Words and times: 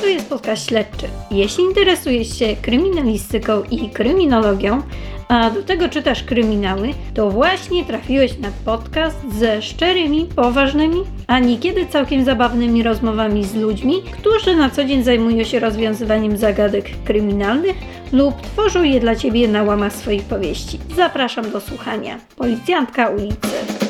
To 0.00 0.06
jest 0.06 0.28
podcast 0.28 0.68
śledczy. 0.68 1.06
Jeśli 1.30 1.64
interesujesz 1.64 2.38
się 2.38 2.56
kryminalistyką 2.62 3.62
i 3.70 3.90
kryminologią, 3.90 4.82
a 5.28 5.50
do 5.50 5.62
tego 5.62 5.88
czytasz 5.88 6.22
kryminały, 6.22 6.88
to 7.14 7.30
właśnie 7.30 7.84
trafiłeś 7.84 8.38
na 8.38 8.48
podcast 8.64 9.16
ze 9.38 9.62
szczerymi, 9.62 10.28
poważnymi, 10.36 11.04
a 11.26 11.38
niekiedy 11.38 11.86
całkiem 11.86 12.24
zabawnymi 12.24 12.82
rozmowami 12.82 13.44
z 13.44 13.54
ludźmi, 13.54 14.02
którzy 14.02 14.56
na 14.56 14.70
co 14.70 14.84
dzień 14.84 15.02
zajmują 15.02 15.44
się 15.44 15.58
rozwiązywaniem 15.58 16.36
zagadek 16.36 16.90
kryminalnych 17.04 17.76
lub 18.12 18.40
tworzą 18.40 18.82
je 18.82 19.00
dla 19.00 19.16
Ciebie 19.16 19.48
na 19.48 19.62
łamach 19.62 19.92
swoich 19.92 20.24
powieści. 20.24 20.78
Zapraszam 20.96 21.50
do 21.50 21.60
słuchania. 21.60 22.18
Policjantka 22.36 23.08
ulicy. 23.08 23.85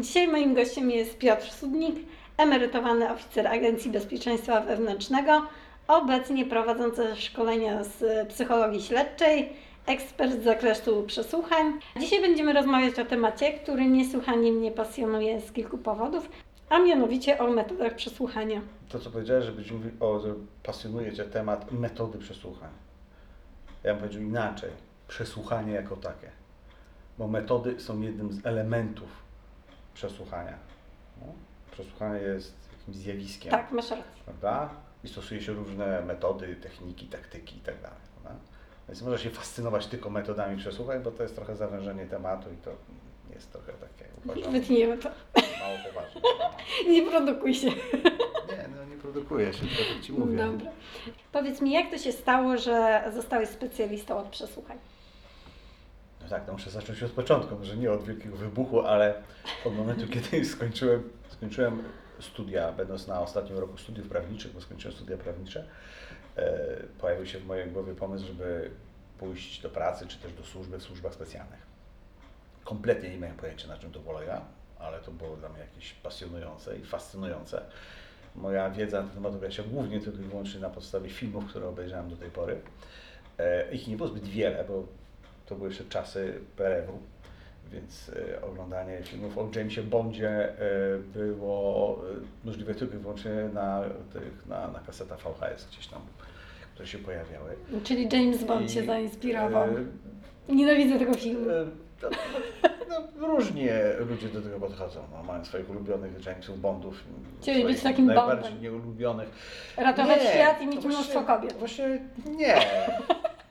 Dzisiaj 0.00 0.28
moim 0.28 0.54
gościem 0.54 0.90
jest 0.90 1.18
Piotr 1.18 1.50
Sudnik, 1.50 1.96
emerytowany 2.36 3.10
oficer 3.10 3.46
Agencji 3.46 3.90
Bezpieczeństwa 3.90 4.60
Wewnętrznego, 4.60 5.42
obecnie 5.88 6.46
prowadzący 6.46 7.16
szkolenia 7.16 7.84
z 7.84 8.28
psychologii 8.28 8.82
śledczej, 8.82 9.52
ekspert 9.86 10.32
z 10.32 10.44
zakresu 10.44 11.02
przesłuchań. 11.06 11.72
Dzisiaj 12.00 12.20
będziemy 12.20 12.52
rozmawiać 12.52 12.98
o 12.98 13.04
temacie, 13.04 13.52
który 13.52 13.84
niesłychanie 13.86 14.52
mnie 14.52 14.70
pasjonuje 14.70 15.40
z 15.40 15.52
kilku 15.52 15.78
powodów, 15.78 16.28
a 16.68 16.78
mianowicie 16.78 17.38
o 17.38 17.50
metodach 17.50 17.94
przesłuchania. 17.94 18.60
To, 18.88 18.98
co 18.98 19.10
powiedziałeś, 19.10 19.44
żebyś 19.44 19.70
mówił, 19.70 19.90
o, 20.00 20.20
że 20.20 20.34
pasjonuje 20.62 21.12
Cię 21.12 21.24
temat 21.24 21.72
metody 21.72 22.18
przesłuchań. 22.18 22.70
Ja 23.84 23.92
bym 23.92 24.02
powiedział 24.02 24.22
inaczej. 24.22 24.70
Przesłuchanie 25.08 25.72
jako 25.72 25.96
takie. 25.96 26.30
Bo 27.18 27.28
metody 27.28 27.80
są 27.80 28.00
jednym 28.00 28.32
z 28.32 28.46
elementów 28.46 29.27
przesłuchania. 29.98 30.54
No? 31.20 31.26
Przesłuchanie 31.70 32.20
jest 32.20 32.54
jakimś 32.78 32.96
zjawiskiem, 32.96 33.50
Tak, 33.50 33.72
masz 33.72 33.90
rację. 33.90 34.04
prawda? 34.24 34.70
I 35.04 35.08
stosuje 35.08 35.40
się 35.40 35.52
różne 35.52 36.02
metody, 36.02 36.56
techniki, 36.56 37.06
taktyki 37.06 37.56
i 37.56 37.60
tak 37.60 37.80
dalej. 37.82 37.98
prawda? 38.22 38.40
Więc 38.88 39.02
można 39.02 39.18
się 39.18 39.30
fascynować 39.30 39.86
tylko 39.86 40.10
metodami 40.10 40.56
przesłuchań, 40.58 41.02
bo 41.02 41.10
to 41.10 41.22
jest 41.22 41.34
trochę 41.34 41.56
zawężenie 41.56 42.06
tematu 42.06 42.52
i 42.52 42.56
to 42.56 42.70
jest 43.34 43.52
trochę 43.52 43.72
takie, 43.72 44.04
uważam, 44.24 44.52
Wytniemy 44.52 44.98
to. 44.98 45.08
mało 45.60 45.78
poważne. 45.88 46.20
Nie 46.92 47.02
produkuj 47.10 47.54
się. 47.54 47.66
Nie, 47.68 48.68
no 48.76 48.84
nie 48.90 48.96
produkuje 48.96 49.52
się, 49.52 49.60
to 49.60 49.94
tak 49.94 50.02
Ci 50.04 50.12
mówię. 50.12 50.36
Dobra. 50.36 50.70
Powiedz 51.32 51.60
mi, 51.60 51.72
jak 51.72 51.90
to 51.90 51.98
się 51.98 52.12
stało, 52.12 52.56
że 52.58 53.04
zostałeś 53.14 53.48
specjalistą 53.48 54.18
od 54.18 54.28
przesłuchań? 54.28 54.78
No 56.22 56.28
tak, 56.28 56.46
to 56.46 56.52
muszę 56.52 56.70
zacząć 56.70 57.02
od 57.02 57.12
początku, 57.12 57.56
może 57.56 57.76
nie 57.76 57.92
od 57.92 58.04
wielkiego 58.04 58.36
wybuchu, 58.36 58.80
ale 58.80 59.14
od 59.64 59.74
momentu, 59.76 60.08
kiedy 60.14 60.44
skończyłem, 60.44 61.10
skończyłem 61.28 61.82
studia, 62.20 62.72
będąc 62.72 63.06
na 63.06 63.20
ostatnim 63.20 63.58
roku 63.58 63.78
studiów 63.78 64.08
prawniczych, 64.08 64.52
bo 64.52 64.60
skończyłem 64.60 64.96
studia 64.96 65.16
prawnicze, 65.16 65.64
e, 66.36 66.58
pojawił 67.00 67.26
się 67.26 67.38
w 67.38 67.46
mojej 67.46 67.70
głowie 67.70 67.94
pomysł, 67.94 68.26
żeby 68.26 68.70
pójść 69.18 69.62
do 69.62 69.70
pracy, 69.70 70.06
czy 70.06 70.18
też 70.18 70.32
do 70.32 70.44
służby 70.44 70.78
w 70.78 70.82
służbach 70.82 71.14
specjalnych. 71.14 71.68
Kompletnie 72.64 73.10
nie 73.10 73.18
miałem 73.18 73.36
pojęcia, 73.36 73.68
na 73.68 73.78
czym 73.78 73.92
to 73.92 74.00
polega, 74.00 74.40
ale 74.78 74.98
to 74.98 75.10
było 75.10 75.36
dla 75.36 75.48
mnie 75.48 75.60
jakieś 75.60 75.92
pasjonujące 75.92 76.78
i 76.78 76.84
fascynujące. 76.84 77.62
Moja 78.36 78.70
wiedza 78.70 79.02
na 79.02 79.08
temat 79.08 79.34
opiera 79.34 79.50
się 79.50 79.62
głównie 79.62 80.00
tylko 80.00 80.18
i 80.18 80.22
wyłącznie 80.22 80.60
na 80.60 80.70
podstawie 80.70 81.10
filmów, 81.10 81.46
które 81.46 81.68
obejrzałem 81.68 82.10
do 82.10 82.16
tej 82.16 82.30
pory. 82.30 82.60
E, 83.38 83.72
Ich 83.72 83.88
nie 83.88 83.96
było 83.96 84.08
zbyt 84.08 84.24
wiele, 84.24 84.64
bo 84.64 84.86
to 85.48 85.54
były 85.54 85.68
jeszcze 85.68 85.84
czasy 85.84 86.34
PRL-u, 86.56 86.98
więc 87.72 88.10
e, 88.38 88.42
oglądanie 88.42 89.02
filmów 89.02 89.38
o 89.38 89.48
Jamesie 89.56 89.82
Bondzie 89.82 90.28
e, 90.30 90.54
było 91.14 91.98
e, 92.10 92.46
możliwe 92.46 92.74
tylko 92.74 92.94
i 92.96 92.98
wyłącznie 92.98 93.30
na, 93.54 93.82
tych, 94.12 94.46
na, 94.46 94.68
na 94.68 94.78
kasetach 94.78 95.18
VHS 95.18 95.66
gdzieś 95.72 95.86
tam, 95.86 96.00
które 96.74 96.86
się 96.88 96.98
pojawiały. 96.98 97.50
Czyli 97.84 98.08
James 98.12 98.44
Bond 98.44 98.62
I, 98.62 98.68
Cię 98.74 98.84
zainspirował. 98.84 99.68
e, 100.48 100.52
Nienawidzę 100.54 100.98
tego 100.98 101.14
filmu. 101.14 101.50
E, 101.50 101.64
No, 102.02 102.08
no, 103.20 103.26
różnie 103.26 103.72
ludzie 104.08 104.28
do 104.28 104.42
tego 104.42 104.60
podchodzą. 104.60 105.00
No, 105.12 105.22
mają 105.22 105.44
swoich 105.44 105.70
ulubionych 105.70 106.26
Jamesów 106.26 106.60
Bondów. 106.60 107.04
Chcieli 107.40 107.64
być 107.64 107.80
takim 107.82 108.06
Najbardziej 108.06 108.42
Bondem. 108.42 108.62
nieulubionych. 108.62 109.28
Ratować 109.76 110.20
Nie, 110.22 110.30
świat 110.30 110.62
i 110.62 110.66
mieć 110.66 110.84
mnóstwo 110.84 111.22
kobiet. 111.22 111.52
Właśnie 111.58 111.98
nie. 112.36 112.54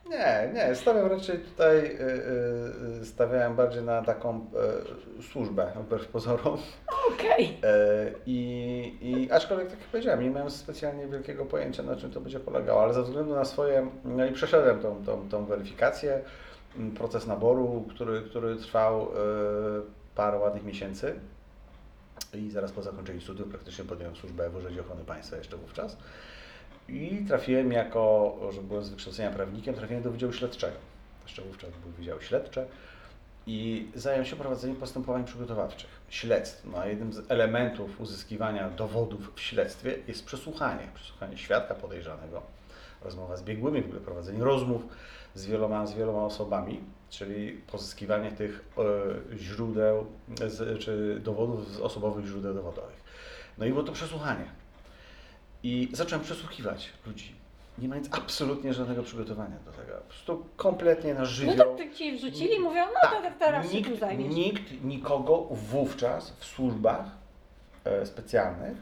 Nie, 0.09 0.51
nie. 0.53 0.75
Stawiam 0.75 1.07
raczej 1.07 1.39
tutaj, 1.39 1.77
y, 1.77 3.01
y, 3.01 3.05
stawiałem 3.05 3.55
bardziej 3.55 3.83
na 3.83 4.01
taką 4.01 4.45
y, 5.19 5.23
służbę, 5.23 5.71
wbrew 5.75 6.07
pozorom. 6.07 6.57
Okej. 7.13 7.45
Y, 7.45 8.13
I, 8.25 8.97
I 9.01 9.31
aczkolwiek, 9.31 9.67
tak 9.69 9.79
jak 9.79 9.89
powiedziałem, 9.89 10.23
nie 10.23 10.29
miałem 10.29 10.51
specjalnie 10.51 11.07
wielkiego 11.07 11.45
pojęcia, 11.45 11.83
na 11.83 11.95
czym 11.95 12.11
to 12.11 12.21
będzie 12.21 12.39
polegało, 12.39 12.83
ale 12.83 12.93
ze 12.93 13.03
względu 13.03 13.35
na 13.35 13.45
swoje, 13.45 13.89
no 14.05 14.25
i 14.25 14.31
przeszedłem 14.31 14.79
tą, 14.79 15.03
tą, 15.05 15.29
tą 15.29 15.45
weryfikację, 15.45 16.21
proces 16.97 17.27
naboru, 17.27 17.85
który, 17.89 18.21
który 18.21 18.55
trwał 18.55 19.03
y, 19.03 19.07
parę 20.15 20.37
ładnych 20.37 20.63
miesięcy. 20.63 21.19
I 22.33 22.51
zaraz 22.51 22.71
po 22.71 22.81
zakończeniu 22.81 23.21
studiów 23.21 23.49
praktycznie 23.49 23.85
podjąłem 23.85 24.15
służbę 24.15 24.49
w 24.49 24.55
Urzędzie 24.55 24.81
Ochrony 24.81 25.03
Państwa 25.03 25.37
jeszcze 25.37 25.57
wówczas. 25.57 25.97
I 26.89 27.25
trafiłem 27.27 27.71
jako, 27.71 28.35
że 28.53 28.61
byłem 28.61 28.83
z 28.83 28.89
wykształcenia 28.89 29.31
prawnikiem, 29.31 29.75
trafiłem 29.75 30.03
do 30.03 30.11
Wydziału 30.11 30.33
Śledczego. 30.33 30.77
Jeszcze 31.23 31.41
wówczas 31.41 31.69
był 31.69 31.91
Wydział 31.91 32.21
Śledczy. 32.21 32.65
I 33.47 33.87
zająłem 33.95 34.25
się 34.25 34.35
prowadzeniem 34.35 34.75
postępowań 34.75 35.25
przygotowawczych, 35.25 35.89
śledztw. 36.09 36.65
No, 36.65 36.77
a 36.77 36.87
jednym 36.87 37.13
z 37.13 37.31
elementów 37.31 38.01
uzyskiwania 38.01 38.69
dowodów 38.69 39.35
w 39.35 39.39
śledztwie 39.39 39.95
jest 40.07 40.25
przesłuchanie. 40.25 40.87
Przesłuchanie 40.93 41.37
świadka 41.37 41.75
podejrzanego, 41.75 42.41
rozmowa 43.01 43.37
z 43.37 43.43
biegłymi, 43.43 43.81
w 43.81 43.85
ogóle 43.85 44.01
prowadzenie 44.01 44.43
rozmów 44.43 44.81
z 45.35 45.45
wieloma, 45.45 45.87
z 45.87 45.93
wieloma 45.93 46.25
osobami, 46.25 46.79
czyli 47.09 47.51
pozyskiwanie 47.51 48.31
tych 48.31 48.65
e, 48.77 49.37
źródeł, 49.37 50.05
z, 50.47 50.79
czy 50.79 51.19
dowodów 51.23 51.71
z 51.71 51.79
osobowych 51.79 52.25
źródeł 52.25 52.53
dowodowych. 52.53 53.03
No 53.57 53.65
i 53.65 53.69
było 53.69 53.83
to 53.83 53.91
przesłuchanie. 53.91 54.45
I 55.63 55.89
zacząłem 55.93 56.25
przesłuchiwać 56.25 56.89
ludzi, 57.07 57.35
nie 57.77 57.87
mając 57.87 58.07
absolutnie 58.13 58.73
żadnego 58.73 59.03
przygotowania 59.03 59.55
do 59.65 59.71
tego. 59.71 59.93
Po 59.97 60.03
prostu 60.09 60.45
kompletnie 60.55 61.13
na 61.13 61.19
No 61.19 61.25
żywioł. 61.25 61.55
to 61.57 61.75
ty 61.75 61.91
ci 61.91 62.17
wrzucili 62.17 62.55
i 62.55 62.59
mówią, 62.59 62.85
no 63.03 63.09
to 63.09 63.21
teraz 63.39 63.65
się 63.65 63.71
tym 63.71 63.77
nikt, 63.91 63.99
zajmiesz. 63.99 64.35
nikt 64.35 64.83
nikogo 64.83 65.37
wówczas 65.51 66.31
w 66.39 66.45
służbach 66.45 67.05
e, 67.83 68.05
specjalnych, 68.05 68.77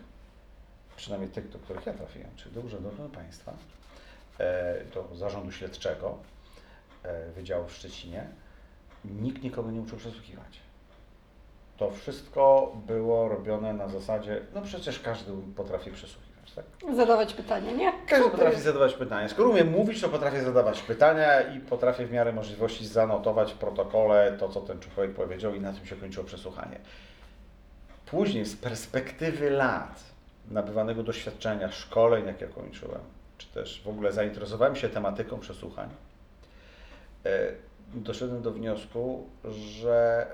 przynajmniej 0.95 1.31
tych, 1.31 1.49
do 1.49 1.59
których 1.59 1.85
ja 1.85 1.93
trafiłem, 1.93 2.29
czyli 2.35 2.55
do 2.55 2.61
Urzędu 2.61 2.87
Ochrony 2.89 3.09
Państwa, 3.09 3.53
e, 4.39 4.75
do 4.93 5.15
Zarządu 5.15 5.51
Śledczego 5.51 6.17
e, 7.03 7.31
Wydziału 7.31 7.67
w 7.67 7.73
Szczecinie, 7.73 8.27
nikt 9.05 9.43
nikogo 9.43 9.71
nie 9.71 9.81
uczył 9.81 9.97
przesłuchiwać. 9.97 10.59
To 11.77 11.91
wszystko 11.91 12.73
było 12.87 13.29
robione 13.29 13.73
na 13.73 13.87
zasadzie, 13.87 14.41
no 14.53 14.61
przecież 14.61 14.99
każdy 14.99 15.31
potrafi 15.55 15.91
przesłuchiwać, 15.91 16.24
tak? 16.55 16.95
Zadawać 16.95 17.33
pytania, 17.33 17.71
nie? 17.71 17.93
Każdy 18.07 18.29
potrafi 18.29 18.61
zadawać 18.61 18.93
pytania. 18.93 19.29
Skoro 19.29 19.49
umiem 19.49 19.71
mówić, 19.71 20.01
to 20.01 20.09
potrafię 20.09 20.43
zadawać 20.43 20.81
pytania 20.81 21.41
i 21.41 21.59
potrafię 21.59 22.05
w 22.05 22.11
miarę 22.11 22.33
możliwości 22.33 22.87
zanotować 22.87 23.53
w 23.53 23.57
protokole 23.57 24.37
to, 24.39 24.49
co 24.49 24.61
ten 24.61 24.79
człowiek 24.79 25.13
powiedział 25.13 25.55
i 25.55 25.59
na 25.59 25.73
tym 25.73 25.85
się 25.85 25.95
kończyło 25.95 26.25
przesłuchanie. 26.25 26.79
Później, 28.05 28.45
z 28.45 28.55
perspektywy 28.55 29.49
lat 29.49 30.03
nabywanego 30.51 31.03
doświadczenia, 31.03 31.71
szkoleń, 31.71 32.25
jakie 32.25 32.47
kończyłem, 32.47 33.01
czy 33.37 33.47
też 33.47 33.81
w 33.85 33.87
ogóle 33.87 34.11
zainteresowałem 34.11 34.75
się 34.75 34.89
tematyką 34.89 35.39
przesłuchań, 35.39 35.89
e, 37.25 37.51
doszedłem 37.93 38.41
do 38.41 38.51
wniosku, 38.51 39.27
że 39.45 40.27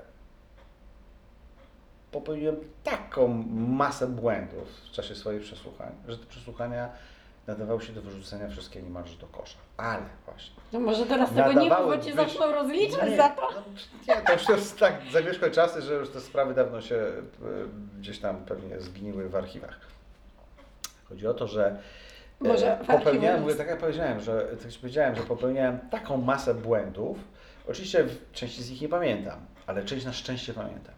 popełniłem 2.12 2.56
taką 2.84 3.28
masę 3.56 4.06
błędów 4.06 4.68
w 4.68 4.90
czasie 4.90 5.14
swoich 5.14 5.42
przesłuchań, 5.42 5.92
że 6.08 6.18
te 6.18 6.26
przesłuchania 6.26 6.88
nadawały 7.46 7.82
się 7.82 7.92
do 7.92 8.02
wyrzucenia 8.02 8.48
wszystkie 8.48 8.82
niemalże 8.82 9.16
do 9.16 9.26
kosza. 9.26 9.58
Ale 9.76 10.02
właśnie. 10.26 10.54
No 10.72 10.80
może 10.80 11.06
teraz 11.06 11.30
tego 11.30 11.48
nie 11.48 11.54
nadawały 11.54 11.96
bo 11.96 12.02
cię 12.02 12.14
być- 12.14 12.16
zaczną 12.16 12.52
rozliczać 12.52 13.10
Nie, 13.10 13.16
za 13.16 13.28
to. 13.28 13.48
No, 13.54 14.14
nie, 14.14 14.20
to 14.22 14.32
już 14.32 14.48
jest 14.48 14.78
tak 14.78 14.94
zawieszłe 15.12 15.50
czasy, 15.50 15.82
że 15.82 15.94
już 15.94 16.10
te 16.10 16.20
sprawy 16.20 16.54
dawno 16.54 16.80
się 16.80 16.96
e, 16.96 17.22
gdzieś 17.98 18.18
tam 18.18 18.36
pewnie 18.44 18.80
zgniły 18.80 19.28
w 19.28 19.36
archiwach. 19.36 19.80
Chodzi 21.08 21.26
o 21.26 21.34
to, 21.34 21.46
że 21.46 21.66
e, 21.66 22.48
Może 22.48 22.78
popełniałem, 22.86 23.40
mówię, 23.42 23.54
tak 23.54 23.68
jak 23.68 23.78
powiedziałem, 23.78 24.20
że 24.20 24.46
tak 24.62 24.72
jak 24.72 24.80
powiedziałem, 24.80 25.16
że 25.16 25.22
popełniałem 25.22 25.78
taką 25.90 26.16
masę 26.16 26.54
błędów. 26.54 27.18
Oczywiście 27.68 28.04
w 28.04 28.32
części 28.32 28.62
z 28.62 28.70
nich 28.70 28.80
nie 28.80 28.88
pamiętam, 28.88 29.40
ale 29.66 29.84
część 29.84 30.04
na 30.04 30.12
szczęście 30.12 30.54
pamiętam. 30.54 30.94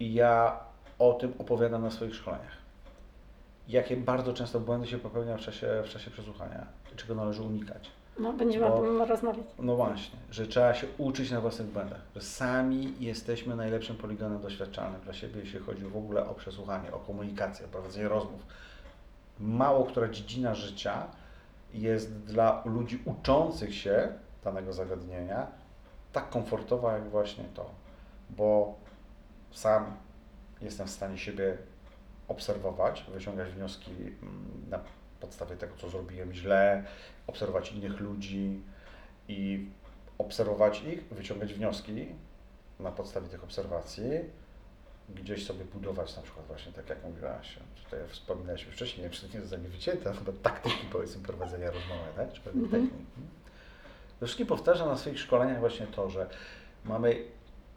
I 0.00 0.14
ja 0.14 0.60
o 0.98 1.12
tym 1.12 1.32
opowiadam 1.38 1.82
na 1.82 1.90
swoich 1.90 2.14
szkoleniach. 2.14 2.60
Jakie 3.68 3.96
bardzo 3.96 4.32
często 4.34 4.60
błędy 4.60 4.86
się 4.86 4.98
popełnia 4.98 5.36
w 5.36 5.40
czasie, 5.40 5.82
w 5.84 5.88
czasie 5.88 6.10
przesłuchania, 6.10 6.66
czego 6.96 7.14
należy 7.14 7.42
unikać. 7.42 7.90
No, 8.18 8.32
będziemy 8.32 8.66
o 8.66 8.80
tym 8.80 9.02
rozmawiać. 9.02 9.46
No 9.58 9.76
właśnie, 9.76 10.18
że 10.30 10.46
trzeba 10.46 10.74
się 10.74 10.86
uczyć 10.98 11.30
na 11.30 11.40
własnych 11.40 11.68
błędach, 11.68 12.00
że 12.14 12.20
sami 12.20 12.94
jesteśmy 13.00 13.56
najlepszym 13.56 13.96
poligonem 13.96 14.40
doświadczalnym 14.40 15.00
dla 15.00 15.12
siebie, 15.12 15.40
jeśli 15.40 15.58
chodzi 15.58 15.84
w 15.84 15.96
ogóle 15.96 16.28
o 16.28 16.34
przesłuchanie, 16.34 16.92
o 16.92 16.98
komunikację, 16.98 17.66
o 17.66 17.68
prowadzenie 17.68 18.08
rozmów. 18.08 18.40
Mało 19.40 19.84
która 19.84 20.08
dziedzina 20.08 20.54
życia 20.54 21.06
jest 21.74 22.24
dla 22.24 22.62
ludzi 22.64 23.02
uczących 23.04 23.74
się 23.74 24.08
danego 24.44 24.72
zagadnienia 24.72 25.46
tak 26.12 26.30
komfortowa 26.30 26.92
jak 26.92 27.08
właśnie 27.08 27.44
to, 27.54 27.70
bo 28.30 28.74
sam 29.50 29.96
jestem 30.60 30.86
w 30.86 30.90
stanie 30.90 31.18
siebie 31.18 31.56
obserwować, 32.28 33.04
wyciągać 33.14 33.48
wnioski 33.52 33.90
mm, 33.92 34.66
na 34.70 34.78
podstawie 35.20 35.56
tego, 35.56 35.76
co 35.76 35.88
zrobiłem 35.90 36.32
źle, 36.32 36.84
obserwować 37.26 37.72
innych 37.72 38.00
ludzi 38.00 38.62
i 39.28 39.68
obserwować 40.18 40.82
ich, 40.82 41.04
wyciągać 41.04 41.54
wnioski 41.54 42.06
na 42.80 42.92
podstawie 42.92 43.28
tych 43.28 43.44
obserwacji, 43.44 44.04
gdzieś 45.14 45.46
sobie 45.46 45.64
budować 45.64 46.16
na 46.16 46.22
przykład 46.22 46.46
właśnie 46.46 46.72
tak 46.72 46.88
jak 46.88 47.04
mówiłaś, 47.04 47.58
tutaj 47.84 48.00
wspominaliśmy 48.08 48.72
wcześniej, 48.72 48.98
nie 48.98 49.02
wiem 49.10 49.12
czy 49.20 49.28
to 49.28 49.34
nie 49.34 49.40
zostanie 49.40 49.68
wycięte, 49.68 50.12
chyba 50.14 50.32
taktyki 50.42 50.86
powiedzmy 50.92 51.22
prowadzenia 51.22 51.66
rozmowy, 51.70 52.04
tak? 52.16 52.32
Czy 52.32 52.40
pewne 52.40 52.62
Mhm. 52.62 52.82
techniki. 52.88 53.10
Zresztą 54.20 54.46
powtarzam 54.46 54.88
na 54.88 54.96
swoich 54.96 55.18
szkoleniach 55.20 55.60
właśnie 55.60 55.86
to, 55.86 56.10
że 56.10 56.28
mamy 56.84 57.24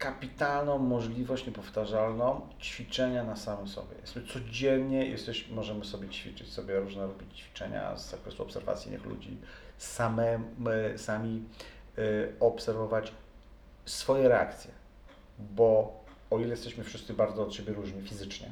kapitalną 0.04 0.78
możliwość 0.78 1.46
niepowtarzalną 1.46 2.48
ćwiczenia 2.62 3.24
na 3.24 3.36
samym 3.36 3.68
sobie. 3.68 3.96
Jesteśmy 4.02 4.34
codziennie, 4.34 5.06
jesteś, 5.06 5.50
możemy 5.50 5.86
sobie 5.86 6.10
ćwiczyć, 6.10 6.52
sobie 6.52 6.80
różne 6.80 7.08
robić 7.08 7.38
ćwiczenia 7.40 7.98
z 7.98 8.10
zakresu 8.10 8.44
obserwacji 8.44 8.92
innych 8.92 9.06
ludzi, 9.06 9.38
same, 9.78 10.40
my, 10.58 10.94
sami 10.98 11.44
y, 11.98 12.34
obserwować 12.40 13.12
swoje 13.86 14.28
reakcje, 14.28 14.72
bo 15.40 16.00
o 16.30 16.40
ile 16.40 16.50
jesteśmy 16.50 16.84
wszyscy 16.84 17.14
bardzo 17.14 17.44
od 17.44 17.54
siebie 17.54 17.74
różni 17.74 18.02
fizycznie, 18.02 18.52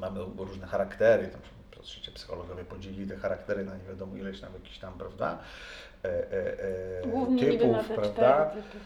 mamy 0.00 0.20
różne 0.36 0.66
charaktery, 0.66 1.28
tam 1.28 1.40
się 1.82 2.12
psychologowie 2.12 2.64
podzielili 2.64 3.08
te 3.08 3.16
charaktery 3.16 3.64
na 3.64 3.76
nie 3.76 3.84
wiadomo 3.84 4.16
ileś 4.16 4.40
tam 4.40 4.52
jakiś 4.54 4.78
tam, 4.78 4.98
prawda, 4.98 5.38
e, 6.04 6.08
e, 6.08 6.58
e, 6.62 7.02
typów, 7.38 7.88
prawda, 7.88 8.46
typy. 8.46 8.78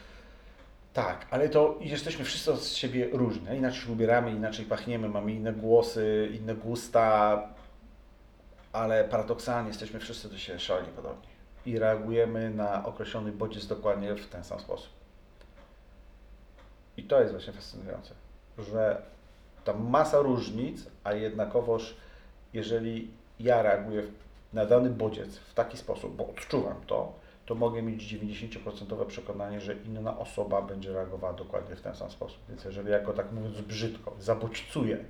Tak, 0.92 1.26
ale 1.30 1.48
to 1.48 1.78
jesteśmy 1.80 2.24
wszyscy 2.24 2.52
od 2.52 2.64
siebie 2.64 3.08
różni. 3.12 3.56
Inaczej 3.56 3.80
się 3.80 3.92
ubieramy, 3.92 4.30
inaczej 4.30 4.66
pachniemy, 4.66 5.08
mamy 5.08 5.32
inne 5.32 5.52
głosy, 5.52 6.30
inne 6.40 6.54
gusta, 6.54 7.42
ale 8.72 9.04
paradoksalnie 9.04 9.68
jesteśmy 9.68 10.00
wszyscy 10.00 10.28
do 10.28 10.38
siebie 10.38 10.58
szalenie 10.58 10.88
podobni 10.88 11.32
i 11.66 11.78
reagujemy 11.78 12.50
na 12.50 12.84
określony 12.84 13.32
bodziec 13.32 13.66
dokładnie 13.66 14.14
w 14.14 14.26
ten 14.26 14.44
sam 14.44 14.60
sposób. 14.60 14.92
I 16.96 17.02
to 17.02 17.20
jest 17.20 17.32
właśnie 17.32 17.52
fascynujące, 17.52 18.14
że 18.58 19.02
ta 19.64 19.72
masa 19.72 20.20
różnic, 20.20 20.86
a 21.04 21.12
jednakowoż 21.12 21.96
jeżeli 22.52 23.10
ja 23.40 23.62
reaguję 23.62 24.02
na 24.52 24.66
dany 24.66 24.90
bodziec 24.90 25.36
w 25.36 25.54
taki 25.54 25.76
sposób, 25.76 26.16
bo 26.16 26.28
odczuwam 26.28 26.76
to, 26.86 27.12
to 27.52 27.56
mogę 27.58 27.82
mieć 27.82 28.02
90% 28.02 29.06
przekonanie, 29.06 29.60
że 29.60 29.74
inna 29.74 30.18
osoba 30.18 30.62
będzie 30.62 30.92
reagowała 30.92 31.32
dokładnie 31.32 31.76
w 31.76 31.80
ten 31.80 31.94
sam 31.94 32.10
sposób. 32.10 32.38
Więc 32.48 32.64
jeżeli 32.64 32.90
ja 32.90 33.00
go 33.00 33.12
tak 33.12 33.32
mówiąc 33.32 33.60
brzydko 33.60 34.16
zabodźcuję 34.20 35.04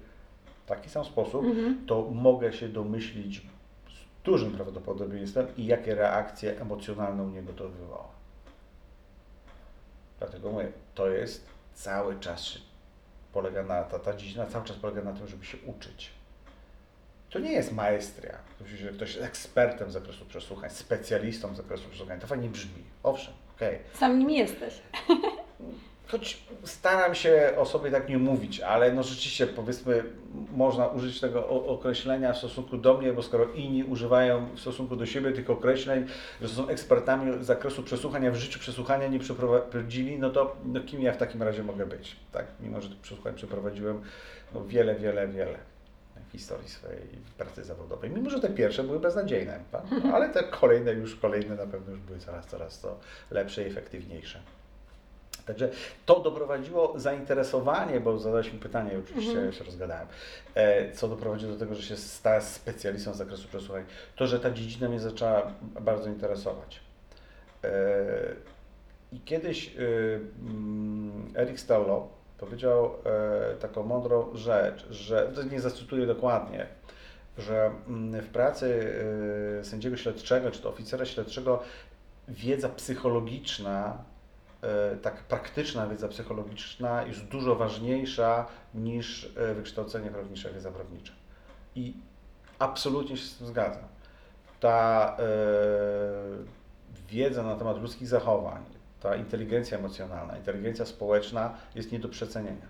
w 0.64 0.68
taki 0.68 0.90
sam 0.90 1.04
sposób, 1.04 1.44
Mhm. 1.44 1.86
to 1.86 2.02
mogę 2.02 2.52
się 2.52 2.68
domyślić 2.68 3.42
z 3.88 4.24
dużym 4.24 4.52
prawdopodobieństwem 4.52 5.46
i 5.56 5.66
jakie 5.66 5.94
reakcje 5.94 6.60
emocjonalne 6.60 7.22
u 7.22 7.28
niego 7.28 7.52
to. 7.52 7.70
Dlatego 10.18 10.50
mówię, 10.52 10.72
to 10.94 11.08
jest 11.08 11.46
cały 11.74 12.20
czas 12.20 12.58
polega 13.32 13.62
na, 13.62 13.82
ta, 13.82 13.98
ta 13.98 14.16
dziedzina 14.16 14.46
cały 14.46 14.64
czas 14.64 14.76
polega 14.76 15.02
na 15.02 15.12
tym, 15.12 15.26
żeby 15.26 15.44
się 15.44 15.58
uczyć. 15.66 16.10
To 17.32 17.38
nie 17.38 17.52
jest 17.52 17.72
maestria, 17.72 18.38
że 18.66 18.88
ktoś 18.88 19.14
jest 19.14 19.26
ekspertem 19.26 19.90
z 19.90 19.92
zakresu 19.92 20.24
przesłuchań, 20.24 20.70
specjalistą 20.70 21.54
z 21.54 21.56
zakresu 21.56 21.88
przesłuchań. 21.88 22.20
To 22.20 22.26
fajnie 22.26 22.48
brzmi. 22.48 22.82
Owszem, 23.02 23.34
okej. 23.56 23.78
Sam 23.94 24.18
nim 24.18 24.30
jesteś. 24.30 24.74
Choć 26.06 26.42
staram 26.64 27.14
się 27.14 27.52
o 27.58 27.66
sobie 27.66 27.90
tak 27.90 28.08
nie 28.08 28.18
mówić, 28.18 28.60
ale 28.60 28.92
no 28.92 29.02
rzeczywiście 29.02 29.46
powiedzmy 29.46 30.04
można 30.56 30.86
użyć 30.86 31.20
tego 31.20 31.48
określenia 31.48 32.32
w 32.32 32.38
stosunku 32.38 32.76
do 32.76 32.98
mnie, 32.98 33.12
bo 33.12 33.22
skoro 33.22 33.52
inni 33.52 33.84
używają 33.84 34.48
w 34.54 34.60
stosunku 34.60 34.96
do 34.96 35.06
siebie 35.06 35.32
tych 35.32 35.50
określeń, 35.50 36.06
że 36.42 36.48
są 36.48 36.68
ekspertami 36.68 37.44
z 37.44 37.46
zakresu 37.46 37.82
przesłuchania, 37.82 38.30
w 38.30 38.36
życiu 38.36 38.58
przesłuchania 38.58 39.08
nie 39.08 39.18
przeprowadzili, 39.18 40.18
no 40.18 40.30
to 40.30 40.56
no 40.64 40.80
kim 40.80 41.02
ja 41.02 41.12
w 41.12 41.16
takim 41.16 41.42
razie 41.42 41.62
mogę 41.62 41.86
być, 41.86 42.16
tak? 42.32 42.46
Mimo, 42.60 42.80
że 42.80 42.88
tych 42.88 43.00
przesłuchań 43.00 43.34
przeprowadziłem 43.34 44.02
no 44.54 44.64
wiele, 44.64 44.94
wiele, 44.94 45.28
wiele 45.28 45.71
historii 46.32 46.68
swojej 46.68 47.02
pracy 47.38 47.64
zawodowej. 47.64 48.10
Mimo, 48.10 48.30
że 48.30 48.40
te 48.40 48.48
pierwsze 48.50 48.84
były 48.84 49.00
beznadziejne, 49.00 49.58
no, 49.72 50.14
ale 50.14 50.28
te 50.30 50.42
kolejne 50.42 50.92
już, 50.92 51.16
kolejne 51.16 51.56
na 51.56 51.66
pewno 51.66 51.90
już 51.90 52.00
były 52.00 52.18
coraz, 52.18 52.46
coraz 52.46 52.80
to 52.80 52.98
lepsze 53.30 53.62
i 53.62 53.66
efektywniejsze. 53.66 54.40
Także 55.46 55.70
to 56.06 56.20
doprowadziło 56.20 56.92
zainteresowanie, 56.96 58.00
bo 58.00 58.18
zadaliśmy 58.18 58.58
pytanie, 58.58 58.90
oczywiście 58.98 59.30
Mhm. 59.30 59.46
ja 59.46 59.52
się 59.52 59.64
rozgadałem, 59.64 60.06
e, 60.54 60.92
co 60.92 61.08
doprowadziło 61.08 61.52
do 61.52 61.58
tego, 61.58 61.74
że 61.74 61.82
się 61.82 61.96
stałem 61.96 62.42
specjalistą 62.42 63.14
z 63.14 63.16
zakresu 63.16 63.48
przesłuchań, 63.48 63.84
to, 64.16 64.26
że 64.26 64.40
ta 64.40 64.50
dziedzina 64.50 64.88
mnie 64.88 65.00
zaczęła 65.00 65.52
bardzo 65.80 66.08
interesować. 66.08 66.80
E, 67.64 67.70
I 69.12 69.20
kiedyś 69.20 69.68
e, 69.68 69.80
mm, 70.42 71.32
Eric 71.36 71.60
Stallo 71.60 72.08
powiedział 72.42 72.94
e, 73.04 73.56
taką 73.56 73.82
mądrą 73.82 74.36
rzecz, 74.36 74.86
że, 74.90 75.32
nie 75.50 75.60
zacytuję 75.60 76.06
dokładnie, 76.06 76.66
że 77.38 77.70
mm, 77.88 78.22
w 78.22 78.28
pracy 78.28 78.94
e, 79.60 79.64
sędziego 79.64 79.96
śledczego 79.96 80.50
czy 80.50 80.60
to 80.60 80.68
oficera 80.68 81.04
śledczego 81.04 81.62
wiedza 82.28 82.68
psychologiczna 82.68 84.04
e, 84.62 84.96
tak 84.96 85.22
praktyczna 85.22 85.86
wiedza 85.86 86.08
psychologiczna 86.08 87.02
jest 87.02 87.24
dużo 87.24 87.54
ważniejsza 87.54 88.46
niż 88.74 89.32
e, 89.36 89.54
wykształcenie 89.54 90.10
prawnicze, 90.10 90.52
wiedza 90.52 90.70
prawnicza. 90.70 91.12
I 91.74 91.94
absolutnie 92.58 93.16
się 93.16 93.26
z 93.26 93.38
tym 93.38 93.46
zgadzam. 93.46 93.84
Ta 94.60 95.16
e, 95.18 95.22
wiedza 97.08 97.42
na 97.42 97.56
temat 97.56 97.82
ludzkich 97.82 98.08
zachowań, 98.08 98.64
ta 99.02 99.16
inteligencja 99.16 99.78
emocjonalna, 99.78 100.36
inteligencja 100.38 100.84
społeczna 100.86 101.54
jest 101.74 101.92
nie 101.92 101.98
do 101.98 102.08
przecenienia. 102.08 102.66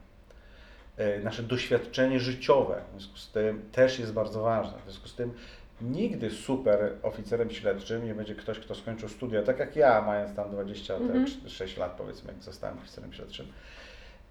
E, 0.97 1.19
nasze 1.19 1.43
doświadczenie 1.43 2.21
życiowe 2.21 2.83
w 2.89 2.91
związku 2.91 3.17
z 3.19 3.31
tym 3.31 3.63
też 3.73 3.99
jest 3.99 4.13
bardzo 4.13 4.43
ważne. 4.43 4.79
W 4.79 4.83
związku 4.83 5.09
z 5.09 5.15
tym 5.15 5.33
nigdy 5.81 6.31
super 6.31 6.93
oficerem 7.03 7.51
śledczym 7.51 8.07
nie 8.07 8.15
będzie 8.15 8.35
ktoś, 8.35 8.59
kto 8.59 8.75
skończył 8.75 9.09
studia, 9.09 9.43
tak 9.43 9.59
jak 9.59 9.77
ja, 9.77 10.03
mając 10.03 10.37
tam 10.37 10.51
26 10.51 11.77
lat, 11.77 11.95
powiedzmy, 11.99 12.33
jak 12.33 12.43
zostałem 12.43 12.79
oficerem 12.79 13.13
śledczym. 13.13 13.47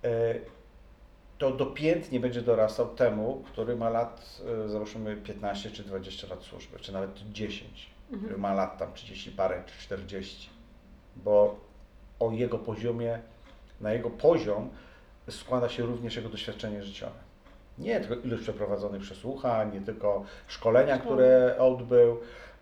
E, 0.04 0.36
To 1.38 1.52
dopiętnie 1.52 2.20
będzie 2.20 2.42
dorastał 2.42 2.96
temu, 2.96 3.44
który 3.52 3.76
ma 3.76 3.90
lat, 3.90 4.42
e, 4.66 4.70
załóżmy 4.70 5.16
15 5.18 5.72
czy 5.72 5.84
20 5.84 6.28
lat 6.28 6.44
służby, 6.44 6.80
czy 6.80 6.94
nawet 6.94 7.12
10, 7.32 7.90
który 8.24 8.38
ma 8.38 8.54
lat 8.54 8.78
tam 8.78 8.94
30 8.94 9.32
parę 9.32 9.64
czy 9.66 9.84
40, 9.84 10.50
bo 11.16 11.60
o 12.22 12.32
jego 12.32 12.60
poziomie, 12.60 13.20
na 13.82 13.94
jego 13.94 14.10
poziom 14.10 14.70
składa 15.30 15.70
się 15.70 15.84
również 15.84 16.16
jego 16.16 16.30
doświadczenie 16.30 16.84
życiowe. 16.84 17.20
Nie 17.78 18.00
tylko 18.00 18.16
ilość 18.16 18.44
przeprowadzonych 18.44 19.02
przesłuchań, 19.02 19.74
nie 19.74 19.82
tylko 19.82 20.26
szkolenia, 20.48 20.98
które 20.98 21.56
odbył, 21.60 22.18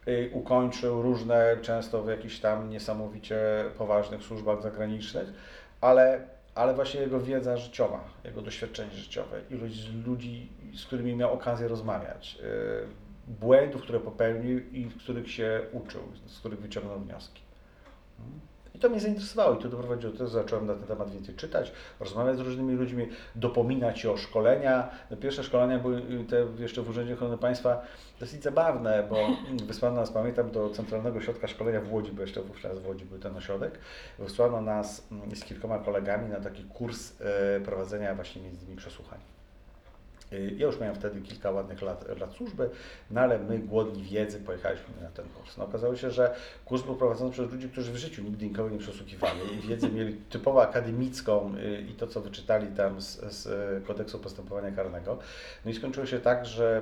y, 0.08 0.30
ukończył 0.34 1.02
różne, 1.02 1.58
często 1.62 2.04
w 2.04 2.10
jakichś 2.10 2.40
tam 2.40 2.70
niesamowicie 2.70 3.40
poważnych 3.78 4.24
służbach 4.24 4.62
zagranicznych, 4.62 5.34
ale, 5.82 6.22
ale 6.56 6.74
właśnie 6.74 7.02
jego 7.02 7.20
wiedza 7.20 7.58
życiowa, 7.58 8.04
jego 8.24 8.42
doświadczenie 8.42 8.92
życiowe, 8.92 9.42
ilość 9.50 9.90
ludzi, 10.06 10.50
z 10.76 10.86
którymi 10.86 11.16
miał 11.16 11.34
okazję 11.34 11.68
rozmawiać, 11.68 12.38
y, 13.30 13.34
błędów, 13.40 13.82
które 13.82 14.00
popełnił 14.00 14.60
i 14.72 14.90
z 15.00 15.04
których 15.04 15.32
się 15.32 15.62
uczył, 15.72 16.02
z 16.26 16.40
których 16.40 16.60
wyciągnął 16.60 17.00
wnioski. 17.00 17.42
I 18.76 18.80
to 18.80 18.90
mnie 18.90 19.00
zainteresowało 19.00 19.56
i 19.56 19.58
to 19.58 19.70
doprowadziło 19.70 20.12
do 20.12 20.18
tego, 20.18 20.30
że 20.30 20.38
zacząłem 20.38 20.66
na 20.66 20.74
ten 20.74 20.84
temat 20.84 21.12
więcej 21.12 21.36
czytać, 21.36 21.72
rozmawiać 22.00 22.38
z 22.38 22.40
różnymi 22.40 22.74
ludźmi, 22.76 23.08
dopominać 23.36 24.00
się 24.00 24.12
o 24.12 24.18
szkolenia. 24.18 24.90
No, 25.12 25.18
pierwsze 25.18 25.44
szkolenia 25.44 25.80
były 25.80 25.98
y, 25.98 26.26
te 26.30 26.48
jeszcze 26.58 26.82
w 26.82 26.90
Urzędzie 26.90 27.14
Ochrony 27.14 27.38
Państwa 27.38 27.82
dosyć 28.20 28.44
zabawne, 28.44 29.08
bo 29.10 29.16
wysłano 29.68 29.96
nas, 29.96 30.12
pamiętam, 30.12 30.52
do 30.52 30.70
Centralnego 30.70 31.18
Ośrodka 31.18 31.48
Szkolenia 31.48 31.82
w 31.82 31.94
Łodzi, 31.94 32.12
bo 32.12 32.22
jeszcze 32.22 32.42
wówczas 32.42 32.80
w 32.80 32.88
Łodzi 32.88 33.06
był 33.06 33.20
ten 33.20 33.38
ośrodek. 33.38 33.80
Wysłano 34.20 34.62
nas 34.62 35.08
mm, 35.12 35.36
z 35.36 35.44
kilkoma 35.44 35.80
kolegami 35.80 36.30
na 36.30 36.40
taki 36.40 36.64
kurs 36.64 37.12
y, 37.12 37.62
prowadzenia 37.62 38.16
właśnie 38.16 38.42
między 38.42 38.66
innymi 38.66 38.78
przesłuchań. 38.78 39.39
Y, 40.34 40.56
Ja 40.58 40.66
już 40.66 40.80
miałem 40.80 40.96
wtedy 40.96 41.22
kilka 41.22 41.52
ładnych 41.52 41.82
lat, 41.82 42.20
lat 42.20 42.34
służby, 42.34 42.70
no 43.12 43.22
ale 43.22 43.40
my 43.40 43.60
głodni 43.60 44.04
wiedzy 44.04 44.40
pojechaliśmy 44.40 44.88
na 45.02 45.10
ten 45.10 45.26
kurs. 45.30 45.58
No 45.58 45.66
okazało 45.66 45.96
się, 45.96 46.12
że 46.12 46.36
kurs 46.66 46.82
był 46.84 46.96
prowadzony 46.96 47.32
przez 47.32 47.52
ludzi, 47.52 47.70
którzy 47.70 47.92
w 47.92 47.98
życiu 47.98 48.24
nigdy 48.24 48.46
nikogo 48.46 48.70
nie 48.70 48.78
przesłuchiwali 48.78 49.40
i 49.54 49.68
wiedzę 49.68 49.90
mieli 49.90 50.14
typowo 50.30 50.62
akademicką 50.62 51.56
y, 51.58 51.82
i 51.82 51.94
to, 51.94 52.08
co 52.08 52.22
wyczytali 52.22 52.68
tam 52.68 53.02
z, 53.02 53.34
z 53.34 53.46
y, 53.84 53.88
kodeksu 53.88 54.20
postępowania 54.20 54.72
karnego. 54.72 55.20
No 55.66 55.72
i 55.72 55.74
skończyło 55.74 56.06
się 56.06 56.20
tak, 56.20 56.46
że 56.46 56.82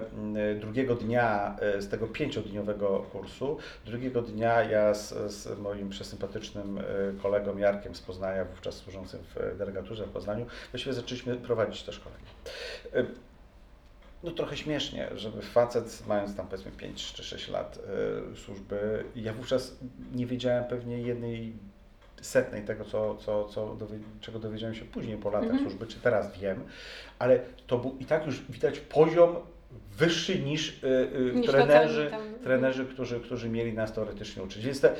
drugiego 0.60 0.96
dnia 0.96 1.56
z 1.80 1.90
tego 1.90 2.08
pięciodniowego 2.08 3.06
kursu, 3.12 3.58
drugiego 3.86 4.22
dnia 4.22 4.64
ja 4.64 4.94
z, 4.94 5.32
z 5.34 5.60
moim 5.60 5.90
przesympatycznym 5.90 6.80
kolegą 7.22 7.58
Jarkiem 7.58 7.96
z 7.96 8.02
Poznania, 8.02 8.46
wówczas 8.46 8.76
służącym 8.76 9.20
w 9.36 9.58
delegaturze 9.58 10.06
w 10.06 10.10
Poznaniu, 10.10 10.46
właściwie 10.72 10.94
zaczęliśmy 10.94 11.36
prowadzić 11.36 11.84
to 11.84 11.92
szkolenie. 11.92 12.26
No 14.24 14.32
trochę 14.32 14.58
śmiesznie, 14.58 15.08
żeby 15.16 15.42
facet 15.42 16.04
mając 16.08 16.36
tam 16.36 16.48
powiedzmy 16.48 16.72
5 16.72 17.14
czy 17.14 17.24
6 17.24 17.48
lat 17.48 17.80
y, 18.34 18.38
służby, 18.38 19.04
ja 19.16 19.34
wówczas 19.34 19.76
nie 20.16 20.26
wiedziałem 20.26 20.64
pewnie 20.64 20.98
jednej 21.02 21.54
setnej 22.22 22.64
tego, 22.66 22.86
co, 22.86 23.16
co, 23.16 23.46
co 23.46 23.76
dowie, 23.76 23.98
czego 24.22 24.40
dowiedziałem 24.40 24.76
się 24.76 24.86
później 24.86 25.18
po 25.18 25.30
latach 25.30 25.50
Mhm. 25.50 25.64
służby, 25.64 25.88
czy 25.88 26.00
teraz 26.00 26.38
wiem, 26.40 26.64
ale 27.20 27.40
to 27.68 27.78
był 27.78 27.96
i 28.00 28.06
tak 28.06 28.26
już 28.26 28.42
widać 28.50 28.80
poziom 28.80 29.36
wyższy 29.98 30.40
niż, 30.40 30.84
y, 30.84 30.88
y, 30.88 31.34
Niż 31.36 31.48
trenerzy, 31.52 32.08
tam- 32.12 32.22
trenerzy 32.44 32.86
którzy, 32.86 33.20
którzy 33.20 33.50
mieli 33.50 33.74
nas 33.74 33.94
teoretycznie 33.94 34.44
uczyć. 34.44 34.66
Więc 34.66 34.82
te, 34.82 34.96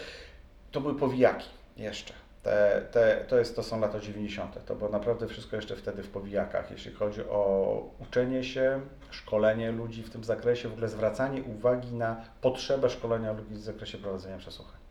to 0.72 0.82
były 0.82 0.96
powijaki 0.96 1.48
jeszcze. 1.78 2.14
Te, 2.48 2.82
te, 2.92 3.26
to, 3.28 3.40
jest, 3.40 3.56
to 3.56 3.64
są 3.64 3.80
lata 3.80 4.00
90. 4.00 4.66
To 4.66 4.76
było 4.76 4.90
naprawdę 4.90 5.28
wszystko 5.28 5.56
jeszcze 5.56 5.76
wtedy 5.76 6.04
w 6.04 6.10
powijakach, 6.10 6.72
jeśli 6.72 6.94
chodzi 6.94 7.22
o 7.22 7.94
uczenie 8.00 8.44
się, 8.44 8.82
szkolenie 9.12 9.72
ludzi 9.72 10.04
w 10.04 10.10
tym 10.10 10.24
zakresie, 10.24 10.70
w 10.70 10.72
ogóle 10.72 10.90
zwracanie 10.90 11.44
uwagi 11.44 11.94
na 11.94 12.26
potrzebę 12.42 12.90
szkolenia 12.90 13.32
ludzi 13.32 13.54
w 13.54 13.62
zakresie 13.62 13.98
prowadzenia 13.98 14.38
przesłuchań. 14.38 14.87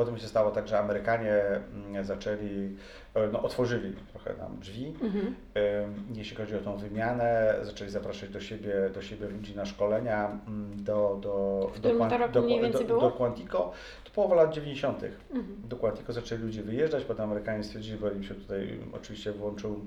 Potem 0.00 0.18
się 0.18 0.26
stało 0.28 0.50
tak, 0.50 0.68
że 0.68 0.78
Amerykanie 0.78 1.34
mm, 1.74 2.04
zaczęli, 2.04 2.76
e, 3.14 3.28
no, 3.32 3.42
otworzyli 3.42 3.96
trochę 4.10 4.34
nam 4.36 4.58
drzwi, 4.60 4.94
Mhm. 5.02 5.26
Ym, 5.26 6.06
jeśli 6.14 6.36
chodzi 6.36 6.56
o 6.56 6.58
tą 6.58 6.76
wymianę, 6.76 7.54
zaczęli 7.62 7.90
zapraszać 7.90 8.28
do 8.30 8.40
siebie, 8.40 8.90
do 8.94 9.02
siebie 9.02 9.26
ludzi 9.28 9.56
na 9.56 9.66
szkolenia 9.66 10.38
mm, 10.48 10.84
do, 10.84 11.18
do, 11.22 11.70
do, 11.82 11.88
do, 11.88 11.88
do, 12.28 12.42
było? 12.84 13.00
do 13.00 13.10
Quantico. 13.10 13.72
To 14.04 14.10
połowa 14.10 14.34
lat 14.34 14.52
90. 14.52 15.02
Mhm. 15.04 15.56
Do 15.68 15.76
Quantico 15.76 16.12
zaczęli 16.12 16.42
ludzie 16.42 16.62
wyjeżdżać, 16.62 17.04
potem 17.04 17.24
Amerykanie 17.24 17.64
stwierdzili, 17.64 17.98
bo 17.98 18.10
im 18.10 18.24
się 18.24 18.34
tutaj 18.34 18.80
oczywiście 18.92 19.32
włączył 19.32 19.80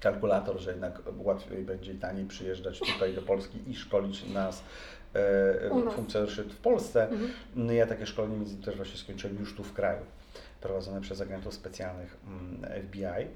kalkulator, 0.00 0.58
że 0.58 0.70
jednak 0.70 1.02
łatwiej 1.18 1.64
będzie 1.64 1.92
i 1.92 1.98
taniej 1.98 2.24
przyjeżdżać 2.24 2.78
tutaj 2.78 3.14
do 3.14 3.22
Polski 3.22 3.58
i 3.66 3.74
szkolić 3.74 4.24
e, 4.24 4.34
nas. 4.34 4.62
Funkcjonariuszy 5.94 6.44
w 6.44 6.56
Polsce. 6.56 7.08
Mhm. 7.08 7.30
No 7.54 7.72
ja 7.72 7.86
takie 7.86 8.06
szkolenie 8.06 8.36
między 8.36 8.50
innymi 8.50 8.64
też 8.64 8.76
właśnie 8.76 8.98
skończyłem 8.98 9.38
już 9.38 9.54
tu 9.56 9.64
w 9.64 9.72
kraju, 9.72 10.00
prowadzone 10.60 11.00
przez 11.00 11.20
agentów 11.20 11.54
specjalnych 11.54 12.16
mm, 12.26 12.82
FBI 12.82 13.26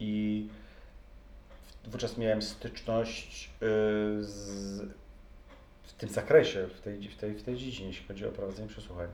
i 0.00 0.48
wówczas 1.84 2.18
miałem 2.18 2.42
styczność 2.42 3.50
y, 3.62 3.66
z, 4.24 4.82
w 5.82 5.92
tym 5.92 6.08
zakresie, 6.08 6.66
w 6.66 6.80
tej, 6.80 7.08
w, 7.08 7.16
tej, 7.16 7.34
w 7.34 7.42
tej 7.42 7.56
dziedzinie, 7.56 7.88
jeśli 7.88 8.06
chodzi 8.06 8.26
o 8.26 8.30
prowadzenie 8.30 8.68
przesłuchań, 8.68 9.08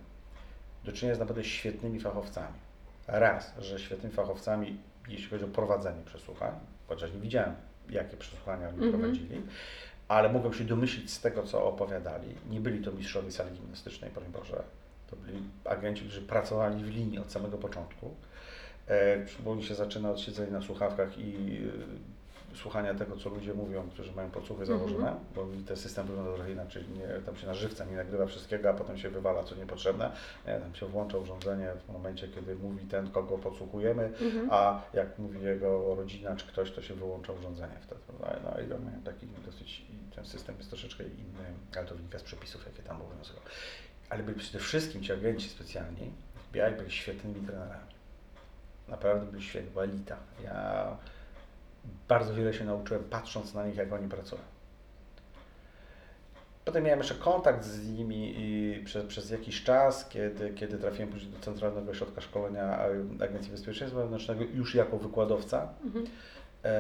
do 0.84 0.92
czynienia 0.92 1.14
z 1.16 1.18
naprawdę 1.18 1.44
świetnymi 1.44 2.00
fachowcami. 2.00 2.58
Raz, 3.06 3.54
że 3.58 3.78
świetnymi 3.78 4.14
fachowcami, 4.14 4.78
jeśli 5.08 5.28
chodzi 5.28 5.44
o 5.44 5.48
prowadzenie 5.48 6.04
przesłuchań, 6.04 6.52
chociaż 6.88 7.12
nie 7.12 7.20
widziałem, 7.20 7.54
jakie 7.90 8.16
przesłuchania 8.16 8.68
oni 8.68 8.76
Mhm. 8.76 8.92
prowadzili, 8.92 9.42
ale 10.10 10.32
mogłem 10.32 10.54
się 10.54 10.64
domyślić 10.64 11.10
z 11.12 11.20
tego, 11.20 11.42
co 11.42 11.64
opowiadali. 11.66 12.34
Nie 12.50 12.60
byli 12.60 12.84
to 12.84 12.92
mistrzowie 12.92 13.32
sali 13.32 13.50
gimnastycznej, 13.50 14.10
broń 14.10 14.26
Boże. 14.32 14.62
To 15.10 15.16
byli 15.16 15.38
agenci, 15.64 16.02
którzy 16.04 16.22
pracowali 16.22 16.84
w 16.84 16.88
linii 16.88 17.18
od 17.18 17.32
samego 17.32 17.58
początku. 17.58 18.14
E, 18.88 19.26
bo 19.44 19.50
oni 19.50 19.62
się 19.64 19.74
zaczyna 19.74 20.10
od 20.10 20.20
siedzenia 20.20 20.50
na 20.52 20.62
słuchawkach 20.62 21.18
i 21.18 21.60
e, 22.52 22.56
słuchania 22.56 22.94
tego, 22.94 23.16
co 23.16 23.30
ludzie 23.30 23.54
mówią, 23.54 23.88
którzy 23.90 24.12
mają 24.12 24.30
podsłuchy 24.30 24.62
Mhm. 24.62 24.78
założone, 24.78 25.14
bo 25.34 25.46
mi 25.46 25.64
ten 25.64 25.76
system 25.76 26.06
wygląda 26.06 26.34
trochę 26.34 26.52
inaczej. 26.52 26.84
Nie, 26.98 27.20
tam 27.26 27.36
się 27.36 27.46
na 27.46 27.54
żywca 27.54 27.84
nie 27.84 27.96
nagrywa 27.96 28.26
wszystkiego, 28.26 28.70
a 28.70 28.74
potem 28.74 28.98
się 28.98 29.10
wywala, 29.10 29.44
co 29.44 29.54
niepotrzebne. 29.54 30.10
Nie, 30.46 30.54
tam 30.60 30.74
się 30.74 30.86
włącza 30.86 31.18
urządzenie 31.18 31.68
w 31.88 31.92
momencie, 31.92 32.28
kiedy 32.28 32.54
mówi 32.56 32.86
ten, 32.86 33.10
kogo 33.10 33.38
podsłuchujemy, 33.38 34.04
Mhm. 34.04 34.48
a 34.50 34.82
jak 34.94 35.18
mówi 35.18 35.42
jego 35.42 35.94
rodzina 35.94 36.36
czy 36.36 36.46
ktoś, 36.46 36.70
to 36.72 36.82
się 36.82 36.94
wyłącza 36.94 37.32
urządzenie 37.32 37.74
wtedy. 37.80 38.00
No, 38.20 38.26
no 38.44 38.50
i 38.60 38.72
on 38.72 38.84
miał 38.92 39.02
taki 39.04 39.26
dosyć, 39.46 39.82
ten 40.14 40.26
system 40.26 40.56
jest 40.56 40.70
troszeczkę 40.70 41.04
inny, 41.04 41.44
ale 41.76 41.86
to 41.86 41.94
wynika 41.94 42.18
z 42.18 42.22
przepisów, 42.22 42.66
jakie 42.66 42.82
tam 42.82 43.02
obowiązują. 43.02 43.40
Ale 44.10 44.22
byli 44.22 44.38
przede 44.38 44.58
wszystkim 44.58 45.02
ci 45.02 45.12
agenci 45.12 45.48
specjalni, 45.48 46.12
FBI 46.34 46.76
byli 46.78 46.90
świetnymi 46.90 47.46
trenerami. 47.46 47.94
Naprawdę 48.88 49.26
byli 49.26 49.44
świetni, 49.44 49.70
była 49.70 49.84
elita. 49.84 50.16
Ja 50.44 50.96
bardzo 52.08 52.34
wiele 52.34 52.54
się 52.54 52.64
nauczyłem 52.64 53.04
patrząc 53.04 53.54
na 53.54 53.66
nich, 53.66 53.76
jak 53.76 53.92
oni 53.92 54.08
pracują. 54.08 54.42
Potem 56.64 56.84
miałem 56.84 56.98
jeszcze 56.98 57.14
kontakt 57.14 57.64
z 57.64 57.88
nimi 57.88 58.34
i 58.36 58.82
przez, 58.84 59.06
przez 59.06 59.30
jakiś 59.30 59.64
czas, 59.64 60.08
kiedy, 60.08 60.50
kiedy 60.50 60.78
trafiłem 60.78 61.08
później 61.08 61.32
do 61.32 61.38
Centralnego 61.38 61.90
Ośrodka 61.90 62.20
Szkolenia 62.20 62.78
Agencji 63.20 63.52
Bezpieczeństwa 63.52 64.00
Wewnętrznego 64.00 64.44
już 64.44 64.74
jako 64.74 64.98
wykładowca. 64.98 65.68
Mhm. 65.84 66.06
E, 66.64 66.70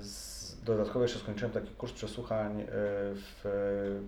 z, 0.00 0.29
dodatkowo 0.64 1.02
jeszcze 1.02 1.18
skończyłem 1.18 1.52
taki 1.52 1.70
kurs 1.70 1.92
przesłuchań 1.92 2.60
e, 2.60 2.66
w, 3.14 3.44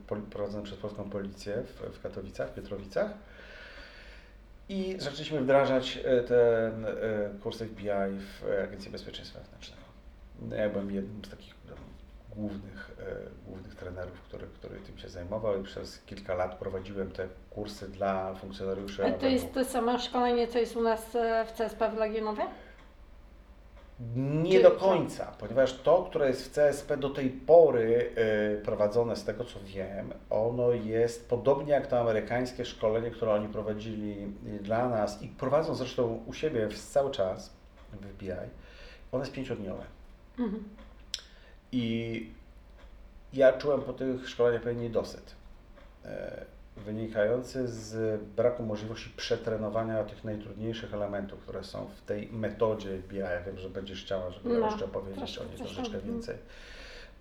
poli- 0.09 0.23
prowadzony 0.31 0.65
przez 0.65 0.79
Polską 0.79 1.11
Policję 1.11 1.63
w, 1.63 1.97
w 1.99 2.03
Katowicach, 2.03 2.51
w 2.51 2.55
Pietrowicach. 2.55 3.11
I 4.69 4.97
zaczęliśmy 4.99 5.41
wdrażać 5.41 5.99
e, 6.05 6.21
ten 6.23 6.85
e, 6.87 6.91
kurs 7.43 7.59
FBI 7.59 7.89
w 8.19 8.45
Agencji 8.65 8.91
Bezpieczeństwa 8.91 9.39
Wewnętrznego. 9.41 9.83
No, 10.43 10.57
Ja 10.57 10.69
byłem 10.69 10.91
jednym 10.91 11.25
z 11.25 11.31
takich 11.31 11.55
no, 11.69 11.75
głównych, 12.37 12.91
e, 13.01 13.05
głównych 13.47 13.75
trenerów, 13.75 14.21
który, 14.21 14.47
który 14.47 14.77
tym 14.81 14.99
się 14.99 15.09
zajmował 15.09 15.61
i 15.61 15.65
przez 15.65 15.99
kilka 16.07 16.35
lat 16.35 16.55
prowadziłem 16.59 17.11
te 17.11 17.29
kursy 17.51 17.89
dla 17.89 18.35
funkcjonariuszy. 18.35 19.05
A 19.07 19.13
to 19.13 19.27
jest 19.27 19.55
to 19.55 19.65
samo 19.65 19.99
szkolenie, 19.99 20.49
co 20.49 20.59
jest 20.59 20.77
u 20.77 20.83
nas 20.83 21.17
e, 21.17 21.45
w 21.45 21.53
CSP 21.53 21.91
w 21.91 21.97
Legionowie? 21.97 22.43
Nie 24.17 24.53
Czy- 24.57 24.63
do 24.63 24.71
końca, 24.71 25.27
ponieważ 25.39 25.73
to, 25.83 26.03
które 26.11 26.29
jest 26.29 26.43
w 26.49 26.51
CSP 26.55 26.97
do 26.97 27.11
tej 27.11 27.31
pory 27.31 28.13
y, 28.59 28.63
prowadzone, 28.65 29.17
z 29.17 29.25
tego 29.25 29.45
co 29.45 29.61
wiem, 29.65 30.13
ono 30.31 30.73
jest 30.73 31.29
podobnie 31.29 31.73
jak 31.73 31.87
to 31.87 32.01
amerykańskie 32.01 32.65
szkolenie, 32.65 33.11
które 33.11 33.33
oni 33.33 33.49
prowadzili 33.49 34.33
y, 34.47 34.59
dla 34.63 34.89
nas 34.89 35.23
i 35.23 35.29
prowadzą 35.29 35.75
zresztą 35.75 36.23
u 36.27 36.33
siebie 36.33 36.69
w- 36.69 36.79
cały 36.79 37.11
czas 37.11 37.53
w 37.93 38.07
FBI. 38.07 38.31
Ono 39.13 39.23
jest 39.23 39.33
pięciodniowe. 39.35 39.85
Mhm. 40.39 40.65
I 41.73 42.31
ja 43.33 43.53
czułem 43.53 43.81
po 43.83 43.93
tych 43.93 44.29
szkoleniach 44.29 44.63
pewien 44.63 44.81
niedosyt, 44.83 45.35
e, 46.05 46.45
wynikający 46.77 47.69
z 47.69 48.21
braku 48.23 48.63
możliwości 48.63 49.11
przetrenowania 49.17 50.05
tych 50.05 50.25
najtrudniejszych 50.25 50.95
elementów, 50.95 51.41
które 51.41 51.65
są 51.65 51.87
w 51.97 52.03
tej 52.03 52.29
metodzie 52.33 52.99
FBI. 52.99 53.19
Ja 53.19 53.43
wiem, 53.43 53.59
że 53.59 53.71
będziesz 53.71 54.05
chciała, 54.05 54.31
żeby 54.31 54.59
No, 54.59 54.67
jeszcze 54.67 54.89
powiedzieć 54.89 55.19
troszkę 55.19 55.45
o 55.45 55.45
niej 55.45 55.57
troszeczkę 55.57 55.95
mhm. 55.95 56.05
więcej. 56.05 56.37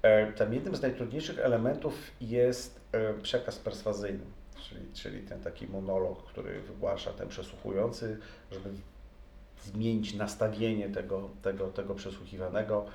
E, 0.02 0.34
Tam 0.34 0.54
jednym 0.54 0.76
z 0.76 0.82
najtrudniejszych 0.82 1.40
elementów 1.40 2.12
jest 2.22 2.82
e, 2.92 3.14
przekaz 3.14 3.60
perswazyjny, 3.60 4.26
czyli, 4.70 4.82
czyli 4.94 5.22
ten 5.22 5.42
taki 5.42 5.68
monolog, 5.68 6.24
który 6.24 6.62
wygłasza 6.62 7.14
ten 7.14 7.28
przesłuchujący, 7.28 8.18
żeby 8.52 8.70
zmienić 9.64 10.14
nastawienie 10.14 10.90
tego, 10.90 11.30
tego, 11.42 11.68
tego 11.68 11.96
przesłuchiwanego, 11.96 12.86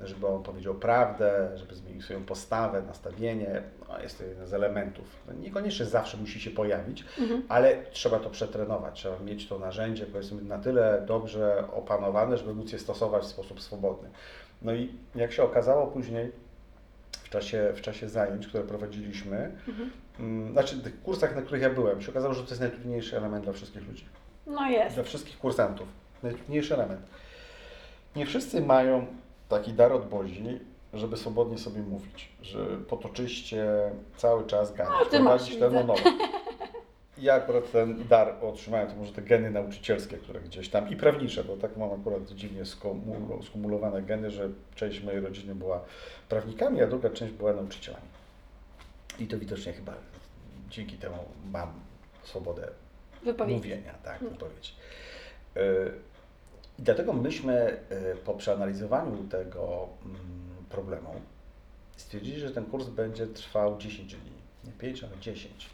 żeby 0.00 0.26
on 0.26 0.42
powiedział 0.42 0.74
prawdę, 0.74 1.50
żeby 1.54 1.74
zmienił 1.74 2.02
swoją 2.02 2.24
postawę, 2.24 2.82
nastawienie. 2.82 3.62
No, 3.88 4.00
jest 4.00 4.18
to 4.18 4.24
jeden 4.24 4.46
z 4.46 4.54
elementów. 4.54 5.04
Niekoniecznie 5.40 5.86
zawsze 5.86 6.16
musi 6.16 6.40
się 6.40 6.50
pojawić, 6.50 7.04
Mhm. 7.20 7.42
ale 7.48 7.76
trzeba 7.90 8.18
to 8.18 8.30
przetrenować, 8.30 8.94
trzeba 9.00 9.18
mieć 9.18 9.48
to 9.48 9.58
narzędzie, 9.58 10.06
powiedzmy, 10.06 10.42
na 10.42 10.58
tyle 10.58 11.02
dobrze 11.06 11.64
opanowane, 11.72 12.38
żeby 12.38 12.54
móc 12.54 12.72
je 12.72 12.78
stosować 12.78 13.22
w 13.22 13.26
sposób 13.26 13.60
swobodny. 13.62 14.08
No 14.62 14.74
i 14.74 14.92
jak 15.14 15.32
się 15.32 15.42
okazało 15.42 15.86
później, 15.86 16.32
w 17.12 17.30
czasie, 17.30 17.72
w 17.74 17.80
czasie 17.80 18.08
zajęć, 18.08 18.46
które 18.46 18.64
prowadziliśmy, 18.64 19.50
Mhm. 19.68 19.90
mm, 20.20 20.52
znaczy 20.52 20.76
w 20.76 20.82
tych 20.82 21.02
kursach, 21.02 21.36
na 21.36 21.42
których 21.42 21.62
ja 21.62 21.70
byłem, 21.70 22.02
się 22.02 22.10
okazało, 22.10 22.34
że 22.34 22.42
to 22.42 22.48
jest 22.48 22.60
najtrudniejszy 22.60 23.16
element 23.16 23.44
dla 23.44 23.52
wszystkich 23.52 23.88
ludzi 23.88 24.04
No 24.46 24.70
jest. 24.70 24.94
dla 24.94 25.04
wszystkich 25.04 25.38
kursantów. 25.38 25.88
Najtrudniejszy 26.22 26.74
element. 26.74 27.00
Nie 28.16 28.26
wszyscy 28.26 28.60
mają 28.60 29.06
taki 29.48 29.72
dar 29.72 29.92
od 29.92 30.08
Bozi, 30.08 30.60
żeby 30.94 31.16
swobodnie 31.16 31.58
sobie 31.58 31.80
mówić, 31.82 32.28
że 32.42 32.66
potoczyście 32.88 33.66
cały 34.16 34.46
czas 34.46 34.70
No, 34.70 34.76
gadać, 34.76 34.98
masz, 35.00 35.10
prowadzić 35.10 35.56
ten 35.58 35.72
monolog. 35.74 36.02
ja 37.18 37.34
akurat 37.34 37.72
ten 37.72 38.08
dar 38.08 38.34
otrzymałem, 38.40 38.88
to 38.88 38.96
może 38.96 39.12
te 39.12 39.22
geny 39.22 39.50
nauczycielskie, 39.50 40.16
które 40.16 40.40
gdzieś 40.40 40.68
tam 40.68 40.90
i 40.90 40.96
prawnicze, 40.96 41.44
bo 41.44 41.56
tak 41.56 41.76
mam 41.76 41.92
akurat 42.00 42.22
dziwnie 42.30 42.62
skumulowane 43.42 44.02
geny, 44.02 44.30
że 44.30 44.48
część 44.74 45.02
mojej 45.02 45.20
rodziny 45.20 45.54
była 45.54 45.80
prawnikami, 46.28 46.82
a 46.82 46.86
druga 46.86 47.10
część 47.10 47.32
była 47.32 47.52
nauczycielami. 47.52 48.06
I 49.18 49.26
to 49.26 49.38
widocznie 49.38 49.72
chyba 49.72 49.92
dzięki 50.70 50.96
temu 50.96 51.16
mam 51.52 51.68
swobodę 52.22 52.68
mówienia, 53.48 53.94
tak, 54.04 54.20
wypowiedzi. 54.20 54.72
Y, 55.56 55.92
I 56.78 56.82
dlatego 56.82 57.12
myśmy 57.12 57.76
y, 58.12 58.16
po 58.16 58.34
przeanalizowaniu 58.34 59.24
tego 59.28 59.88
mm, 60.04 60.18
problemu 60.68 61.14
stwierdzili, 61.96 62.40
że 62.40 62.50
ten 62.50 62.64
kurs 62.64 62.86
będzie 62.86 63.26
trwał 63.26 63.78
10 63.78 64.14
dni. 64.14 64.32
Nie 64.64 64.72
5, 64.72 65.04
ale 65.04 65.12
10. 65.20 65.70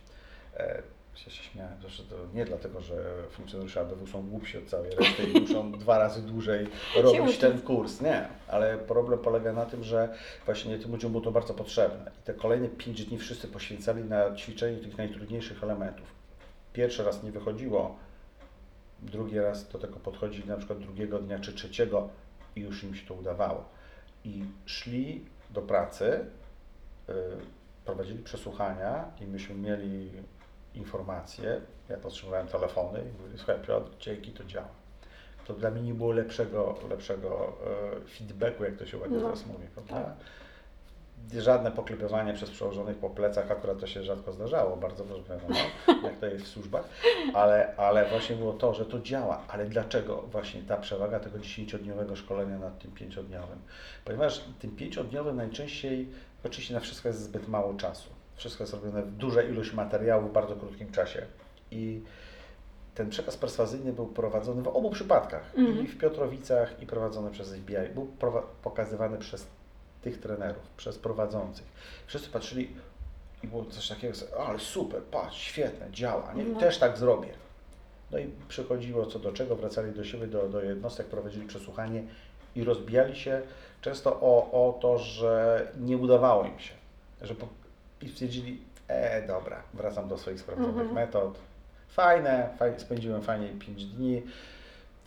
E, 0.57 0.83
Ja 1.27 1.31
się 1.31 1.43
śmiałem, 1.43 1.81
że 1.89 2.03
to 2.03 2.17
nie 2.35 2.45
dlatego, 2.45 2.81
że 2.81 3.15
funkcjonariusze 3.31 3.81
ABW 3.81 4.07
są 4.07 4.23
głupsi 4.23 4.59
od 4.59 4.65
całej 4.67 4.91
reszty 4.91 5.23
i 5.25 5.41
muszą 5.41 5.73
dwa 5.85 5.99
razy 5.99 6.23
dłużej 6.23 6.67
robić 7.03 7.39
ten 7.39 7.61
kurs. 7.61 8.01
Nie, 8.01 8.29
ale 8.49 8.79
problem 8.79 9.19
polega 9.19 9.53
na 9.53 9.67
tym, 9.67 9.85
że 9.85 10.15
właśnie 10.47 10.79
tym 10.79 10.93
ludziom 10.93 11.11
było 11.13 11.25
to 11.25 11.31
bardzo 11.33 11.55
potrzebne. 11.55 12.11
I 12.23 12.27
te 12.27 12.35
kolejne 12.35 12.69
5 12.69 13.05
dni 13.05 13.19
wszyscy 13.19 13.49
poświęcali 13.49 14.05
na 14.05 14.37
ćwiczenie 14.37 14.79
tych 14.79 14.99
najtrudniejszych 14.99 15.63
elementów. 15.65 16.07
Pierwszy 16.73 17.05
raz 17.05 17.23
nie 17.23 17.33
wychodziło, 17.33 17.97
drugi 19.03 19.39
raz 19.39 19.69
do 19.69 19.79
tego 19.79 19.97
podchodzili 19.97 20.49
na 20.49 20.57
przykład 20.57 20.79
drugiego 20.79 21.19
dnia 21.19 21.39
czy 21.39 21.53
trzeciego 21.53 22.09
i 22.57 22.61
już 22.61 22.85
im 22.85 22.95
się 22.95 23.07
to 23.07 23.15
udawało. 23.15 23.65
I 24.25 24.45
szli 24.67 25.25
do 25.51 25.63
pracy, 25.63 26.27
y, 27.09 27.13
prowadzili 27.85 28.23
przesłuchania 28.23 29.05
i 29.21 29.27
myśmy 29.27 29.55
mieli 29.55 30.11
informacje, 30.75 31.61
ja 31.89 31.97
potrzebowałem 31.97 32.47
telefony 32.47 33.01
i 33.01 33.23
mówili, 33.23 33.39
słuchaj 33.39 33.61
Piotr, 33.67 33.91
dzięki 34.01 34.31
to 34.33 34.45
działa. 34.45 34.69
To 35.47 35.55
dla 35.55 35.71
mnie 35.71 35.83
nie 35.83 35.95
było 35.95 36.13
lepszego, 36.13 36.75
lepszego 36.91 37.53
e, 38.05 38.09
feedbacku, 38.09 38.65
jak 38.65 38.77
to 38.77 38.87
się 38.87 38.99
ładnie 38.99 39.17
No, 39.17 39.23
teraz 39.23 39.47
mówi, 39.47 39.67
prawda? 39.75 40.15
Żadne 41.39 41.71
poklepywanie 41.71 42.35
przez 42.35 42.51
przełożonych 42.51 42.97
po 42.97 43.11
plecach, 43.11 43.51
akurat 43.51 43.81
to 43.81 43.87
się 43.87 44.03
rzadko 44.03 44.33
zdarzało, 44.33 44.77
bardzo 44.77 45.05
wiadomo, 45.05 45.55
jak 46.05 46.19
to 46.21 46.27
jest 46.27 46.45
w 46.45 46.49
służbach, 46.49 46.85
ale, 47.35 47.77
ale 47.77 48.09
właśnie 48.11 48.37
było 48.37 48.53
to, 48.53 48.75
że 48.75 48.87
to 48.87 49.01
działa. 49.01 49.43
Ale 49.49 49.67
dlaczego 49.67 50.17
właśnie 50.17 50.63
ta 50.63 50.77
przewaga 50.77 51.21
tego 51.21 51.39
10-dniowego 51.39 52.17
szkolenia 52.17 52.59
nad 52.59 52.79
tym 52.79 52.91
5-dniowym? 52.91 53.59
Ponieważ 54.05 54.45
tym 54.59 54.77
5-dniowym 54.77 55.35
najczęściej, 55.35 56.09
oczywiście 56.45 56.75
na 56.75 56.81
wszystko 56.81 57.09
jest 57.09 57.21
zbyt 57.23 57.49
mało 57.49 57.75
czasu. 57.75 58.11
Wszystko 58.37 58.63
jest 58.65 58.75
robione 58.75 59.03
w 59.03 59.11
dużej 59.11 59.51
ilość 59.51 59.73
materiału 59.73 60.29
w 60.29 60.33
bardzo 60.33 60.57
krótkim 60.57 60.93
czasie. 60.93 61.27
I 61.71 62.03
ten 62.95 63.11
przekaz 63.11 63.37
perswazyjny 63.37 63.93
był 63.93 64.07
prowadzony 64.07 64.63
w 64.63 64.69
obu 64.69 64.91
przypadkach, 64.91 65.53
Mhm. 65.57 65.85
i 65.85 65.89
w 65.89 65.99
Piotrowicach, 65.99 66.83
i 66.83 66.87
prowadzony 66.87 67.31
przez 67.31 67.55
FBI. 67.55 67.95
Był 67.95 68.07
pokazywany 68.63 69.19
przez 69.19 69.47
tych 70.05 70.21
trenerów, 70.21 70.63
przez 70.77 70.99
prowadzących. 70.99 71.65
Wszyscy 72.07 72.29
patrzyli 72.31 72.69
i 73.43 73.49
było 73.49 73.65
coś 73.65 73.89
takiego, 73.89 74.15
ale 74.47 74.59
super, 74.59 75.03
patrz, 75.03 75.37
świetne, 75.39 75.91
działa, 75.93 76.33
nie? 76.35 76.45
No. 76.45 76.61
też 76.61 76.79
tak 76.79 76.99
zrobię. 76.99 77.29
No 78.11 78.19
i 78.19 78.31
przychodziło 78.49 79.07
co 79.07 79.19
do 79.19 79.33
czego, 79.33 79.57
wracali 79.57 79.93
do 79.93 80.05
siebie, 80.05 80.27
do, 80.27 80.49
do 80.49 80.63
jednostek, 80.63 81.07
prowadzili 81.07 81.47
przesłuchanie 81.47 82.03
i 82.57 82.65
rozbijali 82.65 83.17
się 83.17 83.43
często 83.81 84.21
o, 84.21 84.51
o 84.69 84.79
to, 84.83 84.99
że 84.99 85.67
nie 85.81 85.97
udawało 85.97 86.45
im 86.45 86.59
się. 86.59 86.75
Że 87.23 87.35
po, 87.35 87.49
I 88.03 88.09
stwierdzili, 88.09 88.61
e, 88.89 89.27
dobra, 89.27 89.63
wracam 89.75 90.09
do 90.09 90.19
swoich 90.19 90.41
sprawdzonych 90.41 90.77
Mhm. 90.77 90.95
metod. 90.95 91.39
Fajne, 91.89 92.49
fajnie, 92.59 92.81
spędziłem 92.81 93.23
fajnie 93.23 93.49
5 93.49 93.85
dni. 93.85 94.23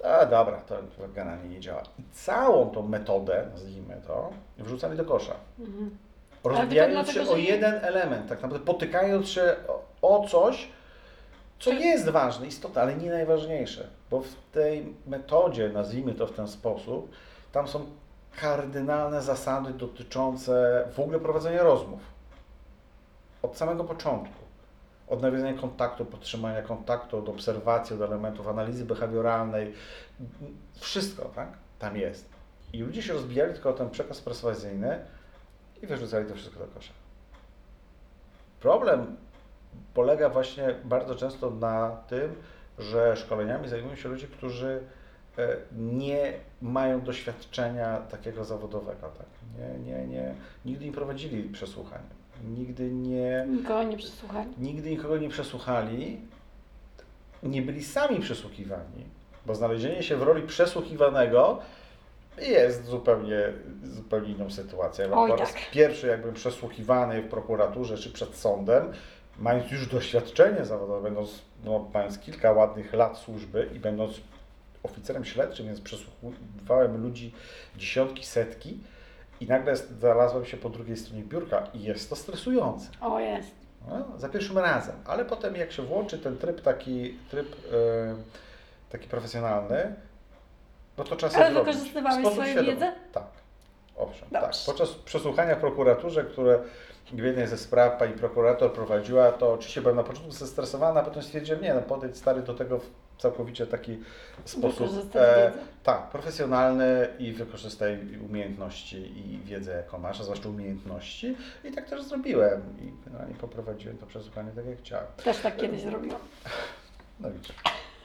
A 0.04 0.26
dobra, 0.26 0.58
to 0.58 0.76
generalnie 1.16 1.50
nie 1.50 1.60
działa. 1.60 1.84
I 2.00 2.04
całą 2.14 2.70
tą 2.70 2.88
metodę, 2.88 3.46
nazwijmy 3.52 4.02
to, 4.08 4.30
wrzucali 4.58 4.98
do 4.98 5.06
kosza. 5.06 5.34
Mhm. 5.60 5.98
Rozbijając 6.44 7.12
się 7.12 7.30
o 7.30 7.38
jeden 7.38 7.76
element, 7.76 8.30
tak 8.30 8.42
naprawdę 8.42 8.66
potykając 8.66 9.28
się 9.28 9.56
o, 9.68 9.82
o 10.02 10.28
coś, 10.28 10.68
co 11.60 11.72
jest 11.72 12.10
ważne, 12.10 12.48
istotne, 12.48 12.82
ale 12.82 12.96
nie 12.96 13.10
najważniejsze. 13.10 13.88
Bo 14.10 14.22
w 14.22 14.36
tej 14.52 14.94
metodzie, 15.08 15.70
nazwijmy 15.70 16.14
to 16.14 16.28
w 16.28 16.32
ten 16.32 16.48
sposób, 16.48 17.12
tam 17.52 17.68
są 17.68 17.86
kardynalne 18.42 19.22
zasady 19.22 19.74
dotyczące 19.74 20.84
w 20.96 21.00
ogóle 21.00 21.20
prowadzenia 21.20 21.64
rozmów. 21.64 22.00
Od 23.42 23.58
samego 23.58 23.84
początku. 23.84 24.47
Od 25.08 25.22
nawiązania 25.22 25.62
kontaktu, 25.62 26.06
podtrzymania 26.06 26.62
kontaktu, 26.62 27.18
od 27.18 27.30
obserwacji, 27.30 27.96
od 27.96 28.02
elementów 28.02 28.48
analizy 28.48 28.86
behawioralnej. 28.86 29.74
Wszystko, 30.80 31.26
tak? 31.36 31.50
Tam 31.80 31.98
jest. 31.98 32.30
I 32.74 32.80
ludzie 32.84 33.02
się 33.02 33.14
rozbijali 33.14 33.54
tylko 33.54 33.70
o 33.70 33.74
ten 33.74 33.90
przekaz 33.90 34.22
perswazyjny 34.22 35.00
i 35.84 35.88
wyrzucali 35.88 36.26
to 36.26 36.36
wszystko 36.36 36.60
do 36.60 36.68
kosza. 36.68 36.94
Problem 38.60 39.18
polega 39.94 40.30
właśnie 40.30 40.76
bardzo 40.84 41.16
często 41.16 41.50
na 41.50 41.90
tym, 42.08 42.36
że 42.80 43.16
szkoleniami 43.16 43.68
zajmują 43.68 43.96
się 43.96 44.10
ludzie, 44.10 44.28
którzy 44.28 44.84
e, 45.38 45.58
nie 45.78 46.34
mają 46.62 47.02
doświadczenia 47.02 47.98
takiego 47.98 48.46
zawodowego. 48.46 49.08
Tak? 49.18 49.28
Nie, 49.60 49.80
nie, 49.80 50.08
nie, 50.08 50.36
nigdy 50.66 50.86
nie 50.86 50.92
prowadzili 50.92 51.50
przesłuchań, 51.50 52.02
nigdy 52.44 52.92
nie, 52.92 53.46
Nikogo 53.50 53.84
nie 53.84 53.98
przesłuchali. 53.98 54.50
nigdy 54.58 54.90
nikogo 54.90 55.18
nie 55.18 55.30
przesłuchali, 55.30 56.18
nie 57.44 57.62
byli 57.62 57.84
sami 57.84 58.20
przesłuchiwani, 58.20 59.04
bo 59.46 59.56
znalezienie 59.56 60.04
się 60.04 60.16
w 60.18 60.24
roli 60.24 60.48
przesłuchiwanego 60.48 61.60
jest 62.38 62.86
zupełnie, 62.86 63.40
zupełnie 63.84 64.30
inną 64.34 64.52
sytuacją. 64.52 65.10
Ja 65.10 65.18
Oj, 65.18 65.30
po 65.30 65.36
raz 65.36 65.54
tak. 65.54 65.72
pierwszy 65.72 66.08
jakbym 66.08 66.34
przesłuchiwany 66.34 67.22
w 67.22 67.28
prokuraturze 67.30 67.98
czy 67.98 68.12
przed 68.12 68.36
sądem, 68.36 68.92
mając 69.40 69.72
już 69.72 69.88
doświadczenie 69.88 70.66
zawodowe, 70.66 71.02
będąc, 71.04 71.42
no, 71.66 71.90
mając 71.94 72.20
kilka 72.20 72.52
ładnych 72.52 72.94
lat 72.94 73.18
służby 73.18 73.70
i 73.76 73.80
będąc 73.80 74.14
oficerem 74.84 75.26
śledczym, 75.26 75.66
więc 75.66 75.82
przesłuchiwałem 75.82 77.04
ludzi 77.04 77.34
dziesiątki, 77.78 78.26
setki 78.26 78.80
i 79.42 79.48
nagle 79.48 79.76
znalazłem 79.76 80.46
się 80.46 80.58
po 80.58 80.70
drugiej 80.70 80.98
stronie 80.98 81.24
biurka 81.24 81.68
i 81.74 81.84
jest 81.84 82.10
to 82.10 82.16
stresujące. 82.16 82.90
O, 83.02 83.20
jest. 83.20 83.52
No, 83.90 84.20
za 84.20 84.30
pierwszym 84.30 84.58
razem, 84.58 84.96
ale 85.06 85.26
potem 85.26 85.56
jak 85.56 85.72
się 85.72 85.84
włączy 85.84 86.18
ten 86.20 86.38
tryb 86.38 86.62
taki, 86.62 87.18
tryb 87.32 87.56
e, 87.74 88.16
taki 88.92 89.08
profesjonalny, 89.08 89.96
no 90.98 91.04
to 91.04 91.16
czasem 91.16 91.42
Ale 91.42 91.54
wykorzystywałeś 91.54 92.28
swoją 92.28 92.46
świadomy. 92.52 92.74
wiedzę? 92.74 92.94
Tak, 93.14 93.24
owszem, 93.98 94.28
Dobrze. 94.32 94.48
tak. 94.50 94.66
Podczas 94.66 94.90
przesłuchania 94.90 95.56
w 95.56 95.60
prokuraturze, 95.60 96.24
które 96.24 96.60
w 97.14 97.18
jednej 97.24 97.48
ze 97.48 97.58
spraw 97.58 98.00
pani 98.00 98.14
prokurator 98.14 98.74
prowadziła, 98.74 99.32
to 99.32 99.54
oczywiście 99.54 99.82
byłem 99.82 99.96
na 99.96 100.04
początku 100.04 100.32
zestresowana, 100.32 101.00
a 101.02 101.04
potem 101.04 101.24
stwierdziłem, 101.24 101.62
nie 101.62 101.74
no 101.74 101.82
podejdź 101.82 102.18
stary 102.18 102.42
do 102.42 102.54
tego 102.54 102.80
w 102.80 102.90
całkowicie 103.18 103.68
taki 103.68 103.98
sposób, 104.46 105.16
e, 105.16 105.52
tak, 105.84 106.10
profesjonalny 106.10 107.08
i 107.20 107.34
wykorzystaj 107.34 108.20
umiejętności 108.30 108.98
i 108.98 109.40
wiedzę 109.40 109.72
jaką 109.72 109.98
masz, 109.98 110.20
a 110.22 110.24
zwłaszcza 110.24 110.50
umiejętności 110.50 111.36
i 111.64 111.72
tak 111.72 111.90
też 111.90 112.04
zrobiłem 112.04 112.62
i 112.82 113.06
generalnie 113.06 113.36
poprowadziłem 113.36 113.98
to 113.98 114.06
przesłuchanie 114.06 114.52
tak 114.52 114.66
jak 114.66 114.78
chciałem. 114.78 115.08
Też 115.24 115.38
tak 115.38 115.58
kiedyś 115.58 115.82
zrobiłam. 115.82 116.20
No 117.20 117.32
widzisz. 117.32 117.56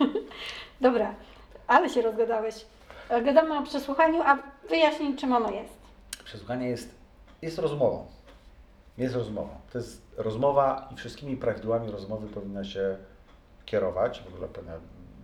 Dobra, 0.81 1.15
ale 1.67 1.89
się 1.89 2.03
rozgadałeś. 2.03 2.67
Gadamy 3.25 3.59
o 3.59 3.63
przesłuchaniu, 3.63 4.23
a 4.23 4.39
wyjaśnij, 4.69 5.17
czym 5.17 5.33
ono 5.33 5.51
jest. 5.51 5.75
Przesłuchanie 6.25 6.69
jest, 6.69 6.95
jest 7.43 7.59
rozmową. 7.59 8.07
Jest 8.99 9.15
rozmową. 9.15 9.49
To 9.73 9.79
jest 9.79 10.03
rozmowa 10.17 10.89
i 10.93 10.97
wszystkimi 10.97 11.37
prawidłami 11.37 11.91
rozmowy 11.91 12.29
powinna 12.29 12.65
się 12.65 12.97
kierować. 13.65 14.23
W 14.23 14.35
ogóle 14.35 14.49
powinna 14.49 14.75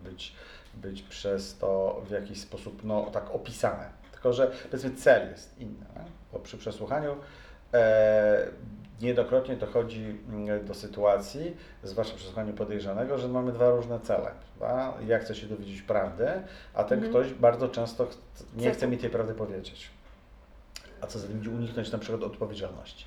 być, 0.08 0.32
być 0.74 1.02
przez 1.02 1.58
to 1.58 2.02
w 2.06 2.10
jakiś 2.10 2.40
sposób 2.40 2.84
no, 2.84 3.10
tak 3.12 3.30
opisane. 3.30 3.90
Tylko, 4.12 4.32
że 4.32 4.50
powiedzmy 4.70 4.90
cel 4.90 5.30
jest 5.30 5.58
inny. 5.58 5.86
Nie? 5.96 6.02
Bo 6.32 6.38
przy 6.38 6.58
przesłuchaniu 6.58 7.16
e, 7.74 8.48
niejednokrotnie 9.00 9.56
dochodzi 9.56 10.18
mm, 10.28 10.66
do 10.66 10.74
sytuacji, 10.74 11.56
zwłaszcza 11.82 12.14
przy 12.14 12.22
przesłuchaniu 12.24 12.52
podejrzanego, 12.52 13.18
że 13.18 13.28
mamy 13.28 13.52
dwa 13.52 13.70
różne 13.70 14.00
cele. 14.00 14.30
Prawda? 14.58 14.94
Ja 15.06 15.18
chcę 15.18 15.34
się 15.34 15.46
dowiedzieć 15.46 15.82
prawdy, 15.82 16.28
a 16.74 16.84
ten 16.84 17.04
Mhm. 17.04 17.10
ktoś 17.24 17.34
bardzo 17.38 17.68
często 17.68 18.06
ch- 18.06 18.16
nie 18.56 18.70
Chce 18.70 18.88
mi 18.88 18.98
tej 18.98 19.10
prawdy 19.10 19.34
powiedzieć 19.34 19.90
a 21.00 21.06
co 21.06 21.18
za 21.18 21.26
tym 21.28 21.40
idzie 21.40 21.50
uniknąć 21.50 21.92
na 21.92 21.98
przykład 21.98 22.22
odpowiedzialności. 22.22 23.06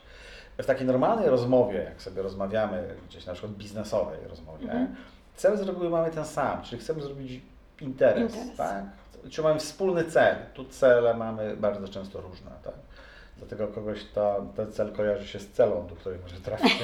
W 0.57 0.65
takiej 0.65 0.87
normalnej 0.87 1.29
rozmowie, 1.29 1.79
jak 1.83 2.01
sobie 2.01 2.21
rozmawiamy, 2.21 2.95
gdzieś 3.09 3.25
na 3.25 3.33
przykład 3.33 3.53
biznesowej 3.53 4.19
rozmowie, 4.27 4.63
Mhm. 4.63 4.95
Cel 5.35 5.57
z 5.57 5.61
reguły 5.61 5.89
mamy 5.89 6.11
ten 6.11 6.25
sam, 6.25 6.61
czyli 6.61 6.81
chcemy 6.81 7.01
zrobić 7.01 7.41
interes, 7.81 8.35
Interes. 8.35 8.57
tak? 8.57 8.83
Czy 9.29 9.41
mamy 9.41 9.59
wspólny 9.59 10.03
cel? 10.03 10.35
Tu 10.53 10.65
cele 10.65 11.13
mamy 11.13 11.57
bardzo 11.57 11.87
często 11.87 12.21
różne, 12.21 12.51
tak? 12.63 12.73
Dlatego 13.37 13.67
kogoś 13.67 14.05
ta, 14.15 14.35
ten 14.55 14.71
cel 14.71 14.91
kojarzy 14.93 15.27
się 15.27 15.39
z 15.39 15.51
celą, 15.51 15.87
do 15.87 15.95
której 15.95 16.19
może 16.19 16.35
trafić. 16.35 16.77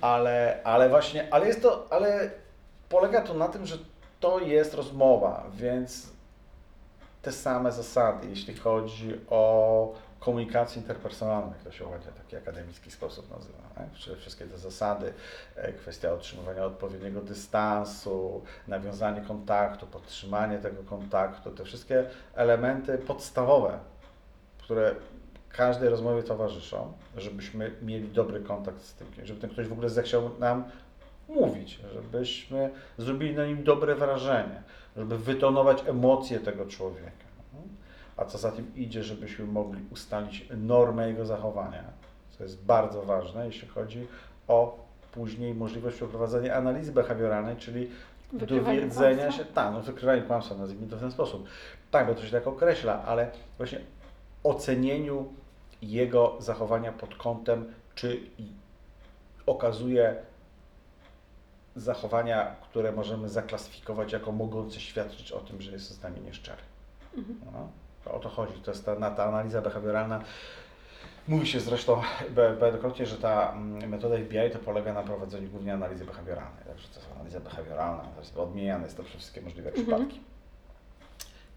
ale, 0.00 0.60
ale 0.64 0.88
właśnie, 0.88 1.28
ale 1.30 1.46
jest 1.46 1.62
to, 1.62 1.86
ale 1.90 2.30
polega 2.88 3.20
to 3.22 3.34
na 3.34 3.48
tym, 3.48 3.66
że 3.66 3.78
to 4.20 4.40
jest 4.40 4.74
rozmowa, 4.74 5.44
więc 5.54 6.08
te 7.22 7.32
same 7.32 7.72
zasady, 7.72 8.26
jeśli 8.28 8.56
chodzi 8.56 9.20
o 9.30 9.92
komunikację 10.20 10.82
interpersonalną, 10.82 11.48
jak 11.48 11.62
to 11.62 11.72
się 11.72 11.86
ładnie 11.86 12.12
taki 12.12 12.36
akademicki 12.36 12.90
sposób 12.90 13.30
nazywa. 13.30 13.58
Czyli 13.94 14.16
Wszystkie 14.16 14.44
te 14.44 14.58
zasady, 14.58 15.12
e, 15.56 15.72
kwestia 15.72 16.14
utrzymywania 16.14 16.64
odpowiedniego 16.64 17.20
dystansu, 17.20 18.42
nawiązanie 18.68 19.20
kontaktu, 19.20 19.86
podtrzymanie 19.86 20.58
tego 20.58 20.82
kontaktu, 20.82 21.50
te 21.50 21.64
wszystkie 21.64 22.04
elementy 22.34 22.98
podstawowe, 22.98 23.78
które 24.58 24.94
każdej 25.52 25.88
rozmowie 25.88 26.22
towarzyszą, 26.22 26.92
żebyśmy 27.16 27.70
mieli 27.82 28.08
dobry 28.08 28.40
kontakt 28.40 28.82
z 28.82 28.94
tym, 28.94 29.06
żeby 29.22 29.40
ten 29.40 29.50
ktoś 29.50 29.68
w 29.68 29.72
ogóle 29.72 29.90
zechciał 29.90 30.30
nam 30.38 30.64
mówić, 31.28 31.80
żebyśmy 31.94 32.70
zrobili 32.98 33.34
na 33.34 33.46
nim 33.46 33.64
dobre 33.64 33.94
wrażenie, 33.94 34.62
żeby 34.96 35.18
wytonować 35.18 35.82
emocje 35.86 36.40
tego 36.40 36.66
człowieka. 36.66 37.25
A 38.16 38.24
co 38.24 38.38
za 38.38 38.52
tym 38.52 38.74
idzie, 38.74 39.04
żebyśmy 39.04 39.46
mogli 39.46 39.82
ustalić 39.90 40.48
normę 40.56 41.08
jego 41.08 41.26
zachowania, 41.26 41.84
co 42.30 42.42
jest 42.42 42.64
bardzo 42.64 43.02
ważne, 43.02 43.46
jeśli 43.46 43.68
chodzi 43.68 44.06
o 44.48 44.86
później 45.12 45.54
możliwość 45.54 45.96
przeprowadzenia 45.96 46.54
analizy 46.54 46.92
behawioralnej, 46.92 47.56
czyli 47.56 47.90
Wykrywanie 48.32 48.80
dowiedzenia 48.80 49.16
kłamstwa? 49.16 49.44
się, 49.44 49.52
tak, 49.52 49.72
no 49.72 49.80
wykrywanie 49.80 50.22
kłamstwa, 50.22 50.54
nazwijmy 50.54 50.86
to 50.86 50.96
w 50.96 51.00
ten 51.00 51.10
sposób. 51.10 51.48
Tak, 51.90 52.06
bo 52.06 52.14
to 52.14 52.24
się 52.24 52.30
tak 52.30 52.46
określa, 52.46 53.04
ale 53.04 53.30
właśnie 53.56 53.80
ocenieniu 54.44 55.32
jego 55.82 56.36
zachowania 56.38 56.92
pod 56.92 57.14
kątem, 57.14 57.72
czy 57.94 58.20
okazuje 59.46 60.16
zachowania, 61.76 62.56
które 62.62 62.92
możemy 62.92 63.28
zaklasyfikować 63.28 64.12
jako 64.12 64.32
mogące 64.32 64.80
świadczyć 64.80 65.32
o 65.32 65.40
tym, 65.40 65.62
że 65.62 65.72
jest 65.72 65.90
z 65.90 66.02
nami 66.02 66.20
nieszczery. 66.20 66.62
No, 67.52 67.68
to 68.06 68.14
o 68.14 68.18
to 68.18 68.28
chodzi. 68.28 68.60
To 68.60 68.70
jest 68.70 68.86
ta, 68.86 68.94
na, 68.94 69.10
ta 69.10 69.24
analiza 69.24 69.62
behawioralna. 69.62 70.20
Mówi 71.28 71.46
się 71.46 71.60
zresztą 71.60 72.02
wielokrotnie, 72.60 73.06
że 73.06 73.16
ta 73.16 73.52
mm, 73.52 73.88
metoda 73.88 74.16
FBI 74.16 74.50
to 74.52 74.58
polega 74.58 74.92
na 74.92 75.02
prowadzeniu 75.02 75.50
głównie 75.50 75.74
analizy 75.74 76.04
behawioralnej. 76.04 76.64
Także 76.66 76.88
to 76.88 77.00
jest 77.00 77.12
analiza 77.12 77.40
behawioralna, 77.40 78.02
to 78.02 78.20
jest 78.20 78.36
odmieniane 78.36 78.84
jest 78.84 78.96
to 78.96 79.02
przez 79.02 79.16
wszystkie 79.16 79.40
możliwe 79.40 79.72
przypadki. 79.72 80.20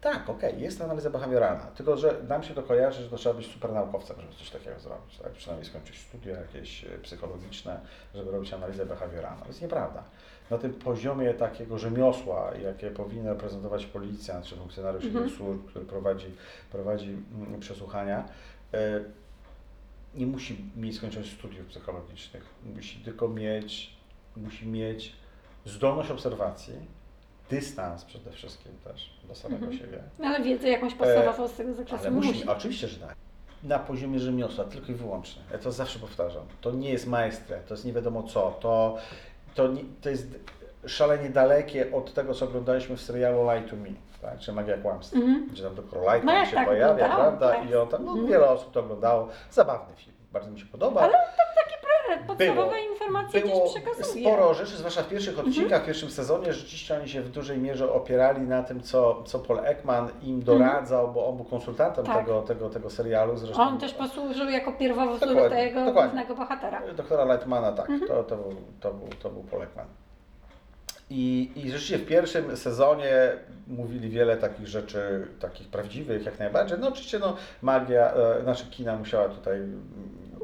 Tak, 0.02 0.30
okej, 0.30 0.62
jest 0.62 0.82
analiza 0.82 1.10
behawioralna, 1.10 1.64
tylko 1.66 1.98
że 1.98 2.16
nam 2.28 2.44
się 2.44 2.54
to 2.54 2.64
kojarzy, 2.64 3.04
że 3.04 3.10
to 3.10 3.18
trzeba 3.18 3.36
być 3.36 3.54
super 3.54 3.74
naukowcem, 3.74 4.22
żeby 4.22 4.34
coś 4.34 4.50
takiego 4.50 4.80
zrobić, 4.80 5.18
tak? 5.18 5.32
przynajmniej 5.32 5.70
skończyć 5.70 6.00
studia 6.00 6.40
jakieś 6.40 6.84
e, 6.84 6.88
psychologiczne, 6.88 7.80
żeby 8.16 8.32
robić 8.32 8.54
analizę 8.54 8.86
behawioralną. 8.86 9.42
To 9.42 9.48
jest 9.48 9.62
nieprawda. 9.62 10.04
Na 10.52 10.58
tym 10.58 10.74
poziomie 10.74 11.34
takiego 11.34 11.78
rzemiosła, 11.78 12.52
jakie 12.64 12.92
powinien 12.92 13.28
reprezentować 13.28 13.86
policjant 13.86 14.46
czy 14.46 14.56
funkcjonariusz 14.56 15.06
Mhm. 15.06 15.30
służb, 15.30 15.66
który 15.68 15.86
prowadzi, 15.86 16.26
prowadzi 16.72 17.10
mm, 17.10 17.60
przesłuchania, 17.60 18.24
e, 18.74 19.00
nie 20.16 20.26
musi 20.28 20.66
mieć 20.76 20.98
skończonych 20.98 21.28
studiów 21.30 21.68
psychologicznych, 21.68 22.44
musi 22.76 23.00
tylko 23.00 23.28
mieć, 23.28 23.94
musi 24.38 24.68
mieć 24.68 25.14
zdolność 25.66 26.12
obserwacji, 26.12 26.74
dystans 27.50 28.06
przede 28.06 28.32
wszystkim 28.32 28.72
też 28.84 29.14
do 29.28 29.36
samego 29.36 29.66
Mhm. 29.66 29.78
siebie. 29.80 30.04
Ale 30.24 30.44
wiedzę 30.44 30.70
jakąś 30.70 30.94
podstawową 30.94 31.48
z 31.48 31.54
tego 31.54 31.74
zakresu 31.74 32.02
Ale 32.04 32.12
musi, 32.12 32.30
musi. 32.30 32.48
oczywiście, 32.48 32.88
że 32.88 33.00
tak. 33.00 33.16
Na 33.64 33.80
poziomie 33.80 34.20
rzemiosła, 34.20 34.64
tylko 34.66 34.92
i 34.92 34.96
wyłącznie. 34.96 35.42
Ja 35.52 35.58
to 35.58 35.72
zawsze 35.72 36.00
powtarzam. 36.00 36.44
To 36.62 36.72
nie 36.72 36.90
jest 36.90 37.08
maestre, 37.08 37.58
to 37.68 37.74
jest 37.74 37.86
nie 37.86 37.94
wiadomo 37.94 38.24
co. 38.24 38.58
To, 38.62 38.98
to, 39.56 39.68
nie, 39.68 39.82
to 40.02 40.10
jest 40.10 40.28
szalenie 40.88 41.30
dalekie 41.30 41.92
od 41.94 42.14
tego, 42.14 42.34
co 42.34 42.46
oglądaliśmy 42.46 42.98
w 42.98 43.02
serialu 43.02 43.44
Lie 43.44 43.62
to 43.70 43.76
Me, 43.76 43.90
tak? 44.22 44.40
czy 44.40 44.54
Magia 44.54 44.78
Kłamstwa. 44.78 45.18
Mhm. 45.18 45.48
Gdzie 45.52 45.64
tam 45.64 45.76
doktor 45.76 46.02
Light 46.02 46.24
No 46.24 46.34
ja 46.34 46.46
się 46.46 46.56
tak 46.56 46.68
pojawia, 46.68 47.06
prawda? 47.16 47.50
tak. 47.52 47.70
I 47.70 47.76
on 47.76 47.88
tam, 47.88 48.06
no 48.06 48.12
Mhm. 48.12 48.28
wiele 48.30 48.50
osób 48.50 48.72
to 48.72 48.80
oglądało. 48.80 49.28
Zabawny 49.52 49.96
film. 49.96 50.16
Bardzo 50.32 50.52
mi 50.52 50.60
się 50.60 50.66
podoba. 50.66 51.02
Ale 51.02 51.14
Podstawowe 52.18 52.54
Było- 52.54 52.92
informacje 52.92 53.42
Było 53.42 53.60
gdzieś 53.70 53.84
przekazuje. 53.84 54.26
sporo 54.26 54.54
rzeczy, 54.54 54.78
zwłaszcza 54.78 55.02
w 55.04 55.10
pierwszych 55.10 55.40
odcinkach, 55.40 55.84
w 55.84 55.86
pierwszym 55.86 56.10
sezonie, 56.10 56.54
rzeczywiście 56.54 56.98
oni 57.00 57.10
się 57.10 57.22
w 57.22 57.30
dużej 57.30 57.58
mierze 57.58 57.94
opierali 57.94 58.42
na 58.42 58.64
tym, 58.64 58.82
co, 58.82 59.24
co 59.24 59.40
Paul 59.40 59.60
Ekman 59.60 60.10
im 60.24 60.44
doradzał, 60.44 61.12
bo 61.14 61.28
on 61.28 61.36
był 61.36 61.46
konsultantem 61.46 62.06
Tak. 62.06 62.18
tego, 62.18 62.42
tego, 62.42 62.70
tego 62.70 62.90
serialu. 62.90 63.38
Zresztą 63.38 63.62
On 63.64 63.78
też 63.78 63.94
posłużył 63.94 64.50
jako 64.50 64.72
pierwowzór 64.74 65.20
tego 65.20 65.92
głównego 65.94 66.36
bohatera. 66.36 66.82
Doktora 66.96 67.24
Lightmana, 67.26 67.72
tak, 67.72 67.90
Mhm. 67.90 68.08
to, 68.12 68.24
to, 68.24 68.36
był, 68.38 68.56
to, 68.80 68.94
był, 68.94 69.08
to 69.24 69.30
był 69.30 69.44
Paul 69.44 69.62
Ekman. 69.64 69.86
I, 71.12 71.52
I 71.56 71.62
rzeczywiście 71.62 71.98
w 71.98 72.06
pierwszym 72.08 72.58
sezonie 72.58 73.14
mówili 73.68 74.10
wiele 74.10 74.38
takich 74.38 74.68
rzeczy, 74.68 75.28
takich 75.40 75.68
prawdziwych 75.68 76.26
jak 76.26 76.40
najbardziej. 76.40 76.78
No 76.80 76.88
oczywiście 76.88 77.20
no, 77.20 77.36
magia, 77.62 78.14
e, 78.14 78.42
znaczy 78.44 78.66
kina 78.72 78.96
musiała 78.98 79.30
tutaj 79.30 79.60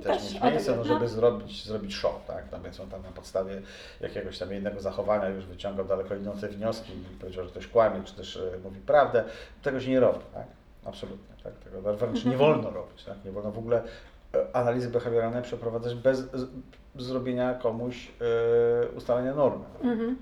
też, 0.05 0.33
mieć 0.33 0.43
miejsce, 0.43 0.71
no, 0.71 0.81
odegrać, 0.81 0.87
żeby 0.87 0.99
no. 0.99 1.07
zrobić, 1.07 1.65
zrobić 1.65 1.95
show, 1.95 2.25
tak? 2.27 2.43
No, 2.51 2.61
więc 2.61 2.79
on 2.79 2.89
tam 2.89 3.01
na 3.01 3.09
podstawie 3.09 3.61
jakiegoś 4.01 4.39
tam 4.39 4.51
jednego 4.51 4.79
zachowania 4.79 5.29
już 5.29 5.45
wyciągał 5.45 5.85
daleko 5.85 6.15
idące 6.15 6.47
wnioski 6.47 6.93
i 6.93 7.17
powiedział, 7.19 7.43
że 7.43 7.49
ktoś 7.49 7.67
kłamie, 7.67 8.03
czy 8.03 8.15
też 8.15 8.37
e, 8.37 8.59
mówi 8.63 8.79
prawdę. 8.79 9.23
Tego 9.61 9.79
się 9.79 9.89
nie 9.89 9.99
robi, 9.99 10.19
tak? 10.33 10.47
Absolutnie, 10.85 11.35
tak? 11.43 11.53
Tego 11.53 11.97
wręcz 11.97 12.25
nie 12.31 12.37
wolno 12.37 12.69
robić, 12.69 13.03
tak? 13.03 13.25
Nie 13.25 13.31
wolno 13.31 13.51
w 13.51 13.57
ogóle 13.57 13.83
e, 14.35 14.55
analizy 14.55 14.89
behawioralnej 14.89 15.43
przeprowadzać 15.43 15.95
bez 15.95 16.23
zrobienia 16.95 17.53
komuś 17.53 18.11
e, 18.21 18.87
ustalenia 18.87 19.35
normy. 19.35 19.65
Mhm. 19.81 20.17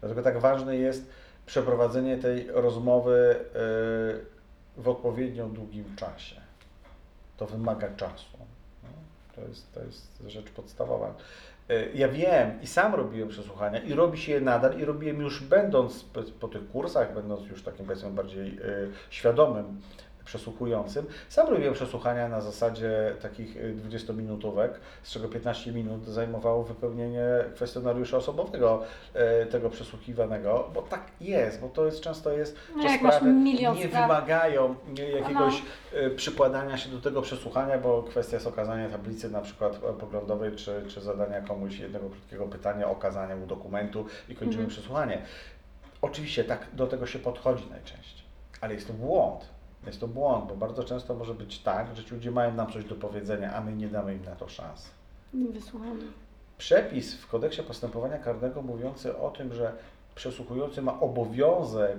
Dlatego 0.00 0.22
tak 0.22 0.38
ważne 0.38 0.76
jest 0.76 1.10
przeprowadzenie 1.46 2.18
tej 2.18 2.46
rozmowy 2.50 3.36
w 4.76 4.88
odpowiednio 4.88 5.46
długim 5.48 5.96
czasie. 5.96 6.40
To 7.36 7.46
wymaga 7.46 7.88
czasu. 7.96 8.44
To 9.34 9.40
jest, 9.40 9.72
to 9.74 9.80
jest 9.82 10.20
rzecz 10.26 10.50
podstawowa. 10.50 11.14
E, 11.70 11.86
Ja 11.94 12.08
wiem 12.08 12.62
i 12.62 12.66
sam 12.66 12.94
robiłem 12.94 13.28
przesłuchania 13.28 13.78
i 13.78 13.92
robi 13.94 14.18
się 14.18 14.32
je 14.32 14.40
nadal 14.40 14.78
i 14.78 14.84
robiłem 14.84 15.20
już 15.20 15.42
będąc 15.42 16.04
po- 16.04 16.22
po 16.40 16.48
tych 16.48 16.68
kursach, 16.70 17.14
będąc 17.14 17.46
już 17.46 17.62
takim 17.62 17.86
powiedzmy 17.86 18.10
bardziej 18.10 18.48
e, 18.48 18.60
świadomym 19.10 19.80
przesłuchującym. 20.24 21.06
Sam 21.28 21.48
robiłem 21.48 21.74
przesłuchania 21.74 22.28
na 22.28 22.40
zasadzie 22.40 23.14
takich 23.22 23.56
e, 23.56 23.60
20-minutówek, 23.88 24.68
z 25.02 25.10
czego 25.12 25.28
15 25.28 25.72
minut 25.72 26.06
zajmowało 26.06 26.64
wypełnienie 26.64 27.24
kwestionariusza 27.54 28.16
osobowego 28.16 28.82
e, 29.14 29.46
tego 29.46 29.70
przesłuchiwanego, 29.70 30.70
bo 30.74 30.82
tak 30.82 31.00
jest, 31.20 31.60
bo 31.60 31.68
to 31.68 31.86
jest 31.86 32.00
często 32.00 32.32
jest, 32.32 32.56
No 32.76 32.82
sprawy 32.98 33.32
nie 33.32 33.58
spraw. 33.88 34.02
wymagają 34.02 34.74
nie, 34.98 35.08
jakiegoś 35.10 35.62
No. 35.92 35.98
przykładania 36.16 36.76
się 36.76 36.88
do 36.90 37.00
tego 37.00 37.22
przesłuchania, 37.22 37.78
bo 37.78 38.02
kwestia 38.02 38.36
jest 38.36 38.46
okazania 38.46 38.88
tablicy 38.88 39.30
na 39.30 39.40
przykład 39.40 39.74
e, 39.76 39.92
poglądowej, 39.92 40.56
czy, 40.56 40.82
czy 40.88 41.00
zadania 41.00 41.40
komuś 41.40 41.78
jednego 41.78 42.08
krótkiego 42.10 42.46
pytania, 42.46 42.88
okazania 42.88 43.36
mu 43.36 43.46
dokumentu 43.46 44.06
i 44.28 44.34
kończymy 44.34 44.62
Mhm. 44.62 44.68
przesłuchanie. 44.70 45.22
Oczywiście 46.02 46.44
tak 46.44 46.66
do 46.72 46.86
tego 46.86 47.06
się 47.06 47.18
podchodzi 47.18 47.64
najczęściej, 47.70 48.24
ale 48.60 48.74
jest 48.74 48.86
to 48.86 48.92
błąd. 48.92 49.53
Jest 49.86 50.00
to 50.00 50.08
błąd, 50.08 50.48
bo 50.48 50.56
bardzo 50.56 50.84
często 50.84 51.14
może 51.14 51.34
być 51.34 51.58
tak, 51.58 51.96
że 51.96 52.04
ci 52.04 52.14
ludzie 52.14 52.30
mają 52.30 52.54
nam 52.54 52.72
coś 52.72 52.84
do 52.84 52.94
powiedzenia, 52.94 53.54
a 53.54 53.60
my 53.60 53.72
nie 53.72 53.88
damy 53.88 54.14
im 54.14 54.24
na 54.24 54.36
to 54.36 54.48
szans. 54.48 54.90
Wysłuchamy. 55.52 56.02
Przepis 56.58 57.14
w 57.14 57.26
kodeksie 57.26 57.62
postępowania 57.62 58.18
karnego 58.18 58.62
mówiący 58.62 59.18
o 59.18 59.30
tym, 59.30 59.54
że 59.54 59.72
przesłuchujący 60.14 60.82
ma 60.82 61.00
obowiązek 61.00 61.98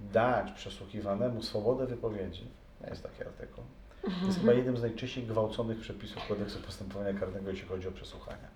dać 0.00 0.52
przesłuchiwanemu 0.52 1.42
swobodę 1.42 1.86
wypowiedzi. 1.86 2.46
Jest 2.90 3.02
taki 3.02 3.22
artykuł. 3.22 3.64
To 4.02 4.26
jest 4.26 4.40
chyba 4.40 4.52
jednym 4.52 4.76
z 4.76 4.82
najczęściej 4.82 5.24
gwałconych 5.24 5.80
przepisów 5.80 6.28
kodeksu 6.28 6.58
postępowania 6.58 7.20
karnego, 7.20 7.50
jeśli 7.50 7.68
chodzi 7.68 7.88
o 7.88 7.92
przesłuchania. 7.92 8.48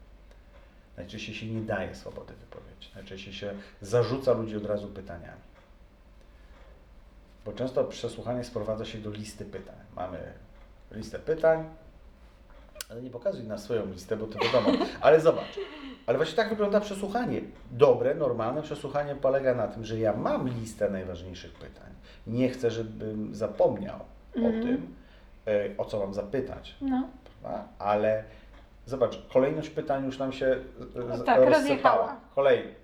Najczęściej 0.97 1.35
się 1.35 1.47
nie 1.47 1.61
daje 1.61 1.95
swobody 1.95 2.35
wypowiedzi. 2.35 2.91
Najczęściej 2.95 3.33
się 3.33 3.55
zarzuca 3.81 4.33
ludzi 4.33 4.57
od 4.57 4.67
razu 4.67 4.89
pytaniami. 4.89 5.41
Bo 7.45 7.53
często 7.53 7.85
przesłuchanie 7.85 8.45
sprowadza 8.45 8.85
się 8.85 8.99
do 8.99 9.11
listy 9.11 9.45
pytań. 9.45 9.77
Mamy 9.97 10.19
listę 10.91 11.19
pytań, 11.19 11.65
ale 12.91 13.03
nie 13.03 13.11
pokazuj 13.11 13.45
na 13.45 13.59
swoją 13.59 13.87
listę, 13.87 14.17
bo 14.17 14.27
to 14.27 14.39
wiadomo. 14.45 14.85
Ale 15.01 15.21
zobacz. 15.21 15.59
Ale 16.07 16.17
właśnie 16.19 16.37
tak 16.37 16.49
wygląda 16.49 16.81
przesłuchanie. 16.81 17.41
Dobre, 17.71 18.15
normalne 18.15 18.63
przesłuchanie 18.63 19.15
polega 19.15 19.55
na 19.55 19.69
tym, 19.69 19.85
że 19.85 19.99
ja 19.99 20.13
mam 20.13 20.49
listę 20.49 20.91
najważniejszych 20.91 21.53
pytań. 21.55 21.91
Nie 22.27 22.49
chcę, 22.49 22.71
żebym 22.71 23.35
zapomniał 23.35 24.01
o 24.37 24.39
Mhm. 24.39 24.63
tym, 24.63 24.95
e, 25.47 25.69
o 25.79 25.85
co 25.85 25.99
mam 25.99 26.15
zapytać. 26.15 26.75
No. 26.81 27.09
Prawda? 27.43 27.65
Ale 27.79 28.25
zobacz, 28.87 29.19
kolejność 29.33 29.71
pytań 29.71 30.05
już 30.07 30.19
nam 30.19 30.33
się 30.33 30.57
z- 30.79 30.95
Tak, 30.95 31.07
rozsypała. 31.07 31.45
rozjechała. 31.51 32.17
Kolej. 32.35 32.84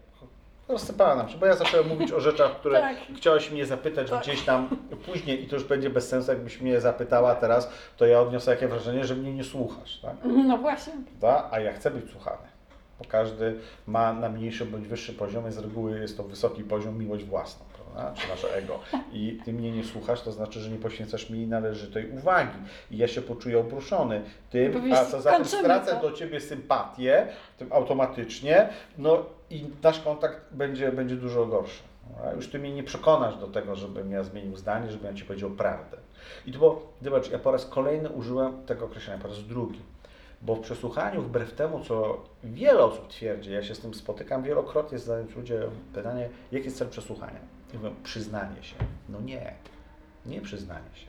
Rozsypała 0.71 1.15
nam 1.15 1.29
się, 1.29 1.39
bo 1.39 1.47
ja 1.47 1.55
zacząłem 1.55 1.89
mówić 1.89 2.13
o 2.13 2.21
rzeczach, 2.21 2.57
które 2.61 2.81
Tak. 2.81 2.97
chciałaś 3.17 3.51
mnie 3.51 3.67
zapytać 3.67 4.11
Tak. 4.11 4.23
gdzieś 4.23 4.43
tam 4.43 4.69
później 5.07 5.45
i 5.45 5.49
to 5.49 5.57
już 5.57 5.65
będzie 5.65 5.91
bez 5.91 6.09
sensu, 6.09 6.31
jakbyś 6.31 6.61
mnie 6.61 6.81
zapytała 6.81 7.35
teraz, 7.35 7.71
to 7.97 8.07
ja 8.07 8.21
odniosę 8.21 8.53
takie 8.55 8.69
wrażenie, 8.69 9.05
że 9.05 9.15
mnie 9.17 9.33
nie 9.35 9.45
słuchasz, 9.45 10.01
tak? 10.01 10.15
No 10.25 10.59
właśnie. 10.59 10.93
Prawda? 11.21 11.49
A 11.51 11.61
ja 11.61 11.73
chcę 11.73 11.91
być 11.91 12.11
słuchany. 12.11 12.49
Bo 12.99 13.05
każdy 13.09 13.57
ma 13.87 14.13
na 14.13 14.29
mniejszym 14.29 14.71
bądź 14.71 14.89
wyższy 14.89 15.13
poziomie, 15.13 15.53
z 15.53 15.59
reguły 15.59 15.99
jest 16.01 16.17
to 16.17 16.23
wysoki 16.23 16.65
poziom 16.65 16.99
miłość 16.99 17.25
własną, 17.25 17.67
prawda? 17.95 18.21
czy 18.21 18.29
nasze 18.29 18.55
ego. 18.55 18.79
I 19.13 19.39
ty 19.45 19.53
mnie 19.53 19.73
nie 19.73 19.85
słuchasz, 19.85 20.23
to 20.23 20.33
znaczy, 20.33 20.61
że 20.61 20.71
nie 20.71 20.79
poświęcasz 20.79 21.31
mi 21.31 21.47
należytej 21.47 22.11
uwagi. 22.11 22.59
I 22.91 22.97
ja 22.97 23.09
się 23.09 23.23
poczuję 23.23 23.59
obruszony 23.59 24.23
tym, 24.51 24.73
Powiedz, 24.73 24.99
a 24.99 25.05
co 25.05 25.21
za 25.21 25.37
tym 25.37 25.45
stracę 25.45 25.91
co? 25.91 26.01
do 26.09 26.13
ciebie 26.13 26.41
sympatię, 26.41 27.27
tym 27.59 27.73
automatycznie, 27.73 28.69
no 28.99 29.25
i 29.51 29.65
nasz 29.83 30.01
kontakt 30.01 30.41
będzie, 30.53 30.93
będzie 30.93 31.17
dużo 31.17 31.47
gorszy. 31.47 31.83
A 32.27 32.33
Już 32.33 32.49
ty 32.49 32.59
mnie 32.59 32.73
nie 32.73 32.83
przekonasz 32.83 33.37
do 33.37 33.47
tego, 33.47 33.77
żebym 33.77 34.11
ja 34.11 34.23
zmienił 34.23 34.57
zdanie, 34.57 34.91
żebym 34.91 35.07
ja 35.07 35.15
ci 35.15 35.25
powiedział 35.25 35.51
prawdę. 35.51 35.97
I 36.47 36.53
to 36.53 36.59
było, 36.59 36.83
zobacz, 37.03 37.31
ja 37.31 37.39
po 37.39 37.53
raz 37.53 37.67
kolejny 37.67 38.09
użyłem 38.09 38.67
tego 38.67 38.85
określenia, 38.85 39.23
po 39.23 39.29
raz 39.29 39.47
drugi. 39.47 39.81
Bo 40.43 40.55
w 40.55 40.61
przesłuchaniu, 40.61 41.23
wbrew 41.23 41.53
temu, 41.53 41.85
co 41.85 42.23
wiele 42.45 42.85
osób 42.85 43.09
twierdzi, 43.09 43.53
ja 43.53 43.63
się 43.63 43.75
z 43.75 43.79
tym 43.81 43.95
spotykam 43.95 44.43
wielokrotnie, 44.43 44.99
zadając 44.99 45.37
ludzie 45.37 45.63
pytanie, 45.95 46.29
jaki 46.53 46.65
jest 46.65 46.79
cel 46.79 46.89
przesłuchania? 46.89 47.41
Mówią, 47.75 47.95
przyznanie 48.03 48.63
się. 48.63 48.77
No 49.09 49.21
nie, 49.21 49.55
nie 50.27 50.41
przyznanie 50.41 50.95
się. 50.95 51.07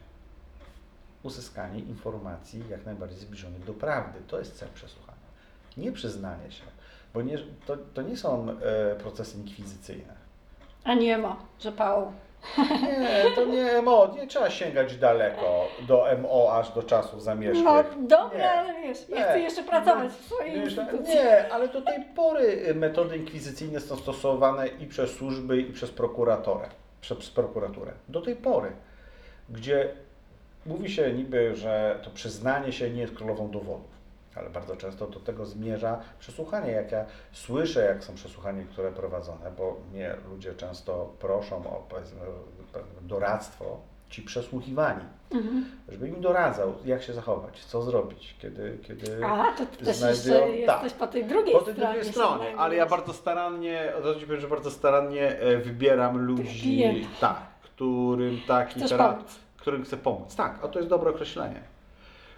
Uzyskanie 1.24 1.80
informacji 1.80 2.64
jak 2.70 2.86
najbardziej 2.86 3.20
zbliżonych 3.20 3.64
do 3.64 3.74
prawdy. 3.74 4.20
To 4.28 4.40
jest 4.40 4.56
cel 4.56 4.70
przesłuchania. 4.74 5.18
Nie 5.78 5.92
przyznanie 5.92 6.52
się. 6.52 6.64
Bo 7.14 7.22
nie, 7.22 7.38
to, 7.66 7.78
to 7.78 8.02
nie 8.02 8.18
są 8.18 8.50
e, 8.50 8.96
procesy 8.96 9.38
inkwizycyjne. 9.38 10.14
A 10.84 10.94
nie 10.94 11.18
ma 11.18 11.38
zapału. 11.62 12.14
Nie, 12.58 13.36
to 13.36 13.46
nie 13.46 13.82
MO, 13.82 14.14
nie 14.16 14.28
trzeba 14.28 14.50
sięgać 14.50 14.96
daleko 14.98 15.68
do 15.88 16.06
MO 16.22 16.54
aż 16.54 16.72
do 16.72 16.84
czasów 16.84 17.24
zamieszkłych. 17.24 17.66
No 17.66 17.84
dobra, 18.08 18.38
Nie. 18.40 18.52
ale 18.52 18.74
wiesz, 18.82 19.10
ja 19.10 19.18
Nie. 19.18 19.24
chcę 19.24 19.40
jeszcze 19.40 19.64
pracować 19.64 20.12
w 20.12 20.26
swojej 20.26 20.54
Wiesz, 20.62 20.74
instytucji. 20.78 21.16
Nie, 21.16 21.54
ale 21.54 21.68
do 21.68 21.82
tej 21.82 22.06
pory 22.16 22.74
metody 22.76 23.18
inkwizycyjne 23.18 23.80
są 23.80 23.96
stosowane 23.98 24.68
i 24.68 24.88
przez 24.88 25.12
służby, 25.12 25.58
i 25.62 25.74
przez 25.74 25.92
prokuratorę, 25.92 26.70
przez 27.02 27.30
prokuraturę. 27.30 27.92
Do 28.10 28.22
tej 28.22 28.36
pory, 28.36 28.72
gdzie 29.50 29.90
mówi 30.66 30.90
się 30.90 31.14
niby, 31.14 31.56
że 31.56 32.00
to 32.04 32.10
przyznanie 32.10 32.72
się 32.72 32.90
nie 32.90 33.02
jest 33.02 33.16
królową 33.16 33.52
dowodów, 33.52 34.01
ale 34.36 34.50
bardzo 34.50 34.76
często 34.76 35.08
do 35.08 35.20
tego 35.20 35.46
zmierza 35.46 36.00
przesłuchanie. 36.20 36.72
Jak 36.72 36.92
ja 36.92 37.06
słyszę, 37.32 37.86
jak 37.86 38.04
są 38.04 38.16
przesłuchania, 38.16 38.64
które 38.72 38.92
prowadzone, 38.92 39.52
bo 39.58 39.78
mnie 39.92 40.16
ludzie 40.32 40.54
często 40.54 41.14
proszą 41.20 41.56
o 41.56 41.84
doradztwo, 43.02 43.80
ci 44.10 44.22
przesłuchiwani, 44.22 45.04
Mhm. 45.32 45.66
żeby 45.90 46.08
im 46.08 46.22
doradzał, 46.22 46.74
jak 46.86 47.04
się 47.04 47.14
zachować, 47.14 47.66
co 47.66 47.82
zrobić, 47.82 48.36
kiedy, 48.40 48.78
kiedy 48.84 49.26
A, 49.26 49.52
to 49.58 49.66
ty 49.66 49.86
też 49.86 49.96
znajdują- 49.98 50.48
jeszcze 50.48 50.66
tak. 50.66 50.84
jesteś 50.84 51.00
po 51.00 51.08
tej 51.08 51.26
drugiej 51.26 51.54
po 51.54 51.62
tej 51.62 51.74
stronie. 51.74 51.94
drugiej 51.94 52.12
stronie, 52.14 52.58
ale 52.58 52.76
ja 52.76 52.86
bardzo 52.86 53.14
starannie, 53.14 53.94
od 53.98 54.06
razu 54.06 54.20
ci 54.20 54.26
powiem, 54.26 54.42
że 54.42 54.48
bardzo 54.48 54.72
starannie 54.72 55.40
e, 55.40 55.58
wybieram 55.58 56.18
ludzi, 56.26 57.08
tak, 57.20 57.38
którym 57.64 58.42
taki 58.48 58.80
Chcesz 58.80 58.94
pomóc. 58.98 59.40
którym 59.58 59.84
chcę 59.84 59.98
pomóc. 59.98 60.36
Tak, 60.36 60.60
a 60.64 60.68
to 60.68 60.80
jest 60.80 60.90
dobre 60.90 61.10
określenie. 61.10 61.62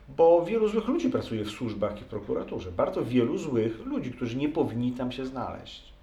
Bo 0.09 0.45
wielu 0.45 0.67
złych 0.67 0.87
ludzi 0.87 1.09
pracuje 1.09 1.43
w 1.43 1.49
służbach 1.49 2.01
i 2.01 2.03
w 2.03 2.07
prokuraturze. 2.07 2.71
Bardzo 2.71 3.05
wielu 3.05 3.37
złych 3.37 3.85
ludzi, 3.85 4.11
którzy 4.11 4.37
nie 4.37 4.49
powinni 4.49 4.91
tam 4.91 5.11
się 5.11 5.25
znaleźć. 5.25 5.93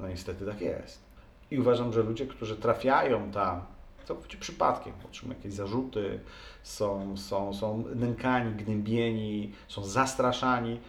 No 0.00 0.08
niestety 0.08 0.46
tak 0.46 0.60
jest. 0.60 1.02
I 1.50 1.58
uważam, 1.58 1.92
że 1.92 2.02
ludzie, 2.02 2.26
którzy 2.26 2.56
trafiają 2.56 3.30
tam 3.30 3.60
całkowicie 4.04 4.38
przypadkiem, 4.38 4.92
otrzymują 5.04 5.38
jakieś 5.38 5.52
zarzuty, 5.52 6.20
są, 6.62 7.16
są, 7.16 7.54
są 7.54 7.84
nękani, 7.94 8.54
gnębieni, 8.54 9.52
są 9.68 9.84
zastraszani, 9.84 10.80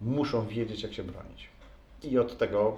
muszą 0.00 0.46
wiedzieć, 0.46 0.82
jak 0.82 0.92
się 0.92 1.04
bronić. 1.04 1.48
I 2.02 2.18
od 2.18 2.38
tego 2.38 2.76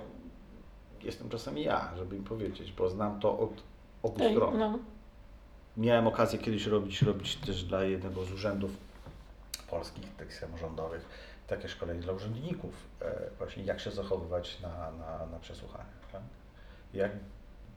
jestem 1.02 1.28
czasami 1.28 1.62
ja, 1.62 1.90
żeby 1.96 2.16
im 2.16 2.24
powiedzieć, 2.24 2.72
bo 2.72 2.88
znam 2.88 3.20
to 3.20 3.38
od 3.38 3.62
obu 4.02 4.30
stron. 4.30 4.58
No. 4.58 4.78
Miałem 5.76 6.06
okazję 6.06 6.38
kiedyś 6.38 6.66
robić, 6.66 7.02
robić 7.02 7.36
też 7.36 7.64
dla 7.64 7.84
jednego 7.84 8.24
z 8.24 8.32
urzędów 8.32 8.70
polskich, 9.74 10.16
tych 10.16 10.34
samorządowych, 10.34 11.08
takie 11.46 11.68
szkolenie 11.68 12.00
dla 12.00 12.12
urzędników, 12.12 12.74
e, 13.02 13.30
właśnie 13.38 13.64
jak 13.64 13.80
się 13.80 13.90
zachowywać 13.90 14.60
na, 14.60 14.90
na, 14.90 15.26
na. 15.26 15.38
Tak? 16.12 16.22
Jak 16.94 17.12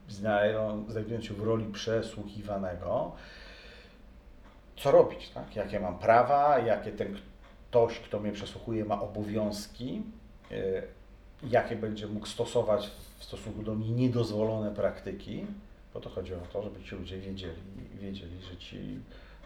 znają, 0.10 0.86
znajdując 0.90 1.26
się 1.26 1.34
w 1.34 1.44
roli 1.44 1.66
przesłuchiwanego, 1.66 3.12
co 4.78 4.92
robić, 4.92 5.30
tak? 5.30 5.56
jakie 5.56 5.80
mam 5.80 6.00
prawa, 6.00 6.60
jakie 6.60 6.92
ten 6.92 7.20
ktoś, 7.70 8.00
kto 8.00 8.20
mnie 8.20 8.32
przesłuchuje, 8.32 8.86
ma 8.86 9.02
obowiązki, 9.02 10.04
e, 10.52 10.84
jakie 11.44 11.76
będzie 11.76 12.08
mógł 12.08 12.26
stosować 12.26 12.92
w 13.18 13.24
stosunku 13.24 13.64
do 13.64 13.76
mnie 13.76 13.90
niedozwolone 13.90 14.76
praktyki, 14.76 15.46
bo 15.94 16.00
to 16.00 16.10
chodzi 16.10 16.34
o 16.34 16.40
to, 16.54 16.64
żeby 16.64 16.84
ci 16.84 16.96
ludzie 16.96 17.18
wiedzieli, 17.18 17.62
wiedzieli, 18.02 18.42
że 18.42 18.58
ci 18.58 19.00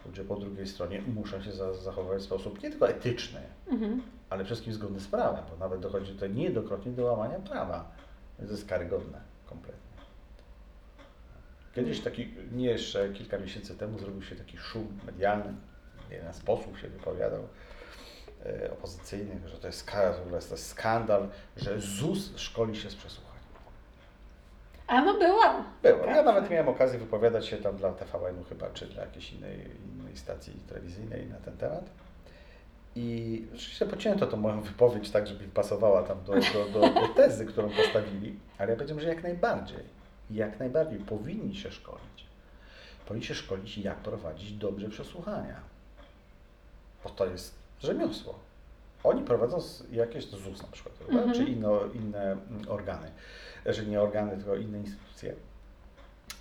ludzie 0.06 0.24
po 0.24 0.36
drugiej 0.36 0.66
stronie 0.66 1.02
muszą 1.02 1.42
się 1.42 1.52
za- 1.52 1.74
zachowywać 1.74 2.22
w 2.22 2.24
sposób 2.24 2.62
nie 2.62 2.70
tylko 2.70 2.88
etyczny, 2.88 3.40
Mhm. 3.70 4.02
ale 4.30 4.44
przede 4.44 4.54
wszystkim 4.54 4.72
zgodny 4.72 5.00
z 5.00 5.06
prawem, 5.08 5.44
bo 5.50 5.56
nawet 5.56 5.80
dochodzi 5.80 6.12
tutaj 6.12 6.30
niejednokrotnie 6.30 6.92
do 6.92 7.04
łamania 7.04 7.38
prawa. 7.38 7.90
Więc 8.38 8.50
to 8.50 8.56
jest 8.56 8.68
karygodne 8.68 9.20
kompletnie. 9.46 9.82
Kiedyś 11.74 12.00
taki, 12.00 12.34
nie 12.52 12.66
jeszcze 12.66 13.08
kilka 13.08 13.38
miesięcy 13.38 13.74
temu 13.76 13.98
zrobił 13.98 14.22
się 14.22 14.36
taki 14.36 14.58
szum 14.58 14.98
medialny, 15.06 15.54
jeden 16.10 16.32
z 16.34 16.40
posłów 16.40 16.80
się 16.80 16.88
wypowiadał 16.88 17.48
e, 18.46 18.70
opozycyjnych, 18.72 19.48
że 19.48 19.56
to 19.58 19.66
jest, 19.66 19.86
ogóle 20.20 20.36
jest 20.36 20.50
to 20.50 20.56
skandal, 20.56 21.28
że 21.56 21.80
ZUS 21.80 22.36
szkoli 22.36 22.76
się 22.76 22.90
z 22.90 22.94
przesłuchań. 22.94 23.31
A 24.86 25.00
no 25.00 25.18
była. 25.18 25.64
Było. 25.82 26.06
Ja 26.06 26.22
nawet 26.22 26.50
miałem 26.50 26.68
okazję 26.68 26.98
wypowiadać 26.98 27.46
się 27.46 27.56
tam 27.56 27.76
dla 27.76 27.92
TVN-u 27.92 28.44
chyba, 28.44 28.70
czy 28.70 28.86
dla 28.86 29.04
jakiejś 29.04 29.32
innej, 29.32 29.58
innej 29.94 30.16
stacji 30.16 30.52
telewizyjnej 30.68 31.26
na 31.26 31.36
ten 31.36 31.56
temat. 31.56 31.84
I 32.96 33.46
oczywiście 33.54 33.86
pocięto 33.86 34.26
tą 34.26 34.36
moją 34.36 34.60
wypowiedź 34.60 35.10
tak, 35.10 35.26
żeby 35.26 35.44
pasowała 35.44 36.02
tam 36.02 36.24
do, 36.24 36.32
do, 36.32 36.80
do, 36.80 37.00
do 37.00 37.08
tezy, 37.08 37.46
którą 37.46 37.70
postawili, 37.70 38.38
ale 38.58 38.70
ja 38.70 38.76
powiedziałem, 38.76 39.02
że 39.02 39.08
jak 39.08 39.22
najbardziej, 39.22 39.84
jak 40.30 40.58
najbardziej 40.58 40.98
powinni 40.98 41.56
się 41.56 41.70
szkolić. 41.72 42.26
Powinni 43.06 43.26
się 43.26 43.34
szkolić, 43.34 43.78
jak 43.78 43.96
prowadzić 43.96 44.52
dobrze 44.52 44.88
przesłuchania. 44.88 45.60
Bo 47.04 47.10
to 47.10 47.26
jest 47.26 47.54
rzemiosło. 47.80 48.34
Oni 49.04 49.22
prowadzą 49.22 49.58
jakieś 49.92 50.24
ZUS 50.26 50.62
na 50.62 50.68
przykład, 50.72 50.94
prawda? 50.94 51.18
Mhm. 51.18 51.34
czy 51.34 51.44
inne, 51.52 51.68
inne 51.94 52.22
mm, 52.32 52.42
organy, 52.68 53.10
że 53.66 53.86
nie 53.86 54.00
organy, 54.00 54.36
tylko 54.36 54.56
inne 54.56 54.78
instytucje, 54.78 55.34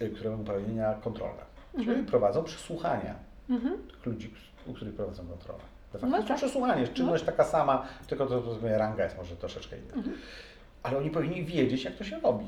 y, 0.02 0.10
które 0.10 0.30
mają 0.30 0.41
uprawnienia 0.41 0.93
kontrolne. 0.93 1.41
Czyli 1.71 1.88
Mhm. 1.89 2.06
prowadzą 2.06 2.43
przesłuchania 2.43 3.15
Mhm. 3.50 3.78
tych 3.88 4.06
ludzi, 4.06 4.34
u 4.65 4.74
których 4.74 4.95
prowadzą 4.95 5.28
kontrolę. 5.28 5.60
De 5.93 6.00
facto 6.00 6.08
No 6.08 6.17
jest 6.17 6.28
to 6.28 6.34
tak. 6.34 6.38
przesłuchanie, 6.38 6.82
jest 6.82 6.93
czynność 6.93 7.24
taka 7.24 7.43
sama, 7.43 7.86
tylko 8.08 8.26
to, 8.26 8.41
to 8.41 8.78
ranga 8.78 9.04
jest 9.04 9.17
może 9.17 9.36
troszeczkę 9.36 9.78
inna. 9.78 9.93
Mhm. 9.93 10.15
Ale 10.84 10.97
oni 10.97 11.10
powinni 11.10 11.45
wiedzieć, 11.45 11.84
jak 11.84 11.95
to 11.95 12.04
się 12.04 12.19
robi. 12.19 12.45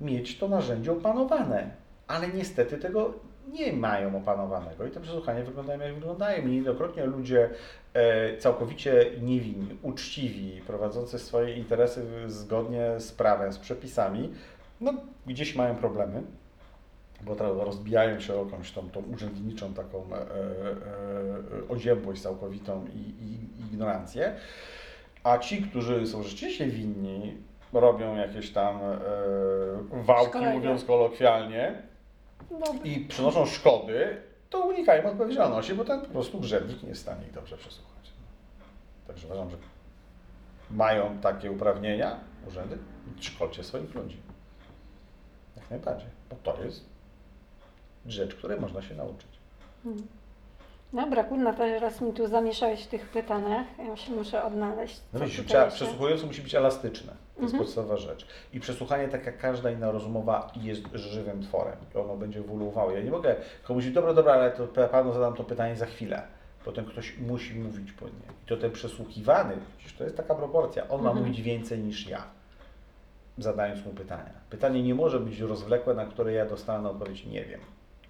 Mieć 0.00 0.38
to 0.38 0.48
narzędzie 0.48 0.92
opanowane. 0.92 1.70
Ale 2.06 2.28
niestety 2.28 2.78
tego 2.78 3.14
nie 3.52 3.72
mają 3.72 4.16
opanowanego 4.16 4.86
i 4.86 4.90
te 4.90 5.00
przesłuchania 5.00 5.44
wyglądają 5.44 5.80
jak 5.80 5.94
wyglądają. 5.94 6.46
I 6.46 6.50
niejednokrotnie 6.50 7.04
ludzie 7.06 7.50
e, 7.94 8.36
całkowicie 8.36 9.06
niewinni, 9.22 9.78
uczciwi, 9.82 10.62
prowadzący 10.66 11.18
swoje 11.18 11.54
interesy 11.56 12.02
zgodnie 12.26 13.00
z 13.00 13.12
prawem, 13.12 13.52
z 13.52 13.58
przepisami, 13.58 14.30
no 14.80 14.92
gdzieś 15.26 15.56
mają 15.56 15.76
problemy, 15.76 16.22
bo 17.22 17.64
rozbijają 17.64 18.20
się 18.20 18.34
o 18.34 18.44
jakąś 18.44 18.72
tą, 18.72 18.90
tą 18.90 19.02
urzędniczą 19.14 19.74
taką 19.74 19.98
e, 19.98 20.16
e, 20.16 20.20
e, 20.20 21.68
oziębłość 21.68 22.22
całkowitą 22.22 22.86
i, 22.94 22.98
i, 22.98 23.64
ignorancję. 23.72 24.34
A 25.24 25.38
ci, 25.38 25.62
którzy 25.62 26.06
są 26.06 26.22
rzeczywiście 26.22 26.66
winni, 26.66 27.36
robią 27.72 28.16
jakieś 28.16 28.52
tam 28.52 28.76
e, 28.76 28.98
wałki, 30.04 30.30
Szkolenia. 30.30 30.54
mówiąc 30.54 30.84
kolokwialnie. 30.84 31.82
I 32.84 33.00
przynoszą 33.00 33.46
szkody, 33.46 34.22
to 34.50 34.60
unikają 34.60 35.10
odpowiedzialności, 35.10 35.74
bo 35.74 35.84
ten 35.84 36.00
po 36.00 36.06
prostu 36.06 36.38
urzędnik 36.38 36.82
nie 36.82 36.88
jest 36.88 37.00
w 37.00 37.04
stanie 37.04 37.26
ich 37.26 37.32
dobrze 37.32 37.56
przesłuchać. 37.56 38.12
Także 39.06 39.26
uważam, 39.26 39.50
że 39.50 39.56
mają 40.70 41.18
takie 41.18 41.50
uprawnienia 41.50 42.20
urzędy, 42.48 42.78
szkolcie 43.20 43.64
swoich 43.64 43.94
ludzi. 43.94 44.16
Jak 45.56 45.70
najbardziej, 45.70 46.08
bo 46.30 46.36
to 46.36 46.64
jest 46.64 46.84
rzecz, 48.06 48.34
której 48.34 48.60
można 48.60 48.82
się 48.82 48.94
nauczyć. 48.94 49.30
Mhm. 49.86 50.06
Dobra, 50.92 51.24
kurna, 51.24 51.52
teraz 51.52 52.00
mi 52.00 52.12
tu 52.12 52.28
zamieszałeś 52.28 52.84
w 52.84 52.86
tych 52.86 53.08
pytaniach. 53.08 53.66
Ja 53.78 53.96
się 53.96 54.12
muszę 54.12 54.44
odnaleźć. 54.44 55.00
No 55.12 55.20
tutaj 55.20 55.44
trzeba, 55.46 56.26
musi 56.26 56.42
być 56.42 56.54
elastyczne. 56.54 57.23
To 57.36 57.42
jest 57.42 57.54
Mhm. 57.54 57.64
podstawowa 57.64 57.96
rzecz. 57.96 58.26
I 58.52 58.60
przesłuchanie, 58.60 59.08
tak 59.08 59.26
jak 59.26 59.38
każda 59.38 59.70
inna 59.70 59.90
rozmowa, 59.90 60.52
jest 60.56 60.82
żywym 60.94 61.42
tworem. 61.42 61.76
I 61.94 61.98
ono 61.98 62.16
będzie 62.16 62.40
ewoluowało. 62.40 62.90
Ja 62.90 63.00
nie 63.02 63.10
mogę 63.10 63.34
komuś 63.62 63.82
mówić, 63.84 63.94
dobra, 63.94 64.14
dobra, 64.14 64.32
ale 64.32 64.50
to 64.50 64.66
pa- 64.66 64.88
panu 64.88 65.12
zadam 65.12 65.34
to 65.34 65.44
pytanie 65.44 65.76
za 65.76 65.86
chwilę. 65.86 66.22
Potem 66.64 66.84
ktoś 66.84 67.18
musi 67.18 67.54
mówić 67.54 67.92
po 67.92 68.04
nie. 68.04 68.12
I 68.44 68.46
to 68.48 68.56
ten 68.56 68.70
przesłuchiwany, 68.72 69.56
przecież 69.78 69.98
to 69.98 70.04
jest 70.04 70.16
taka 70.16 70.34
proporcja, 70.34 70.88
on 70.88 71.02
ma 71.02 71.10
Mhm. 71.10 71.26
mówić 71.26 71.42
więcej 71.42 71.78
niż 71.78 72.06
ja, 72.08 72.22
zadając 73.38 73.86
mu 73.86 73.92
pytania. 73.92 74.30
Pytanie 74.50 74.82
nie 74.82 74.94
może 74.94 75.20
być 75.20 75.40
rozwlekłe, 75.40 75.94
na 75.94 76.06
które 76.06 76.32
ja 76.32 76.46
dostanę 76.46 76.90
odpowiedź 76.90 77.24
nie 77.26 77.44
wiem. 77.44 77.60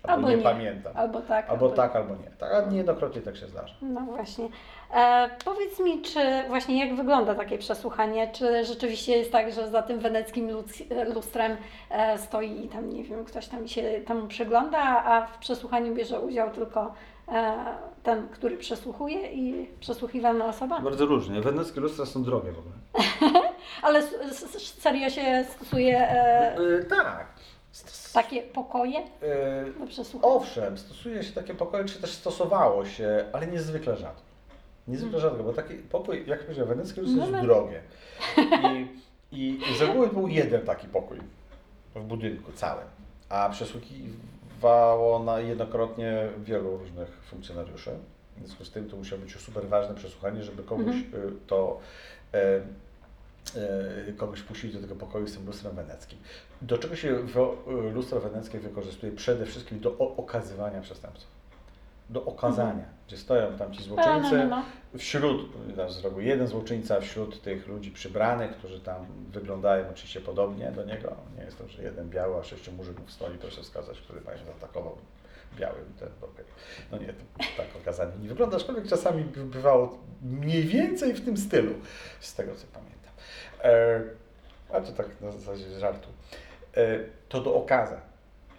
Albo, 0.04 0.12
Albo 0.14 0.28
nie, 0.30 0.36
nie. 0.36 0.42
pamiętam. 0.42 0.92
Albo 0.96 1.20
tak. 1.20 1.50
Albo 1.50 1.68
tak, 1.68 1.96
albo 1.96 2.14
nie. 2.14 2.30
Tak, 2.38 2.52
a 2.54 2.70
niejednokrotnie 2.70 3.22
tak 3.22 3.36
się 3.36 3.46
zdarza. 3.46 3.74
No 3.82 4.00
właśnie. 4.00 4.48
E, 4.94 5.30
powiedz 5.44 5.80
mi, 5.80 6.02
czy 6.02 6.20
właśnie 6.48 6.86
jak 6.86 6.96
wygląda 6.96 7.34
takie 7.34 7.58
przesłuchanie? 7.58 8.28
Czy 8.32 8.64
rzeczywiście 8.64 9.16
jest 9.16 9.32
tak, 9.32 9.52
że 9.52 9.68
za 9.68 9.82
tym 9.82 9.98
weneckim 9.98 10.48
lus- 10.50 11.14
lustrem 11.14 11.56
e, 11.90 12.18
stoi 12.18 12.64
i 12.64 12.68
tam, 12.68 12.88
nie 12.90 13.04
wiem, 13.04 13.24
ktoś 13.24 13.46
tam 13.48 13.68
się 13.68 13.82
temu 14.06 14.26
przygląda, 14.26 14.78
a 15.04 15.26
w 15.26 15.38
przesłuchaniu 15.38 15.94
bierze 15.94 16.20
udział 16.20 16.50
tylko 16.50 16.94
e, 17.28 17.54
ten, 18.02 18.28
który 18.28 18.56
przesłuchuje 18.56 19.32
i 19.32 19.68
przesłuchiwana 19.80 20.46
osoba? 20.46 20.80
Bardzo 20.80 21.06
różnie. 21.06 21.40
Weneckie 21.40 21.80
lustra 21.80 22.06
są 22.06 22.22
drogie 22.22 22.52
w 22.52 22.58
ogóle. 22.58 22.74
Ale 23.82 24.02
serio 24.78 25.10
się 25.10 25.44
stosuje 25.48 25.98
e, 26.10 26.56
Yy, 26.62 26.84
tak. 26.84 27.26
Takie 28.12 28.42
pokoje 28.42 29.02
do 29.78 29.86
przesłuchania? 29.86 30.34
owszem, 30.34 30.78
stosuje 30.78 31.22
się 31.22 31.32
takie 31.32 31.54
pokoje, 31.54 31.84
czy 31.84 32.00
też 32.00 32.10
stosowało 32.10 32.84
się, 32.84 33.24
ale 33.32 33.46
niezwykle 33.46 33.96
rzadko. 33.96 34.22
Niezwykle 34.88 35.20
rzadko, 35.20 35.42
bo 35.42 35.52
taki 35.52 35.74
pokój, 35.74 36.24
jak 36.26 36.42
powiedziałem, 36.42 36.68
weneckie 36.68 37.02
Hmm. 37.02 37.16
No, 37.16 37.22
jest 37.22 37.32
no. 37.32 37.42
drogie. 37.42 37.80
I, 38.72 38.88
I 39.32 39.60
z 39.78 39.80
reguły 39.80 40.08
był 40.08 40.28
jeden 40.28 40.62
taki 40.62 40.88
pokój 40.88 41.18
w 41.94 42.02
budynku 42.04 42.52
całym, 42.52 42.86
a 43.28 43.48
przesłuchiwało 43.48 45.18
na 45.18 45.40
jednokrotnie 45.40 46.28
wielu 46.38 46.76
różnych 46.76 47.08
funkcjonariuszy. 47.08 47.90
W 48.36 48.38
związku 48.38 48.64
z 48.64 48.70
tym 48.70 48.88
to 48.88 48.96
musiało 48.96 49.22
być 49.22 49.36
super 49.36 49.68
ważne 49.68 49.94
przesłuchanie, 49.94 50.42
żeby 50.42 50.62
komuś 50.62 50.96
y, 50.96 51.02
to 51.46 51.80
e, 52.34 52.38
e, 52.38 52.60
kogoś 54.16 54.42
puścić 54.42 54.74
do 54.74 54.80
tego 54.80 54.94
pokoju 54.96 55.26
z 55.28 55.34
tym 55.36 55.46
lustrem 55.46 55.76
weneckim. 55.76 56.18
Do 56.62 56.78
czego 56.78 56.96
się 56.96 57.08
y, 57.08 57.90
lustro 57.92 58.20
weneckie 58.20 58.58
wykorzystuje? 58.60 59.12
Przede 59.12 59.46
wszystkim 59.46 59.80
do 59.80 59.98
okazywania 59.98 60.80
przestępców. 60.80 61.34
Do 62.10 62.24
okazania, 62.24 62.84
gdzie 63.06 63.16
stoją 63.16 63.58
tam 63.58 63.72
ci 63.72 63.82
złoczyńcy, 63.82 64.48
wśród, 64.98 65.52
tam 65.76 65.90
z 65.90 66.04
reguły 66.04 66.24
jeden 66.24 66.46
złoczyńca 66.46 67.00
wśród 67.00 67.42
tych 67.42 67.68
ludzi 67.68 67.90
przybranych, 67.90 68.50
którzy 68.52 68.80
tam 68.80 69.06
wyglądają 69.32 69.84
oczywiście 69.90 70.20
podobnie 70.20 70.70
do 70.72 70.84
niego. 70.84 71.16
Nie 71.38 71.44
jest 71.44 71.58
to, 71.58 71.68
że 71.68 71.82
jeden 71.82 72.08
biały, 72.10 72.36
a 72.40 72.44
sześciu 72.44 72.72
murzynów 72.72 73.12
stoi, 73.12 73.38
proszę 73.38 73.62
wskazać, 73.62 74.00
który 74.00 74.20
panią 74.20 74.38
zaatakował 74.46 74.96
białym. 75.58 75.84
Ten, 76.00 76.08
okej. 76.22 76.44
No 76.92 76.98
nie, 76.98 77.06
to 77.06 77.44
tak 77.56 77.66
okazanie 77.82 78.12
nie 78.22 78.28
wygląda, 78.28 78.56
aczkolwiek 78.56 78.86
czasami 78.88 79.24
by- 79.24 79.44
bywało 79.44 79.98
mniej 80.22 80.62
więcej 80.64 81.14
w 81.14 81.24
tym 81.24 81.36
stylu, 81.36 81.74
z 82.20 82.34
tego 82.34 82.54
co 82.54 82.66
pamiętam. 82.72 82.93
E, 83.64 84.00
a 84.72 84.80
to 84.80 84.92
tak 84.92 85.06
na 85.20 85.30
zasadzie 85.30 85.78
żartu. 85.80 86.08
E, 86.76 86.80
to 87.28 87.40
do 87.40 87.54
okaza. 87.54 88.00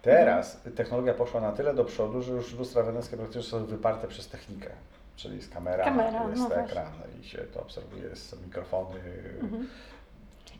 Teraz 0.01 0.61
technologia 0.75 1.13
poszła 1.13 1.41
na 1.41 1.51
tyle 1.51 1.73
do 1.73 1.85
przodu, 1.85 2.21
że 2.21 2.33
już 2.33 2.53
lustra 2.53 2.83
weneckie 2.83 3.17
praktycznie 3.17 3.43
są 3.43 3.65
wyparte 3.65 4.07
przez 4.07 4.27
technikę. 4.27 4.69
Czyli 5.15 5.35
jest 5.35 5.53
kamera, 5.53 5.83
Kamera, 5.83 6.29
jest 6.29 6.41
no 6.41 6.47
właśnie. 6.47 6.63
ekran 6.63 6.91
i 7.21 7.23
się 7.23 7.37
to 7.37 7.61
obserwuje, 7.61 8.15
są 8.15 8.37
mikrofony. 8.45 8.99
Mhm. 9.41 9.67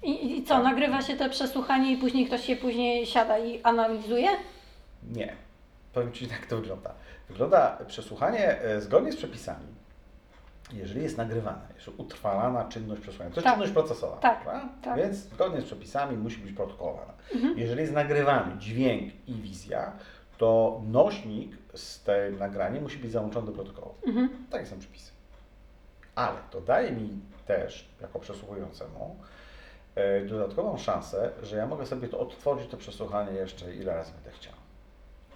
I, 0.04 0.38
I 0.38 0.44
co, 0.44 0.64
nagrywa 0.64 1.02
się 1.02 1.16
te 1.16 1.30
przesłuchanie 1.30 1.92
i 1.92 1.98
później 1.98 2.26
ktoś 2.26 2.46
się 2.46 2.56
później 2.56 3.06
siada 3.06 3.40
i 3.40 3.64
analizuje? 3.64 4.30
Nie. 5.12 5.36
Powiem 5.94 6.12
Ci, 6.12 6.28
jak 6.32 6.46
to 6.46 6.58
wygląda. 6.58 6.94
Wygląda 7.30 7.78
przesłuchanie 7.88 8.62
e, 8.62 8.82
zgodnie 8.82 9.12
z 9.12 9.16
przepisami. 9.16 9.68
Jeżeli 10.74 11.04
jest 11.04 11.18
nagrywane, 11.18 11.62
jest 11.76 11.88
utrwalana 12.00 12.66
czynność 12.66 13.02
przesłuchania, 13.02 13.30
to 13.30 13.36
jest 13.36 13.44
Tak. 13.44 13.54
czynność 13.54 13.72
procesowa, 13.74 14.18
Tak, 14.18 14.46
tak. 14.84 14.98
więc 14.98 15.18
zgodnie 15.18 15.62
z 15.62 15.66
przepisami 15.66 16.18
musi 16.18 16.38
być 16.38 16.52
protokołowana. 16.56 17.14
Mhm. 17.36 17.60
Jeżeli 17.60 17.82
jest 17.82 17.94
nagrywany 17.94 18.58
dźwięk 18.58 19.14
i 19.28 19.34
wizja, 19.34 19.92
to 20.38 20.82
nośnik 20.88 21.58
z 21.76 22.04
tym 22.04 22.40
nagraniem 22.40 22.84
musi 22.84 22.98
być 22.98 23.12
załączony 23.12 23.46
do 23.46 23.52
protokołu. 23.52 23.96
Mhm. 24.08 24.30
Takie 24.50 24.66
są 24.66 24.80
przepisy. 24.80 25.12
Ale 26.16 26.38
to 26.52 26.62
daje 26.62 26.92
mi 26.92 27.10
też, 27.48 27.90
jako 28.02 28.20
przesłuchującemu, 28.20 29.16
e, 29.96 30.22
dodatkową 30.26 30.78
szansę, 30.78 31.32
że 31.44 31.58
ja 31.58 31.68
mogę 31.68 31.86
sobie 31.86 32.08
to 32.08 32.20
odtworzyć, 32.20 32.70
to 32.70 32.78
przesłuchanie 32.78 33.32
jeszcze 33.32 33.76
ile 33.76 33.94
razy 33.96 34.12
będę 34.14 34.32
chciał. 34.32 34.54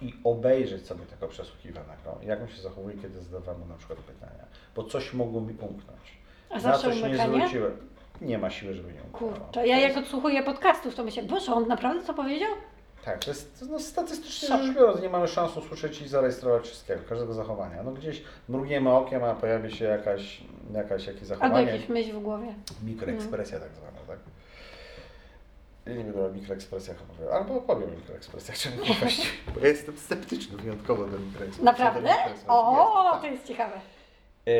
I 0.00 0.14
obejrzeć 0.24 0.86
sobie 0.86 1.06
tego 1.06 1.28
przesłuchiwanego, 1.28 2.18
jak 2.22 2.40
on 2.42 2.48
się 2.48 2.62
zachowuje, 2.62 2.96
kiedy 2.96 3.20
zadawam 3.20 3.60
mu 3.60 3.66
na 3.66 3.74
przykład 3.74 3.98
pytania. 3.98 4.44
Bo 4.76 4.84
coś 4.84 5.12
mogło 5.12 5.40
mi 5.40 5.52
umknąć. 5.52 6.00
A 6.50 6.54
Na 6.54 6.60
zawsze 6.60 6.82
coś 6.90 7.02
nie 7.02 7.16
zwróciłem. 7.18 7.76
Nie 8.20 8.38
ma 8.38 8.50
siły, 8.50 8.74
żeby 8.74 8.92
nie 8.92 9.02
umknęło. 9.02 9.32
Kurczę, 9.32 9.66
ja 9.66 9.78
jak 9.78 9.96
odsłuchuję 9.96 10.42
podcastów, 10.42 10.94
to 10.94 11.04
myślę, 11.04 11.22
Boże, 11.22 11.52
on 11.54 11.68
naprawdę 11.68 12.04
co 12.06 12.14
powiedział? 12.14 12.50
Tak, 13.04 13.24
to 13.24 13.30
jest 13.30 13.64
no, 13.70 13.78
statystycznie 13.78 14.48
Szok. 14.48 14.62
rzecz 14.62 14.76
biorąc, 14.76 15.02
nie 15.02 15.08
mamy 15.08 15.28
szans 15.28 15.56
usłyszeć 15.56 16.02
i 16.02 16.08
zarejestrować 16.08 16.62
wszystkiego, 16.66 17.00
każdego 17.08 17.34
zachowania. 17.34 17.82
No 17.82 17.92
gdzieś 17.92 18.22
mrugniemy 18.48 18.90
okiem, 18.90 19.24
a 19.24 19.34
pojawi 19.34 19.72
się 19.76 19.84
jakaś, 19.84 20.42
jakaś 20.74 21.06
jakieś 21.06 21.22
Albo 21.30 21.34
zachowanie. 21.34 21.66
jakieś 21.66 21.88
myśl 21.88 22.12
w 22.12 22.22
głowie. 22.22 22.54
Mikroekspresja 22.84 23.60
tak 23.60 23.74
zwana, 23.74 23.98
tak? 24.06 24.18
Ja 25.90 25.96
nie 25.96 26.04
będę 26.04 26.26
o 26.26 26.30
mikroekspresjach 26.30 27.02
opowiadał, 27.02 27.34
albo 27.34 27.54
opowiem 27.54 27.88
o 27.88 27.96
mikroekspresjach, 27.96 28.56
właściwie, 29.00 29.28
bo 29.54 29.60
ja 29.60 29.68
jestem 29.68 29.96
sceptyczny 29.96 30.56
wyjątkowo 30.56 31.06
do 31.06 31.18
mikroekspresji. 31.18 31.64
Naprawdę? 31.64 32.14
O, 32.48 33.12
to 33.12 33.20
tak. 33.20 33.32
jest 33.32 33.44
ciekawe. 33.44 33.80
E, 34.46 34.52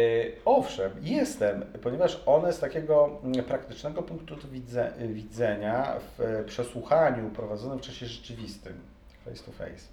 Owszem, 0.45 0.93
jestem, 1.03 1.65
ponieważ 1.83 2.23
one 2.27 2.53
z 2.53 2.59
takiego 2.59 3.21
mm, 3.25 3.45
praktycznego 3.45 4.03
punktu 4.03 4.49
widze, 4.49 4.93
widzenia 4.99 5.95
w 6.19 6.45
przesłuchaniu 6.47 7.31
prowadzonym 7.31 7.79
w 7.79 7.83
czasie 7.83 8.07
rzeczywistym, 8.07 8.81
face 9.25 9.45
to 9.45 9.53
face, 9.53 9.89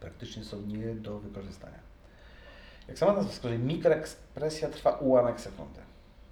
praktycznie 0.00 0.44
są 0.44 0.60
nie 0.60 0.94
do 0.94 1.18
wykorzystania. 1.18 1.78
Jak 2.88 2.98
sama 2.98 3.12
nazwa 3.12 3.30
wskazuje, 3.30 3.58
mikroekspresja 3.58 4.68
trwa 4.68 4.90
ułamek 4.90 5.40
sekundy. 5.40 5.80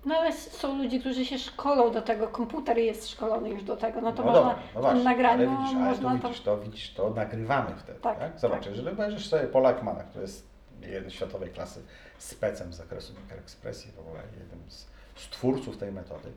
No 0.04 0.14
ale 0.16 0.32
są 0.32 0.78
ludzie, 0.78 1.00
którzy 1.00 1.24
się 1.24 1.38
szkolą 1.38 1.92
do 1.92 2.02
tego, 2.02 2.28
komputer 2.28 2.78
jest 2.78 3.08
szkolony 3.08 3.50
już 3.50 3.62
do 3.62 3.76
tego, 3.76 4.00
no 4.00 4.12
to 4.12 4.22
no 4.22 4.32
można 4.32 4.48
dobra, 4.48 4.62
no 4.74 4.80
w 4.80 4.82
właśnie, 4.82 4.96
tym 4.98 5.04
nagraniu 5.04 5.50
ale 5.50 5.58
widzisz, 5.58 5.76
ale 5.76 5.84
można 5.84 6.14
widzisz, 6.14 6.40
to 6.40 6.58
widzisz, 6.58 6.94
to 6.94 7.10
nagrywamy 7.10 7.74
wtedy, 7.76 8.00
Tak, 8.00 8.18
tak? 8.18 8.40
Zobacz, 8.40 8.64
tak. 8.64 8.70
jeżeli 8.70 8.88
obejrzysz 8.88 9.28
sobie 9.28 9.42
Ekmana, 9.42 10.02
który 10.02 10.22
jest 10.22 10.48
jeden 10.80 11.10
światowej 11.10 11.50
klasy 11.50 11.82
specem 12.18 12.72
z 12.72 12.76
zakresu 12.76 13.12
mikroekspresji, 13.22 13.92
w 13.92 13.98
ogóle 13.98 14.20
jednym 14.38 14.70
z, 14.70 14.86
z 15.14 15.28
twórców 15.28 15.76
tej 15.76 15.92
metody, 15.92 16.32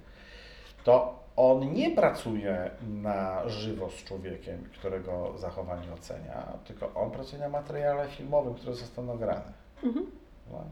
to 0.84 1.20
on 1.36 1.74
nie 1.74 1.92
pracuje 1.92 2.72
na 3.02 3.50
żywo 3.50 3.90
z 3.90 4.04
człowiekiem, 4.04 4.70
którego 4.74 5.34
zachowanie 5.38 5.94
ocenia, 5.94 6.48
tylko 6.66 6.92
on 6.96 7.12
pracuje 7.12 7.42
na 7.42 7.50
materiale 7.50 8.08
filmowym, 8.08 8.54
który 8.54 8.76
został 8.76 9.06
nagrany. 9.06 9.52
Mhm. 9.84 10.06
No. 10.52 10.64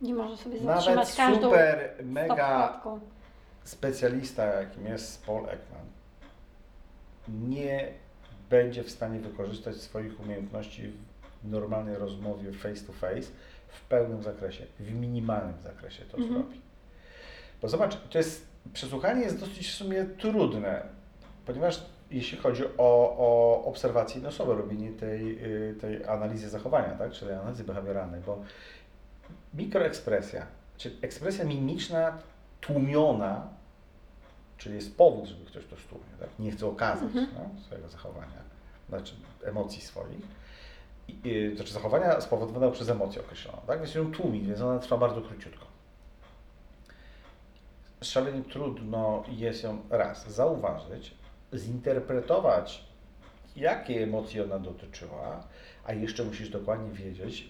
Nie 0.00 0.14
może 0.14 0.36
sobie 0.36 0.60
Nawet 0.60 0.76
zatrzymać 0.84 1.14
każdą 1.16 1.42
super, 1.42 1.90
mega 2.04 2.34
stopklatką. 2.34 3.00
specjalista, 3.64 4.44
jakim 4.44 4.86
jest 4.86 5.26
Paul 5.26 5.44
Ekman, 5.44 5.86
nie 7.28 7.88
będzie 8.50 8.82
w 8.82 8.90
stanie 8.90 9.20
wykorzystać 9.20 9.76
swoich 9.76 10.20
umiejętności 10.20 10.92
w 11.44 11.50
normalnej 11.50 11.96
rozmowie 11.96 12.52
face 12.52 12.86
to 12.86 12.92
face 12.92 13.28
w 13.68 13.80
pełnym 13.88 14.22
zakresie, 14.22 14.66
w 14.80 14.92
minimalnym 14.94 15.60
zakresie 15.62 16.04
to 16.04 16.16
Mhm. 16.18 16.34
zrobi. 16.34 16.60
Bo 17.62 17.68
zobacz, 17.68 17.96
to 18.10 18.18
jest, 18.18 18.46
przesłuchanie 18.72 19.22
jest 19.22 19.40
dosyć 19.40 19.68
w 19.68 19.74
sumie 19.74 20.04
trudne, 20.04 20.82
ponieważ 21.46 21.82
jeśli 22.10 22.38
chodzi 22.38 22.64
o, 22.78 23.16
o 23.18 23.62
obserwację 23.64 24.14
jednej 24.14 24.28
osoby, 24.32 24.54
robienie 24.54 24.92
tej, 24.92 25.44
y, 25.70 25.74
tej 25.80 26.04
analizy 26.04 26.48
zachowania, 26.48 26.90
tak, 26.90 27.12
czyli 27.12 27.32
analizy 27.32 27.64
behawioralnej, 27.64 28.20
bo 28.26 28.42
mikroekspresja, 29.54 30.46
czy 30.76 30.96
ekspresja 31.02 31.44
mimiczna 31.44 32.18
tłumiona, 32.60 33.48
czyli 34.58 34.74
jest 34.74 34.96
powód, 34.96 35.26
żeby 35.26 35.44
ktoś 35.44 35.66
to 35.66 35.76
stłumie, 35.76 36.04
tak? 36.20 36.28
nie 36.38 36.50
chce 36.50 36.66
okazać 36.66 37.02
Mhm. 37.04 37.28
no, 37.34 37.60
swojego 37.62 37.88
zachowania, 37.88 38.42
znaczy 38.88 39.14
emocji 39.44 39.82
swoich, 39.82 40.26
I, 41.08 41.50
to 41.50 41.56
znaczy 41.56 41.72
zachowania 41.72 42.20
spowodowanego 42.20 42.72
przez 42.72 42.88
emocję 42.88 43.22
określoną, 43.22 43.58
tak? 43.66 43.78
więc 43.80 43.94
ją 43.94 44.12
tłumić, 44.12 44.46
więc 44.46 44.60
ona 44.60 44.78
trwa 44.78 44.96
bardzo 44.98 45.20
króciutko. 45.20 45.66
Szalenie 48.02 48.42
trudno 48.42 49.24
jest 49.28 49.62
ją 49.62 49.78
raz 49.90 50.30
zauważyć, 50.30 51.14
zinterpretować, 51.54 52.84
jakie 53.56 54.02
emocje 54.02 54.44
ona 54.44 54.58
dotyczyła, 54.58 55.42
a 55.84 55.92
jeszcze 55.92 56.24
musisz 56.24 56.48
dokładnie 56.48 56.90
wiedzieć, 56.90 57.48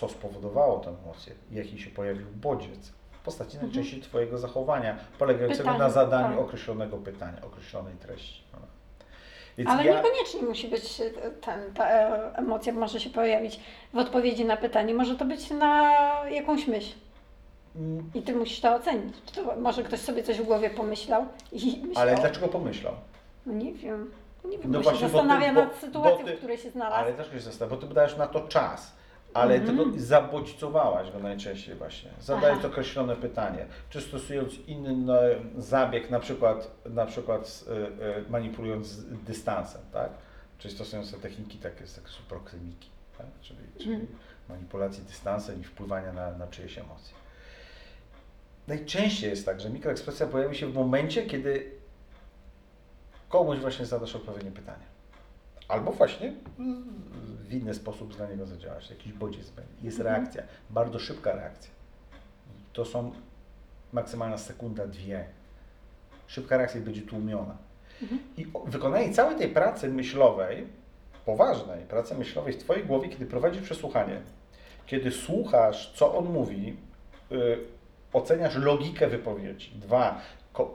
co 0.00 0.08
spowodowało 0.08 0.78
tę 0.80 0.94
emocję, 1.04 1.32
jaki 1.52 1.78
się 1.78 1.90
pojawił 1.90 2.26
bodziec 2.34 2.92
w 3.12 3.18
postaci 3.24 3.56
najczęściej 3.62 4.00
Twojego 4.00 4.38
zachowania, 4.38 4.96
polegającego 5.18 5.62
Pytanie, 5.62 5.78
na 5.78 5.90
zadaniu 5.90 6.36
tak. 6.36 6.38
określonego 6.44 6.96
pytania, 6.96 7.38
określonej 7.42 7.94
treści. 7.94 8.42
No. 8.52 8.58
Więc 9.58 9.70
Ale 9.70 9.84
ja, 9.84 9.96
niekoniecznie 9.96 10.42
musi 10.42 10.68
być 10.68 11.00
e, 11.00 11.10
ten, 11.30 11.74
ta 11.74 11.88
e, 11.90 12.32
emocja 12.36 12.72
może 12.72 13.00
się 13.00 13.10
pojawić 13.10 13.60
w 13.94 13.98
odpowiedzi 13.98 14.44
na 14.44 14.56
pytanie. 14.56 14.94
Może 14.94 15.14
to 15.16 15.24
być 15.24 15.50
na 15.50 15.92
jakąś 16.30 16.66
myśl. 16.66 16.94
Mm, 17.76 18.10
I 18.14 18.22
ty 18.22 18.34
musisz 18.34 18.60
to 18.60 18.74
ocenić. 18.74 19.14
To, 19.34 19.56
może 19.60 19.82
ktoś 19.82 20.00
sobie 20.00 20.22
coś 20.22 20.38
w 20.40 20.44
głowie 20.44 20.70
pomyślał 20.70 21.26
i 21.52 21.56
myślał. 21.86 22.02
ale 22.02 22.14
dlaczego 22.16 22.48
pomyślał? 22.48 22.94
No 23.46 23.52
nie 23.52 23.72
wiem. 23.72 24.10
Nie 24.44 24.58
wiem, 24.58 24.70
No 24.72 24.80
właśnie, 24.80 25.00
się 25.00 25.06
ty- 25.06 25.12
zastanawia 25.12 25.54
bo- 25.54 25.60
nad 25.60 25.74
sytuacją, 25.76 26.24
ty- 26.26 26.34
w 26.34 26.38
której 26.38 26.58
się 26.58 26.70
znalazł. 26.70 26.96
Ale 27.04 27.12
też 27.12 27.30
się 27.30 27.40
zastanawiam, 27.40 27.80
bo 27.80 27.86
ty 27.86 27.94
dajesz 27.94 28.16
na 28.16 28.26
to 28.26 28.40
czas. 28.48 28.95
Ale 29.36 29.54
Mhm. 29.54 29.76
tylko 29.76 29.92
zabodźcowałaś 30.00 31.10
go 31.10 31.18
najczęściej 31.18 31.74
właśnie, 31.74 32.10
zadając 32.20 32.58
Aha. 32.58 32.68
określone 32.68 33.16
pytanie, 33.16 33.66
czy 33.90 34.00
stosując 34.00 34.54
inny 34.66 35.16
zabieg, 35.58 36.10
na 36.10 36.20
przykład, 36.20 36.70
na 36.86 37.06
przykład 37.06 37.64
y, 37.68 37.72
y, 38.26 38.30
manipulując 38.30 39.04
dystansem, 39.04 39.80
tak? 39.92 40.10
Czyli 40.58 40.74
stosując 40.74 41.10
te 41.12 41.18
techniki 41.18 41.58
takie, 41.58 41.76
takie 41.84 42.08
są 42.08 42.22
proksymiki, 42.28 42.90
tak? 43.18 43.26
czyli, 43.40 43.60
czyli 43.78 43.92
Mhm. 43.94 44.18
manipulacji 44.48 45.02
dystansem 45.04 45.60
i 45.60 45.64
wpływania 45.64 46.12
na, 46.12 46.30
na 46.30 46.46
czyjeś 46.46 46.78
emocje. 46.78 47.14
Najczęściej 48.68 49.30
jest 49.30 49.46
tak, 49.46 49.60
że 49.60 49.70
mikroekspresja 49.70 50.26
pojawi 50.26 50.56
się 50.56 50.66
w 50.66 50.74
momencie, 50.74 51.22
kiedy 51.26 51.70
komuś 53.28 53.58
właśnie 53.58 53.86
zadasz 53.86 54.16
odpowiednie 54.16 54.50
pytanie. 54.50 54.84
Albo 55.68 55.92
właśnie 55.92 56.32
w 57.48 57.52
inny 57.52 57.74
sposób 57.74 58.18
na 58.18 58.26
niego 58.28 58.46
zadziałasz, 58.46 58.90
jakiś 58.90 59.12
bodziec 59.12 59.50
będzie. 59.50 59.72
Jest 59.82 60.00
Mhm. 60.00 60.16
reakcja, 60.16 60.42
bardzo 60.70 60.98
szybka 60.98 61.32
reakcja. 61.32 61.70
To 62.72 62.84
są 62.84 63.12
maksymalna 63.92 64.38
sekunda, 64.38 64.86
dwie. 64.86 65.24
Szybka 66.26 66.56
reakcja 66.56 66.80
będzie 66.80 67.02
tłumiona. 67.02 67.56
Mhm. 68.02 68.20
I 68.36 68.46
wykonanie 68.66 69.12
całej 69.12 69.36
tej 69.38 69.48
pracy 69.48 69.88
myślowej, 69.88 70.66
poważnej 71.24 71.84
pracy 71.84 72.14
myślowej 72.14 72.52
w 72.52 72.56
Twojej 72.58 72.84
głowie, 72.84 73.08
kiedy 73.08 73.26
prowadzisz 73.26 73.62
przesłuchanie, 73.62 74.20
kiedy 74.86 75.10
słuchasz, 75.10 75.92
co 75.94 76.14
on 76.18 76.24
mówi, 76.32 76.76
y, 77.32 77.58
oceniasz 78.12 78.56
logikę 78.56 79.06
wypowiedzi. 79.08 79.70
Dwa, 79.70 80.20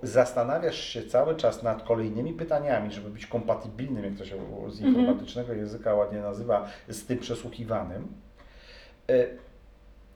zastanawiasz 0.03 0.79
się 0.79 1.03
cały 1.03 1.35
czas 1.35 1.63
nad 1.63 1.83
kolejnymi 1.83 2.33
pytaniami, 2.33 2.91
żeby 2.91 3.09
być 3.09 3.25
kompatybilnym, 3.27 4.03
jak 4.03 4.15
to 4.17 4.25
się 4.25 4.35
z 4.69 4.75
Mhm. 4.81 4.87
informatycznego 4.95 5.53
języka 5.53 5.95
ładnie 5.95 6.19
nazywa, 6.19 6.67
z 6.87 7.05
tym 7.05 7.17
przesłuchiwanym. 7.17 8.07
Y, 9.11 9.37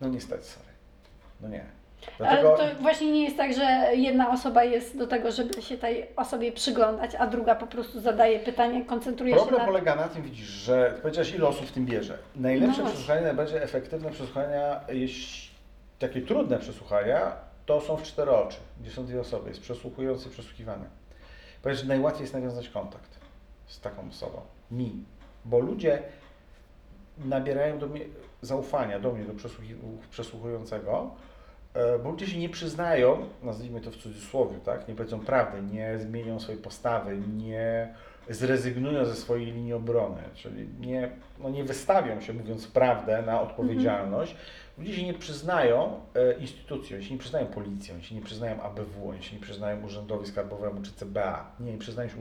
No 0.02 0.08
niestety, 0.08 0.44
sorry. 0.44 0.70
No 1.42 1.48
nie. 1.48 1.66
Dlatego... 2.18 2.58
Ale 2.58 2.70
to 2.76 2.82
właśnie 2.82 3.12
nie 3.12 3.24
jest 3.24 3.38
tak, 3.38 3.54
że 3.54 3.64
jedna 3.96 4.32
osoba 4.32 4.64
jest 4.64 4.98
do 4.98 5.08
tego, 5.08 5.32
żeby 5.32 5.62
się 5.62 5.78
tej 5.78 6.08
osobie 6.16 6.52
przyglądać, 6.52 7.16
a 7.16 7.28
druga 7.28 7.56
po 7.56 7.68
prostu 7.68 8.00
zadaje 8.00 8.40
pytanie, 8.40 8.86
koncentruje 8.86 9.34
się 9.34 9.40
Problem 9.40 9.60
na... 9.62 9.66
polega 9.68 9.96
na 9.96 10.08
tym, 10.08 10.24
widzisz, 10.24 10.48
że 10.48 10.94
powiedziałeś, 11.02 11.34
ile 11.36 11.48
osób 11.48 11.66
w 11.66 11.72
tym 11.72 11.86
bierze. 11.86 12.18
Najlepsze 12.36 12.68
No 12.68 12.74
właśnie. 12.84 12.92
przesłuchania, 12.94 13.22
najbardziej 13.22 13.58
efektywne 13.58 14.12
przesłuchania, 14.12 14.80
jeśli 14.90 15.50
takie 16.00 16.22
trudne 16.22 16.60
przesłuchania, 16.60 17.32
to 17.66 17.82
są 17.82 17.98
w 17.98 18.04
cztery 18.04 18.32
oczy, 18.32 18.58
gdzie 18.82 18.92
są 18.92 19.06
dwie 19.06 19.22
osoby, 19.22 19.50
jest 19.50 19.62
przesłuchujący 19.62 20.30
przesłuchiwany. 20.30 20.86
Powiedz, 21.62 21.80
że 21.80 21.86
najłatwiej 21.86 22.22
jest 22.22 22.34
nawiązać 22.34 22.70
kontakt 22.70 23.20
z 23.68 23.80
taką 23.80 24.10
osobą, 24.10 24.42
mi, 24.72 25.04
bo 25.46 25.60
ludzie 25.60 26.04
nabierają 27.18 27.80
do 27.80 27.88
mnie 27.88 28.02
zaufania, 28.42 29.00
do 29.00 29.12
mnie, 29.12 29.24
do 29.24 29.34
przesłuchującego, 30.10 31.12
e, 31.74 32.00
bo 32.00 32.12
ludzie 32.12 32.28
się 32.28 32.40
nie 32.40 32.50
przyznają, 32.50 33.30
nazwijmy 33.44 33.82
to 33.82 33.92
w 33.92 33.96
cudzysłowie, 33.96 34.58
tak, 34.66 34.88
nie 34.88 34.96
powiedzą 34.96 35.20
prawdy, 35.20 35.62
nie 35.62 36.00
zmienią 36.00 36.40
swojej 36.40 36.62
postawy, 36.62 37.18
nie 37.18 37.96
zrezygnują 38.30 39.06
ze 39.06 39.16
swojej 39.16 39.46
linii 39.46 39.74
obrony, 39.74 40.22
czyli 40.34 40.68
nie, 40.80 41.12
no 41.40 41.50
nie 41.50 41.64
wystawią 41.64 42.22
się, 42.22 42.34
mówiąc 42.34 42.68
prawdę, 42.68 43.22
na 43.22 43.42
odpowiedzialność. 43.42 44.36
Ludzie 44.78 44.96
się 44.96 45.04
nie 45.06 45.14
przyznają 45.14 46.00
e, 46.16 46.34
instytucjom, 46.40 47.02
się 47.02 47.14
nie 47.14 47.20
przyznają 47.20 47.46
policjom, 47.46 48.02
się 48.02 48.16
nie 48.16 48.22
przyznają 48.22 48.62
ABW, 48.62 49.14
się 49.20 49.36
nie 49.36 49.42
przyznają 49.42 49.86
Urzędowi 49.86 50.28
Skarbowemu 50.28 50.82
czy 50.82 50.92
CBA, 50.92 51.52
nie, 51.60 51.72
nie 51.72 51.78
przyznają 51.78 52.10
się 52.10 52.16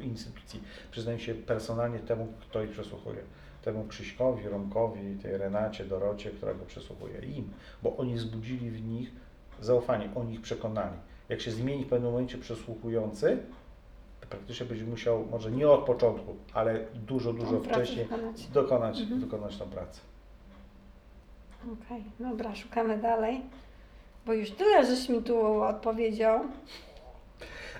instytucji, 0.00 0.62
przyznają 0.90 1.18
się 1.18 1.34
personalnie 1.34 1.98
temu, 1.98 2.28
kto 2.40 2.62
ich 2.62 2.70
przesłuchuje. 2.70 3.18
Temu 3.62 3.84
Krzyśkowi, 3.84 4.48
Romkowi, 4.48 5.16
tej 5.22 5.38
Renacie, 5.38 5.84
Dorocie, 5.84 6.30
która 6.30 6.54
go 6.54 6.64
przesłuchuje, 6.64 7.18
im, 7.18 7.50
bo 7.82 7.96
oni 7.96 8.14
wzbudzili 8.14 8.70
w 8.70 8.82
nich 8.82 9.12
zaufanie, 9.60 10.08
oni 10.14 10.34
ich 10.34 10.40
przekonali. 10.40 10.96
Jak 11.28 11.40
się 11.40 11.50
zmieni 11.50 11.84
w 11.84 11.88
pewnym 11.88 12.12
momencie 12.12 12.38
przesłuchujący, 12.38 13.38
praktycznie 14.26 14.66
będzie 14.66 14.84
musiał, 14.84 15.26
może 15.30 15.50
nie 15.50 15.68
od 15.68 15.80
początku, 15.84 16.36
ale 16.54 16.80
dużo, 16.94 17.32
dużo 17.32 17.60
wcześniej 17.60 18.04
wykonać. 18.04 18.46
dokonać, 18.46 19.00
Mhm. 19.00 19.20
wykonać 19.20 19.56
tą 19.56 19.66
pracę. 19.70 20.00
Okej, 21.84 22.04
dobra, 22.20 22.54
szukamy 22.54 22.98
dalej. 22.98 23.40
Bo 24.26 24.32
już 24.32 24.50
tyle, 24.50 24.86
żeś 24.86 25.08
mi 25.08 25.22
tu 25.22 25.62
odpowiedział. 25.62 26.40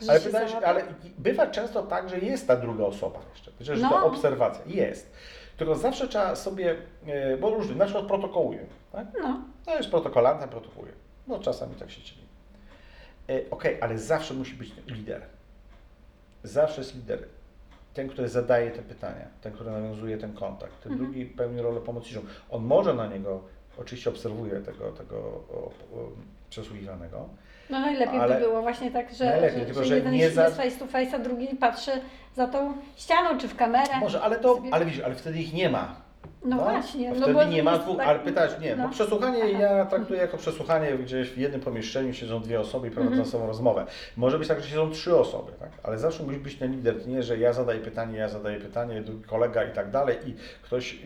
Ale, 0.08 0.20
załapał. 0.20 0.64
ale 0.64 0.84
bywa 1.18 1.46
często 1.46 1.82
tak, 1.82 2.08
że 2.10 2.18
jest 2.18 2.46
ta 2.46 2.56
druga 2.56 2.84
osoba 2.84 3.20
jeszcze, 3.34 3.50
że 3.60 3.76
No. 3.76 3.88
to 3.90 4.06
obserwacja, 4.06 4.64
jest. 4.66 5.12
Tylko 5.56 5.74
zawsze 5.74 6.08
trzeba 6.08 6.36
sobie, 6.36 6.76
e, 7.06 7.36
bo 7.36 7.50
różnie, 7.50 7.74
na 7.76 7.84
przykład 7.84 8.06
protokołuje, 8.06 8.66
tak? 8.92 9.06
No, 9.22 9.40
No 9.66 9.74
jest 9.76 9.90
protokolantem, 9.90 10.48
protokołuje. 10.48 10.92
No 11.26 11.38
czasami 11.38 11.74
tak 11.74 11.90
się 11.90 12.02
dzieje. 12.02 12.24
Okej, 13.50 13.78
ale 13.80 13.98
zawsze 13.98 14.34
musi 14.34 14.54
być 14.54 14.72
lider. 14.86 15.22
Zawsze 16.44 16.80
jest 16.80 16.94
lider. 16.94 17.18
Ten, 17.94 18.08
który 18.08 18.28
zadaje 18.28 18.70
te 18.70 18.82
pytania, 18.82 19.26
ten, 19.40 19.52
który 19.52 19.70
nawiązuje 19.70 20.18
ten 20.18 20.32
kontakt. 20.32 20.82
Ten 20.82 20.92
Mhm. 20.92 21.10
drugi 21.12 21.26
pełni 21.26 21.62
rolę 21.62 21.80
pomocniczą. 21.80 22.20
On 22.50 22.64
może 22.64 22.94
na 22.94 23.06
niego, 23.06 23.40
oczywiście 23.78 24.10
obserwuje 24.10 24.60
tego, 24.60 24.92
tego 24.92 25.16
o, 25.18 25.70
o, 25.94 26.10
przesłuchiwanego, 26.50 27.28
no 27.70 27.80
najlepiej 27.80 28.18
Ale- 28.20 28.34
by 28.34 28.40
było 28.40 28.62
właśnie 28.62 28.90
tak, 28.90 29.14
że, 29.14 29.24
Najlepiej, 29.24 29.58
że, 29.60 29.66
tylko 29.66 29.84
że 29.84 29.96
jeden 29.96 30.12
nie 30.12 30.18
jest 30.18 30.34
za- 30.34 30.50
face 30.50 30.70
to 30.78 30.86
face, 30.86 31.16
a 31.16 31.18
drugi 31.18 31.46
patrzy 31.48 31.90
za 32.36 32.46
tą 32.46 32.72
ścianą 32.96 33.38
czy 33.38 33.48
w 33.48 33.56
kamerę. 33.56 34.00
Może, 34.00 34.20
ale 34.20 34.38
to, 34.38 34.54
sobie- 34.56 34.74
ale 34.74 34.84
widzisz, 34.84 35.00
ale 35.00 35.14
wtedy 35.14 35.38
ich 35.38 35.52
nie 35.54 35.70
ma. 35.70 36.03
No, 36.44 36.56
właśnie. 36.56 37.08
No 37.10 37.16
Wtedy 37.16 37.34
bo 37.34 37.44
nie 37.44 37.62
ma 37.62 37.78
dwóch, 37.78 37.96
tak- 37.96 38.06
ale 38.08 38.18
pytać 38.18 38.50
nie, 38.60 38.76
no. 38.76 38.82
bo 38.84 38.88
przesłuchanie 38.90 39.42
Aha. 39.42 39.58
ja 39.60 39.84
traktuję 39.86 40.20
jako 40.20 40.36
przesłuchanie 40.36 40.92
gdzieś 40.92 41.30
w 41.30 41.38
jednym 41.38 41.60
pomieszczeniu 41.60 42.14
siedzą 42.14 42.40
dwie 42.40 42.60
osoby 42.60 42.88
i 42.88 42.90
prowadzą 42.90 43.12
Mhm. 43.14 43.30
sobą 43.30 43.46
rozmowę. 43.46 43.86
Może 44.16 44.38
być 44.38 44.48
tak, 44.48 44.60
że 44.60 44.68
siedzą 44.68 44.90
trzy 44.90 45.16
osoby, 45.16 45.52
tak? 45.60 45.70
ale 45.82 45.98
zawsze 45.98 46.22
musi 46.22 46.38
być 46.38 46.54
ten 46.56 46.72
lider, 46.72 47.08
nie, 47.08 47.22
że 47.22 47.38
ja 47.38 47.52
zadaję 47.52 47.80
pytanie, 47.80 48.18
ja 48.18 48.28
zadaję 48.28 48.60
pytanie, 48.60 49.02
drugi 49.02 49.24
kolega 49.24 49.64
i 49.64 49.72
tak 49.72 49.90
dalej 49.90 50.16
i 50.26 50.34
ktoś 50.62 50.94
y, 50.94 50.98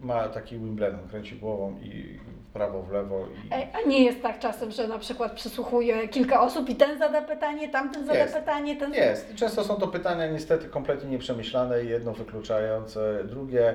ma 0.00 0.28
taki 0.28 0.58
Wimbledon, 0.58 1.08
kręci 1.08 1.36
głową 1.36 1.76
i 1.82 2.18
w 2.48 2.52
prawo, 2.52 2.82
w 2.82 2.90
lewo 2.92 3.26
i... 3.26 3.54
A 3.54 3.88
nie 3.88 4.04
jest 4.04 4.22
tak 4.22 4.38
czasem, 4.38 4.70
że 4.70 4.88
na 4.88 4.98
przykład 4.98 5.32
przysłuchuje 5.32 6.08
kilka 6.08 6.40
osób 6.40 6.68
i 6.68 6.76
ten 6.76 6.98
zada 6.98 7.22
pytanie, 7.22 7.68
tamten 7.68 8.06
zada 8.06 8.18
Jest. 8.18 8.34
pytanie, 8.34 8.76
ten 8.76 8.94
Jest. 8.94 9.34
Często 9.34 9.64
są 9.64 9.74
to 9.76 9.88
pytania 9.88 10.26
niestety 10.26 10.68
kompletnie 10.68 11.10
nieprzemyślane, 11.10 11.84
jedno 11.84 12.12
wykluczające 12.12 13.24
drugie. 13.24 13.74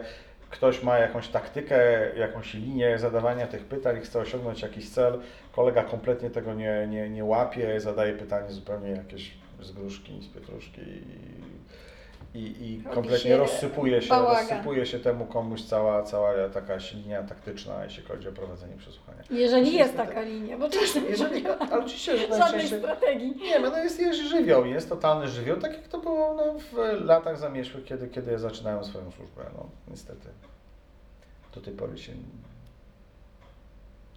Ktoś 0.50 0.84
ma 0.84 0.98
jakąś 0.98 1.28
taktykę, 1.28 1.78
jakąś 2.18 2.54
linię 2.54 3.00
zadawania 3.00 3.48
tych 3.48 3.66
pytań, 3.66 4.02
chce 4.02 4.20
osiągnąć 4.20 4.62
jakiś 4.62 4.90
cel. 4.90 5.20
Kolega 5.52 5.84
kompletnie 5.84 6.30
tego 6.30 6.54
nie, 6.54 6.88
nie, 6.90 7.10
nie 7.10 7.24
łapie, 7.24 7.80
zadaje 7.80 8.14
pytanie 8.14 8.52
zupełnie 8.52 8.90
jakieś 8.90 9.32
z 9.62 9.72
gruszki, 9.72 10.22
z 10.22 10.28
pietruszki 10.28 10.82
i, 10.82 11.55
i, 12.36 12.72
i 12.72 12.84
kompletnie 12.84 13.18
się 13.32 13.38
rozsypuje 13.38 14.02
się, 14.02 14.10
bałagan. 14.10 14.50
rozsypuje 14.50 14.86
się 14.86 15.00
temu 15.00 15.26
komuś 15.26 15.62
cała, 15.62 16.04
cała 16.04 16.50
taka 16.54 16.78
linia 16.94 17.24
taktyczna, 17.24 17.84
jeśli 17.84 18.04
chodzi 18.04 18.30
o 18.30 18.32
prowadzenie 18.32 18.78
przesłuchania. 18.78 19.24
Jeżeli 19.30 19.74
jest 19.74 19.94
Niestety- 19.94 20.08
taka 20.08 20.22
linia, 20.22 20.58
bo 20.58 20.70
czasem 20.70 21.06
Jeżeli, 21.06 21.48
ale 21.48 21.72
oczywiście, 21.80 22.18
że 22.18 22.28
żadnej 22.28 22.40
najczęściej... 22.40 22.80
strategii. 22.80 23.36
Nie, 23.36 23.60
no 23.60 23.78
jest, 23.78 24.00
jest 24.00 24.20
żywioł, 24.20 24.66
jest 24.66 24.90
totalny 24.90 25.28
żywioł, 25.28 25.58
tak 25.58 25.74
jak 25.74 25.88
to 25.88 26.00
było 26.00 26.34
no, 26.34 26.60
w 26.60 27.02
latach 27.06 27.40
zamieszłych, 27.40 27.86
kiedy, 27.86 28.08
kiedy 28.08 28.32
ja 28.32 28.38
zaczynałem 28.38 28.84
swoją 28.84 29.12
służbę. 29.12 29.46
No, 29.58 29.70
niestety 29.88 30.28
do 31.56 31.62
tej 31.62 31.74
pory 31.74 31.98
się 31.98 32.14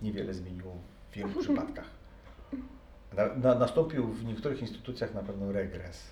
niewiele 0.03 0.35
zmieniło 0.35 0.73
w 1.11 1.14
wielu 1.14 1.29
przypadkach. 1.43 1.87
Na, 3.16 3.35
na, 3.35 3.55
nastąpił 3.55 4.07
w 4.07 4.25
niektórych 4.25 4.61
instytucjach 4.61 5.14
na 5.14 5.23
pewno 5.23 5.53
regres, 5.53 6.03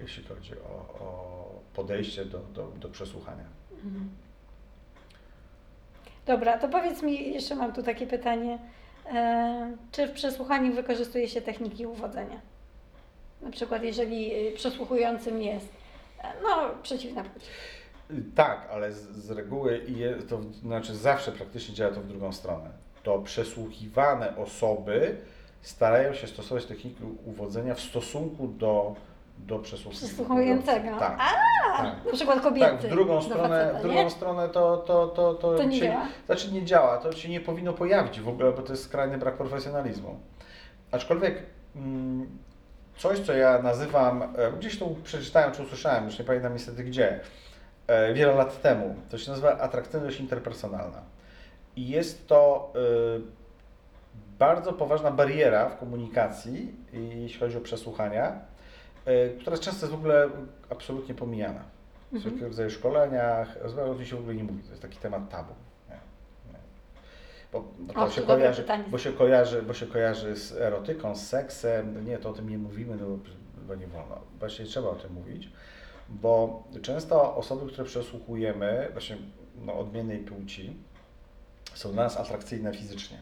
jeśli 0.00 0.24
chodzi 0.24 0.52
o, 0.52 1.04
o 1.04 1.60
podejście 1.74 2.24
do, 2.24 2.38
do, 2.38 2.66
do 2.66 2.88
przesłuchania. 2.88 3.44
Mhm. 3.84 4.08
Dobra, 6.26 6.58
to 6.58 6.68
powiedz 6.68 7.02
mi, 7.02 7.34
jeszcze 7.34 7.54
mam 7.54 7.72
tu 7.72 7.82
takie 7.82 8.06
pytanie. 8.06 8.58
E, 9.14 9.76
czy 9.92 10.06
w 10.06 10.12
przesłuchaniu 10.12 10.74
wykorzystuje 10.74 11.28
się 11.28 11.42
techniki 11.42 11.86
uwodzenia? 11.86 12.40
Na 13.42 13.50
przykład, 13.50 13.82
jeżeli 13.82 14.48
y, 14.48 14.52
przesłuchującym 14.52 15.42
jest, 15.42 15.68
e, 16.22 16.32
no, 16.42 16.70
przeciwna 16.82 17.24
płeć. 17.24 17.44
Tak, 18.34 18.68
ale 18.70 18.92
z, 18.92 19.00
z 19.00 19.30
reguły 19.30 19.84
i 19.88 19.98
je, 19.98 20.14
to 20.14 20.42
znaczy 20.42 20.96
zawsze 20.96 21.32
praktycznie 21.32 21.74
działa 21.74 21.94
to 21.94 22.00
w 22.00 22.06
drugą 22.06 22.32
stronę. 22.32 22.70
To 23.02 23.18
przesłuchiwane 23.18 24.36
osoby 24.36 25.16
starają 25.62 26.14
się 26.14 26.26
stosować 26.26 26.64
techniki 26.64 27.02
uwodzenia 27.26 27.74
w 27.74 27.80
stosunku 27.80 28.48
do, 28.48 28.94
do. 29.46 29.58
Przesłuchującego. 29.58 30.98
Tak. 30.98 31.18
A, 31.20 31.82
na 31.82 32.12
przykład 32.12 32.40
kobiety. 32.40 32.66
Tak, 32.66 32.80
w 32.80 32.88
drugą 32.88 33.22
stronę, 33.22 33.48
faceta, 33.48 33.78
w 33.78 33.82
drugą 33.82 34.10
stronę 34.10 34.48
to, 34.48 34.76
to, 34.76 35.06
to, 35.06 35.34
to, 35.34 35.56
To 35.56 35.64
nie 35.64 35.78
się, 35.78 35.86
działa? 35.86 36.06
Znaczy 36.26 36.52
nie 36.52 36.64
działa, 36.64 36.98
to 36.98 37.12
się 37.12 37.28
nie 37.28 37.40
powinno 37.40 37.72
pojawić 37.72 38.20
w 38.20 38.28
ogóle, 38.28 38.52
bo 38.52 38.62
to 38.62 38.72
jest 38.72 38.84
skrajny 38.84 39.18
brak 39.18 39.36
profesjonalizmu. 39.36 40.20
Aczkolwiek 40.90 41.42
mm, 41.76 42.38
coś, 42.96 43.18
co 43.18 43.32
ja 43.32 43.62
nazywam, 43.62 44.22
e, 44.22 44.52
gdzieś 44.58 44.78
tu 44.78 44.96
przeczytałem 45.04 45.52
czy 45.52 45.62
usłyszałem, 45.62 46.04
już 46.04 46.18
nie 46.18 46.24
pamiętam 46.24 46.52
niestety 46.52 46.84
gdzie, 46.84 47.20
e, 47.86 48.14
wiele 48.14 48.34
lat 48.34 48.62
temu, 48.62 48.94
to 49.10 49.18
się 49.18 49.30
nazywa 49.30 49.58
atrakcyjność 49.58 50.20
interpersonalna. 50.20 51.02
I 51.78 51.88
jest 51.88 52.28
to 52.28 52.72
y, 52.76 53.20
bardzo 54.38 54.72
poważna 54.72 55.10
bariera 55.10 55.68
w 55.68 55.78
komunikacji, 55.78 56.74
jeśli 56.92 57.40
chodzi 57.40 57.56
o 57.56 57.60
przesłuchania, 57.60 58.40
która 59.40 59.58
często 59.58 59.86
jest 59.86 59.96
w 59.96 59.98
ogóle 59.98 60.30
absolutnie 60.70 61.14
pomijana. 61.14 61.60
W 61.60 62.14
Mhm. 62.14 62.20
wszelkiego 62.20 62.46
rodzaju 62.48 62.70
szkoleniach, 62.70 63.56
o 63.90 63.94
tym 63.94 64.04
się 64.06 64.16
w 64.16 64.18
ogóle 64.18 64.34
nie 64.34 64.44
mówi, 64.44 64.62
to 64.62 64.70
jest 64.70 64.82
taki 64.82 64.98
temat 64.98 65.28
tabu. 65.30 65.52
Nie, 65.88 65.94
nie. 66.52 66.58
Bo, 67.52 67.64
O, 68.02 68.10
się 68.10 68.22
kojarzy, 68.22 68.64
bo, 68.90 68.98
się 68.98 69.12
kojarzy, 69.12 69.62
bo 69.62 69.74
się 69.74 69.86
kojarzy 69.86 70.36
z 70.36 70.52
erotyką, 70.52 71.16
z 71.16 71.26
seksem, 71.26 71.94
no 71.94 72.00
nie, 72.00 72.18
to 72.18 72.30
o 72.30 72.32
tym 72.32 72.48
nie 72.48 72.58
mówimy, 72.58 72.96
no, 72.96 73.06
bo- 73.68 73.74
nie 73.74 73.86
wolno. 73.86 74.20
Właśnie 74.38 74.64
trzeba 74.64 74.88
o 74.88 74.94
tym 74.94 75.12
mówić, 75.12 75.50
bo 76.08 76.62
często 76.82 77.36
osoby, 77.36 77.72
które 77.72 77.84
przesłuchujemy, 77.84 78.88
właśnie 78.92 79.16
no, 79.64 79.74
odmiennej 79.78 80.18
płci, 80.18 80.76
są 81.74 81.92
dla 81.92 82.02
nas 82.02 82.16
atrakcyjne 82.16 82.72
fizycznie. 82.74 83.18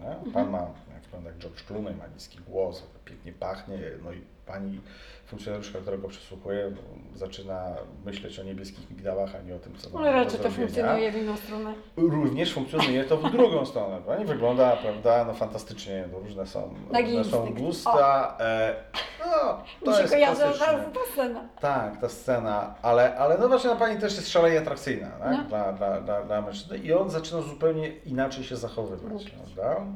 Nie? 0.00 0.08
Mhm. 0.10 0.32
Pan 0.32 0.50
ma, 0.50 0.58
jak 0.94 1.02
wygląda 1.02 1.30
jak 1.30 1.38
George 1.38 1.62
Clooney, 1.62 1.94
ma 1.94 2.06
niski 2.06 2.38
głos, 2.48 2.82
pięknie 3.04 3.32
pachnie, 3.32 3.78
no 4.04 4.12
i 4.12 4.20
pani 4.48 4.80
funkcjonariuszka, 5.26 5.78
która 5.78 5.96
go 5.96 6.08
przesłuchuje, 6.08 6.72
zaczyna 7.14 7.74
myśleć 8.04 8.38
o 8.38 8.42
niebieskich 8.42 8.90
migdałach, 8.90 9.34
a 9.36 9.42
nie 9.42 9.54
o 9.54 9.58
tym, 9.58 9.76
co 9.76 9.98
Ale 9.98 10.12
do 10.12 10.12
raczej 10.12 10.40
to 10.40 10.50
funkcjonuje 10.50 11.12
w 11.12 11.16
inną 11.16 11.36
stronę. 11.36 11.74
Również 11.96 12.52
funkcjonuje 12.52 13.04
to 13.04 13.16
w 13.16 13.32
drugą 13.32 13.66
stronę. 13.66 14.00
Pani 14.06 14.24
wygląda, 14.24 14.76
prawda, 14.76 15.24
no 15.24 15.34
fantastycznie, 15.34 16.08
no 16.12 16.18
różne 16.18 16.46
są, 16.46 16.74
Nagi 16.90 17.18
różne 17.18 17.32
są 17.32 17.54
gusta. 17.54 18.36
E, 18.40 18.74
no, 19.20 19.56
Mi 19.80 19.84
to 19.84 19.94
się 19.94 20.00
jest 20.00 20.12
kojarzy 20.12 20.40
ta 20.94 21.12
scena. 21.12 21.48
Tak, 21.60 22.00
ta 22.00 22.08
scena, 22.08 22.74
ale, 22.82 23.16
ale 23.16 23.38
no 23.38 23.48
właśnie 23.48 23.70
no, 23.70 23.76
pani 23.76 24.00
też 24.00 24.16
jest 24.16 24.28
szalenie 24.28 24.58
atrakcyjna 24.58 25.10
tak? 25.10 25.32
No. 25.32 25.44
dla, 25.44 25.72
dla, 25.72 26.00
dla, 26.00 26.22
dla 26.22 26.42
mężczyzny 26.42 26.78
i 26.78 26.92
on 26.92 27.10
zaczyna 27.10 27.42
zupełnie 27.42 27.88
inaczej 27.88 28.44
się 28.44 28.56
zachowywać, 28.56 29.12
Mówić. 29.12 29.30
prawda? 29.30 29.86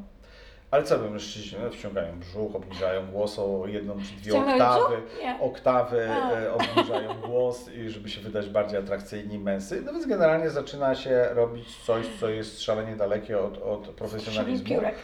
Ale 0.72 0.82
co 0.82 0.96
robią 0.96 1.10
mężczyźni? 1.10 1.58
No, 1.64 1.70
wciągają 1.70 2.18
brzuch, 2.20 2.56
obniżają 2.56 3.06
głos 3.10 3.38
o 3.38 3.66
jedną 3.66 3.94
czy 3.94 4.12
dwie 4.22 4.40
oktawy, 4.40 4.96
brzuch? 4.96 5.20
Nie. 5.22 5.40
oktawy 5.40 6.10
A. 6.10 6.32
e, 6.32 6.52
obniżają 6.52 7.20
głos, 7.26 7.68
i 7.68 7.90
żeby 7.90 8.08
się 8.08 8.20
wydać 8.20 8.48
bardziej 8.48 8.78
atrakcyjni 8.78 9.38
męscy. 9.38 9.82
No 9.84 9.92
więc 9.92 10.06
generalnie 10.06 10.50
zaczyna 10.50 10.94
się 10.94 11.26
robić 11.30 11.76
coś, 11.84 12.06
co 12.20 12.28
jest 12.28 12.62
szalenie 12.62 12.96
dalekie 12.96 13.38
od, 13.38 13.58
od 13.58 13.88
profesjonalizmu. 13.88 14.68
piórek. 14.68 14.94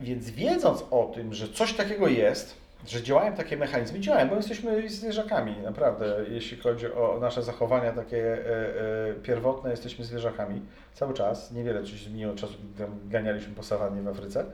Więc 0.00 0.30
wiedząc 0.30 0.84
o 0.90 1.12
tym, 1.14 1.34
że 1.34 1.48
coś 1.48 1.72
takiego 1.72 2.08
jest, 2.08 2.56
że 2.86 3.02
działają 3.02 3.32
takie 3.36 3.56
mechanizmy, 3.56 4.00
działają, 4.00 4.28
bo 4.28 4.36
jesteśmy 4.36 4.88
zwierzakami, 4.90 5.56
naprawdę, 5.64 6.16
jeśli 6.28 6.56
chodzi 6.58 6.86
o 6.92 7.18
nasze 7.20 7.42
zachowania 7.42 7.92
takie 7.92 8.46
e, 8.46 9.10
e, 9.10 9.14
pierwotne, 9.22 9.70
jesteśmy 9.70 10.04
zwierzakami 10.04 10.62
cały 10.94 11.14
czas, 11.14 11.52
niewiele 11.52 11.80
coś 11.82 12.04
zmieniło 12.04 12.32
od 12.32 12.38
czasu, 12.38 12.54
gdy 12.74 12.86
ganialiśmy 13.08 13.54
po 13.54 13.62
sawannie 13.62 14.02
w 14.02 14.08
Afryce, 14.08 14.44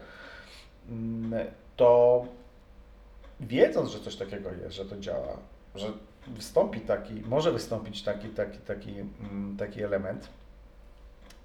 Mm, 0.88 1.44
to 1.76 2.24
wiedząc, 3.40 3.90
że 3.90 4.00
coś 4.00 4.16
takiego 4.16 4.50
jest, 4.52 4.76
że 4.76 4.84
to 4.84 4.98
działa, 4.98 5.36
że 5.74 5.86
wystąpi 6.26 6.80
taki, 6.80 7.14
może 7.14 7.52
wystąpić 7.52 8.02
taki, 8.02 8.28
taki, 8.28 8.58
taki, 8.58 8.90
mm, 9.30 9.56
taki 9.58 9.82
element, 9.82 10.28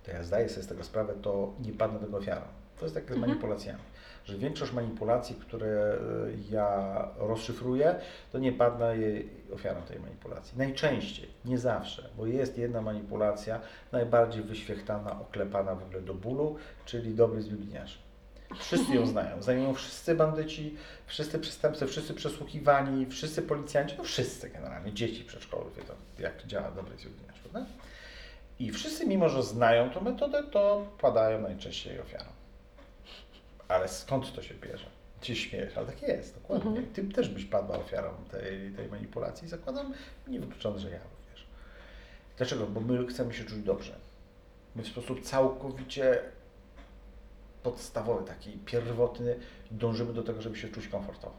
to 0.05 0.11
ja 0.11 0.23
zdaję 0.23 0.49
sobie 0.49 0.63
z 0.63 0.67
tego 0.67 0.83
sprawę, 0.83 1.13
to 1.21 1.53
nie 1.65 1.71
padnę 1.73 1.99
tego 1.99 2.17
ofiarą. 2.17 2.41
To 2.79 2.85
jest 2.85 2.95
tak 2.95 3.03
z 3.03 3.11
Mhm. 3.11 3.29
manipulacjami. 3.29 3.79
Że 4.25 4.37
większość 4.37 4.71
manipulacji, 4.71 5.35
które 5.35 5.97
y, 6.27 6.37
ja 6.51 7.07
rozszyfruję, 7.17 7.95
to 8.31 8.39
nie 8.39 8.51
padnę 8.51 8.97
jej 8.97 9.29
ofiarą 9.53 9.81
tej 9.81 9.99
manipulacji. 9.99 10.57
Najczęściej, 10.57 11.29
nie 11.45 11.57
zawsze, 11.57 12.09
bo 12.17 12.25
jest 12.25 12.57
jedna 12.57 12.81
manipulacja 12.81 13.59
najbardziej 13.91 14.43
wyświechtana, 14.43 15.21
oklepana 15.21 15.75
w 15.75 15.83
ogóle 15.83 16.01
do 16.01 16.13
bólu, 16.13 16.55
czyli 16.85 17.13
dobry 17.13 17.41
zbiegniarz. 17.41 17.97
Wszyscy 18.59 18.95
ją 18.95 19.05
znają. 19.13 19.41
Znają 19.41 19.63
ją 19.63 19.73
wszyscy 19.73 20.15
bandyci, 20.15 20.77
wszyscy 21.05 21.39
przestępcy, 21.39 21.87
wszyscy 21.87 22.13
przesłuchiwani, 22.13 23.05
wszyscy 23.05 23.41
policjanci, 23.41 23.95
no 23.97 24.03
wszyscy 24.03 24.49
generalnie, 24.49 24.93
dzieci 24.93 25.23
przedszkolu 25.23 25.69
wiedzą, 25.77 25.93
jak 26.19 26.45
działa 26.45 26.71
dobry 26.71 26.97
zbiegniarz, 26.97 27.39
prawda? 27.39 27.65
I 28.59 28.71
wszyscy, 28.71 29.07
mimo 29.07 29.29
że 29.29 29.43
znają 29.43 29.89
tę 29.89 30.01
metodę, 30.01 30.43
to 30.43 30.87
padają 31.01 31.41
najczęściej 31.41 31.99
ofiarą. 31.99 32.40
Ale 33.71 33.87
skąd 33.87 34.33
to 34.33 34.41
się 34.41 34.55
bierze? 34.55 34.85
Ci 35.21 35.35
śmiech, 35.35 35.77
ale 35.77 35.87
tak 35.87 36.01
jest, 36.01 36.35
dokładnie. 36.35 36.69
Mhm. 36.69 36.93
Ty 36.93 37.03
też 37.03 37.29
byś 37.29 37.45
padła 37.45 37.77
ofiarą 37.77 38.09
tej, 38.31 38.71
tej 38.71 38.87
manipulacji. 38.87 39.47
Zakładam, 39.47 39.93
niewykluczone, 40.27 40.79
że 40.79 40.89
ja 40.89 40.99
również. 41.03 41.47
Dlaczego? 42.37 42.67
Bo 42.67 42.79
my 42.81 43.07
chcemy 43.07 43.33
się 43.33 43.43
czuć 43.43 43.63
dobrze. 43.63 43.95
My 44.75 44.83
w 44.83 44.87
sposób 44.87 45.21
całkowicie 45.21 46.19
podstawowy, 47.63 48.25
taki 48.25 48.51
pierwotny, 48.51 49.35
dążymy 49.71 50.13
do 50.13 50.23
tego, 50.23 50.41
żeby 50.41 50.57
się 50.57 50.69
czuć 50.69 50.87
komfortowo. 50.87 51.35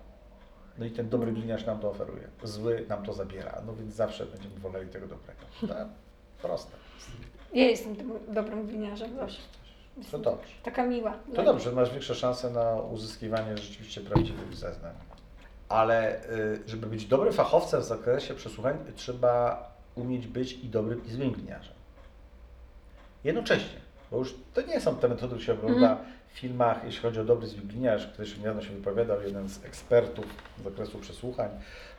No 0.78 0.84
i 0.84 0.90
ten 0.90 1.08
dobry 1.08 1.32
gliniarz 1.32 1.66
nam 1.66 1.80
to 1.80 1.90
oferuje. 1.90 2.28
Zły 2.42 2.86
nam 2.88 3.04
to 3.04 3.12
zabiera. 3.12 3.62
No 3.66 3.76
więc 3.76 3.94
zawsze 3.94 4.26
będziemy 4.26 4.54
woleli 4.56 4.90
tego 4.90 5.06
dobrego. 5.06 5.40
Tak? 5.78 5.88
Proste. 6.42 6.72
Ja 7.54 7.64
jestem 7.64 7.96
tym 7.96 8.12
dobrym 8.28 8.66
gliniarzem 8.66 9.16
zawsze. 9.16 9.40
To 10.10 10.18
dobrze. 10.18 10.52
Taka 10.62 10.86
miła. 10.86 11.14
To 11.34 11.42
dobrze, 11.42 11.72
masz 11.72 11.90
większe 11.90 12.14
szanse 12.14 12.50
na 12.50 12.74
uzyskiwanie 12.74 13.56
rzeczywiście 13.58 14.00
prawdziwych 14.00 14.54
zeznań. 14.54 14.94
Ale 15.68 16.24
y, 16.30 16.62
żeby 16.66 16.86
być 16.86 17.06
dobrym 17.06 17.32
fachowcem 17.32 17.80
w 17.80 17.84
zakresie 17.84 18.34
przesłuchań, 18.34 18.78
trzeba 18.96 19.66
umieć 19.94 20.26
być 20.26 20.52
i 20.52 20.68
dobrym 20.68 21.06
i 21.06 21.10
złym 21.10 21.32
gliniarzem. 21.32 21.74
Jednocześnie, 23.24 23.80
bo 24.10 24.18
już 24.18 24.34
to 24.54 24.62
nie 24.62 24.80
są 24.80 24.96
te 24.96 25.08
metody, 25.08 25.26
które 25.26 25.40
się 25.40 25.52
ogląda 25.52 25.90
Mhm. 25.92 26.08
Filmach, 26.32 26.84
jeśli 26.84 27.00
chodzi 27.02 27.20
o 27.20 27.24
dobry 27.24 27.46
zły 27.46 27.60
gliniarz, 27.60 28.06
ktoś 28.06 28.38
niedawno 28.38 28.62
się 28.62 28.70
wypowiadał, 28.70 29.22
jeden 29.22 29.48
z 29.48 29.64
ekspertów 29.64 30.24
z 30.58 30.62
zakresu 30.62 30.98
przesłuchań, 30.98 31.50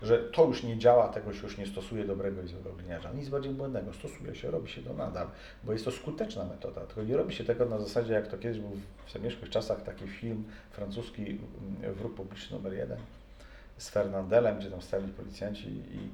że 0.02 0.18
to 0.18 0.46
już 0.46 0.64
nie 0.64 0.78
działa, 0.78 1.08
tego 1.08 1.34
się 1.34 1.44
już 1.44 1.58
nie 1.58 1.68
stosuje 1.68 2.06
dobrego 2.06 2.42
i 2.42 2.48
złego 2.48 2.74
gliniarza. 2.74 3.12
Nic 3.14 3.30
bardziej 3.30 3.54
błędnego, 3.54 3.94
stosuje 3.94 4.36
się, 4.36 4.52
robi 4.52 4.70
się 4.70 4.82
to 4.82 4.94
nadal, 4.94 5.28
bo 5.64 5.74
jest 5.74 5.86
to 5.86 5.92
skuteczna 5.92 6.46
metoda, 6.46 6.82
tylko 6.82 7.04
nie 7.04 7.18
robi 7.18 7.34
się 7.34 7.44
tego 7.44 7.66
na 7.66 7.80
zasadzie, 7.80 8.14
jak 8.14 8.28
to 8.28 8.38
kiedyś 8.38 8.60
był 8.60 8.78
w 9.06 9.12
zamierzchłych 9.14 9.50
czasach 9.50 9.84
taki 9.84 10.08
film 10.08 10.44
francuski 10.72 11.22
mm, 11.22 11.94
Wróg 11.94 12.16
Publiczny 12.16 12.58
numer 12.58 12.74
jeden 12.74 12.98
z 13.78 13.90
Fernandelem, 13.90 14.58
gdzie 14.60 14.72
tam 14.72 14.82
stali 14.82 15.08
policjanci 15.08 15.68
i 15.68 16.10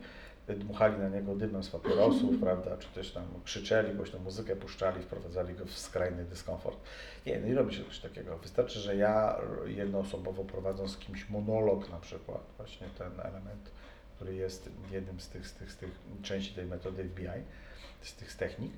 dmuchali 0.55 0.97
na 0.97 1.09
niego 1.09 1.35
dymem 1.35 1.63
z 1.63 1.69
papierosów, 1.69 2.39
prawda, 2.43 2.77
czy 2.77 2.87
też 2.87 3.11
tam 3.11 3.23
krzyczeli, 3.45 3.95
głośno 3.95 4.19
muzykę 4.19 4.55
puszczali, 4.55 5.03
wprowadzali 5.03 5.53
go 5.53 5.65
w 5.65 5.71
skrajny 5.71 6.25
dyskomfort. 6.25 6.77
Nie, 7.25 7.39
no 7.39 7.47
i 7.47 7.53
robi 7.53 7.75
się 7.75 7.85
coś 7.85 7.99
takiego. 7.99 8.37
Wystarczy, 8.37 8.79
że 8.79 8.95
ja 8.95 9.41
jednoosobowo 9.65 10.43
prowadząc 10.43 10.91
z 10.91 10.97
kimś 10.97 11.29
monolog 11.29 11.89
na 11.89 11.99
przykład, 11.99 12.41
właśnie 12.57 12.87
ten 12.97 13.19
element, 13.19 13.71
który 14.15 14.35
jest 14.35 14.69
jednym 14.91 15.19
z 15.19 15.29
tych, 15.29 15.47
z 15.47 15.53
tych, 15.53 15.71
z 15.71 15.77
tych 15.77 15.89
części 16.21 16.55
tej 16.55 16.65
metody 16.65 17.03
FBI, 17.03 17.43
z 18.01 18.13
tych 18.13 18.31
z 18.31 18.37
technik, 18.37 18.71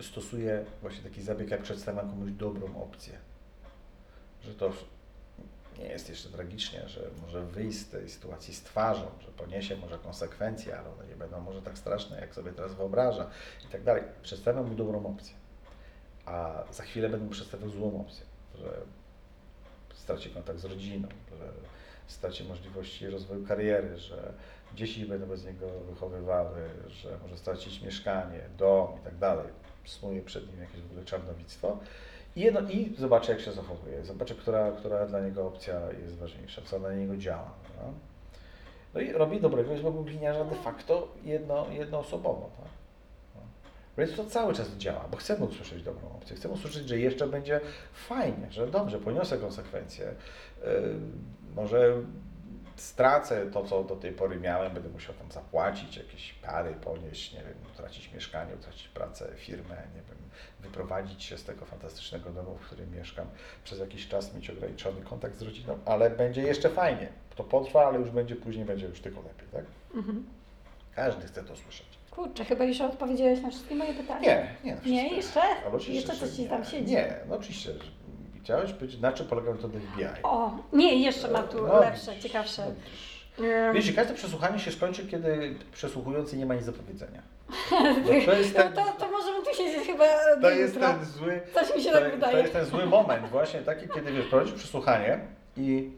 stosuję 0.00 0.64
właśnie 0.80 1.02
taki 1.02 1.22
zabieg, 1.22 1.50
jak 1.50 1.62
przedstawiam 1.62 2.10
komuś 2.10 2.30
dobrą 2.30 2.82
opcję. 2.82 3.18
Że 4.42 4.54
to 4.54 4.72
nie 5.80 5.86
jest 5.86 6.08
jeszcze 6.08 6.28
tragicznie, 6.28 6.88
że 6.88 7.10
może 7.22 7.42
wyjść 7.42 7.78
z 7.78 7.88
tej 7.88 8.08
sytuacji 8.08 8.54
z 8.54 8.62
twarzą, 8.62 9.06
że 9.20 9.28
poniesie 9.28 9.76
może 9.76 9.98
konsekwencje, 9.98 10.78
ale 10.78 10.90
one 10.90 11.06
nie 11.06 11.16
będą 11.16 11.40
może 11.40 11.62
tak 11.62 11.78
straszne, 11.78 12.20
jak 12.20 12.34
sobie 12.34 12.52
teraz 12.52 12.74
wyobraża 12.74 13.30
i 13.68 13.72
tak 13.72 13.82
dalej. 13.82 14.02
Przedstawiam 14.22 14.68
mu 14.68 14.74
dobrą 14.74 15.06
opcję, 15.06 15.34
a 16.26 16.64
za 16.72 16.82
chwilę 16.82 17.08
będę 17.08 17.24
mu 17.24 17.30
przedstawiał 17.30 17.70
złą 17.70 18.00
opcję, 18.00 18.24
że 18.54 18.80
straci 19.94 20.30
kontakt 20.30 20.58
z 20.58 20.64
rodziną, 20.64 21.08
że 21.38 21.52
straci 22.06 22.44
możliwości 22.44 23.06
rozwoju 23.06 23.46
kariery, 23.46 23.98
że 23.98 24.32
dzieci 24.74 25.06
będą 25.06 25.26
bez 25.26 25.44
niego 25.44 25.66
wychowywały, 25.80 26.68
że 26.88 27.18
może 27.22 27.38
stracić 27.38 27.82
mieszkanie, 27.82 28.40
dom 28.58 28.98
i 29.00 29.04
tak 29.04 29.18
dalej. 29.18 29.46
Snuje 29.84 30.22
przed 30.22 30.52
nim 30.52 30.60
jakieś 30.60 30.80
w 30.80 30.86
ogóle 30.86 31.04
czarnowictwo. 31.04 31.78
I, 32.36 32.40
jedno, 32.40 32.60
I 32.60 32.94
zobaczę, 32.98 33.32
jak 33.32 33.40
się 33.40 33.52
zachowuje. 33.52 34.04
Zobaczę, 34.04 34.34
która, 34.34 34.72
która 34.72 35.06
dla 35.06 35.20
niego 35.20 35.46
opcja 35.46 35.80
jest 36.02 36.16
ważniejsza, 36.16 36.62
co 36.62 36.78
na 36.78 36.92
niego 36.94 37.16
działa. 37.16 37.50
No? 37.76 37.92
No 38.94 39.00
i 39.00 39.12
robi 39.12 39.40
dobrego 39.40 39.76
złego 39.76 40.02
gliniarza 40.02 40.44
de 40.44 40.56
facto 40.56 41.08
jedno, 41.24 41.66
jednoosobowo. 41.70 42.50
Tak? 42.56 42.68
No. 43.34 43.40
Więc 43.98 44.16
to 44.16 44.24
cały 44.24 44.54
czas 44.54 44.70
działa, 44.76 45.08
bo 45.10 45.16
chcemy 45.16 45.44
usłyszeć 45.44 45.82
dobrą 45.82 46.08
opcję. 46.08 46.36
Chcemy 46.36 46.54
usłyszeć, 46.54 46.88
że 46.88 46.98
jeszcze 46.98 47.26
będzie 47.26 47.60
fajnie, 47.92 48.46
że 48.50 48.66
dobrze, 48.66 48.98
poniosę 48.98 49.38
konsekwencje. 49.38 50.14
Yy, 50.64 50.66
może 51.56 52.02
stracę 52.80 53.46
to, 53.52 53.64
co 53.64 53.84
do 53.84 53.96
tej 53.96 54.12
pory 54.12 54.36
miałem, 54.40 54.74
będę 54.74 54.88
musiał 54.88 55.14
tam 55.14 55.32
zapłacić, 55.32 55.96
jakieś 55.96 56.34
kary 56.42 56.74
ponieść, 56.74 57.32
nie 57.32 57.38
wiem, 57.40 57.54
utracić 57.74 58.12
mieszkanie, 58.12 58.54
utracić 58.54 58.88
pracę, 58.88 59.28
firmę, 59.36 59.76
nie 59.94 60.02
wiem, 60.02 60.18
wyprowadzić 60.60 61.22
się 61.24 61.38
z 61.38 61.44
tego 61.44 61.64
fantastycznego 61.64 62.30
domu, 62.30 62.58
w 62.60 62.66
którym 62.66 62.96
mieszkam, 62.96 63.26
przez 63.64 63.78
jakiś 63.78 64.08
czas 64.08 64.34
mieć 64.34 64.50
ograniczony 64.50 65.00
kontakt 65.02 65.36
z 65.36 65.42
rodziną, 65.42 65.78
ale 65.84 66.10
będzie 66.10 66.42
jeszcze 66.42 66.68
fajnie. 66.68 67.08
To 67.36 67.44
potrwa, 67.44 67.86
ale 67.86 67.98
już 67.98 68.10
będzie 68.10 68.36
później, 68.36 68.64
będzie 68.64 68.86
już 68.86 69.00
tylko 69.00 69.20
lepiej, 69.22 69.48
tak? 69.52 69.64
Mhm. 69.94 70.26
Każdy 70.94 71.26
chce 71.26 71.44
to 71.44 71.56
słyszeć. 71.56 71.86
Kurczę, 72.10 72.44
chyba 72.44 72.64
już 72.64 72.80
odpowiedziałeś 72.80 73.40
na 73.40 73.50
wszystkie 73.50 73.74
moje 73.74 73.94
pytania. 73.94 74.20
Nie, 74.20 74.54
nie. 74.64 74.74
na 74.74 74.80
Nie, 74.86 75.08
jeszcze? 75.16 75.40
Ale 75.42 75.66
oczywiście, 75.76 75.92
Jeszcze 76.12 76.26
coś 76.26 76.36
ci 76.36 76.44
tam 76.48 76.64
siedzi. 76.64 76.92
Nie, 76.92 77.14
no 77.28 77.36
oczywiście. 77.36 77.72
że- 77.72 77.99
Chciałeś 78.44 78.72
być, 78.72 78.98
na 78.98 79.12
czym 79.12 79.26
polega 79.26 79.50
metoda 79.52 79.78
FBI? 79.78 80.04
O, 80.22 80.50
nie, 80.72 80.94
jeszcze 81.04 81.28
mam 81.30 81.48
tu 81.48 81.66
No, 81.66 81.80
lepsze, 81.80 82.10
widzisz, 82.10 82.22
ciekawsze. 82.22 82.62
no 83.38 83.72
Wiecie, 83.74 83.92
każde 83.92 84.14
przesłuchanie 84.14 84.58
się 84.58 84.70
skończy, 84.72 85.06
kiedy 85.06 85.54
przesłuchujący 85.72 86.36
nie 86.36 86.46
ma 86.46 86.54
nic 86.54 86.66
do 86.66 86.72
powiedzenia. 86.72 87.22
No 87.70 88.10
to 88.26 88.32
jest 88.32 88.56
no 88.56 88.62
ten, 88.62 88.72
to, 88.72 88.84
to 88.98 89.10
możemy 89.10 89.38
tu 89.46 89.54
siedzieć 89.56 89.86
chyba 89.86 90.04
to 90.42 90.50
jest 90.50 90.74
jutra. 90.74 90.94
ten 90.94 91.04
zły, 91.04 91.40
Coś 91.54 91.76
mi 91.76 91.82
się 91.82 91.90
to, 91.90 91.98
tak 92.00 92.04
to 92.10 92.16
wydaje. 92.16 92.38
jest 92.38 92.52
ten 92.52 92.64
zły 92.64 92.86
moment 92.86 93.28
właśnie 93.28 93.60
taki, 93.60 93.88
kiedy 93.94 94.12
wiesz, 94.12 94.26
prowadzisz 94.26 94.54
przesłuchanie 94.54 95.20
i 95.56 95.90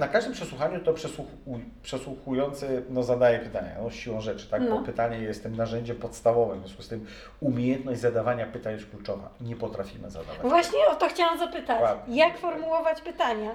na 0.00 0.08
każdym 0.08 0.32
przesłuchaniu 0.32 0.80
to 0.80 0.92
przesłuchu- 0.92 1.60
przesłuchujący 1.82 2.82
no, 2.90 3.02
zadaje 3.02 3.38
pytania, 3.38 3.70
no, 3.82 3.90
siłą 3.90 4.20
rzeczy, 4.20 4.50
tak? 4.50 4.62
No. 4.62 4.78
Bo 4.78 4.86
pytanie 4.86 5.18
jest 5.18 5.42
tym 5.42 5.56
narzędziem 5.56 5.96
podstawowym, 5.96 6.58
w 6.58 6.62
związku 6.62 6.82
z 6.82 6.88
tym 6.88 7.06
umiejętność 7.40 8.00
zadawania 8.00 8.46
pytań 8.46 8.72
jest 8.74 8.90
kluczowa. 8.90 9.28
Nie 9.40 9.56
potrafimy 9.56 10.10
zadawać. 10.10 10.38
Właśnie 10.42 10.86
o 10.90 10.94
to 10.94 11.08
chciałam 11.08 11.38
zapytać. 11.38 11.82
Ładnie. 11.82 12.16
Jak 12.16 12.38
formułować 12.38 13.02
pytania? 13.02 13.50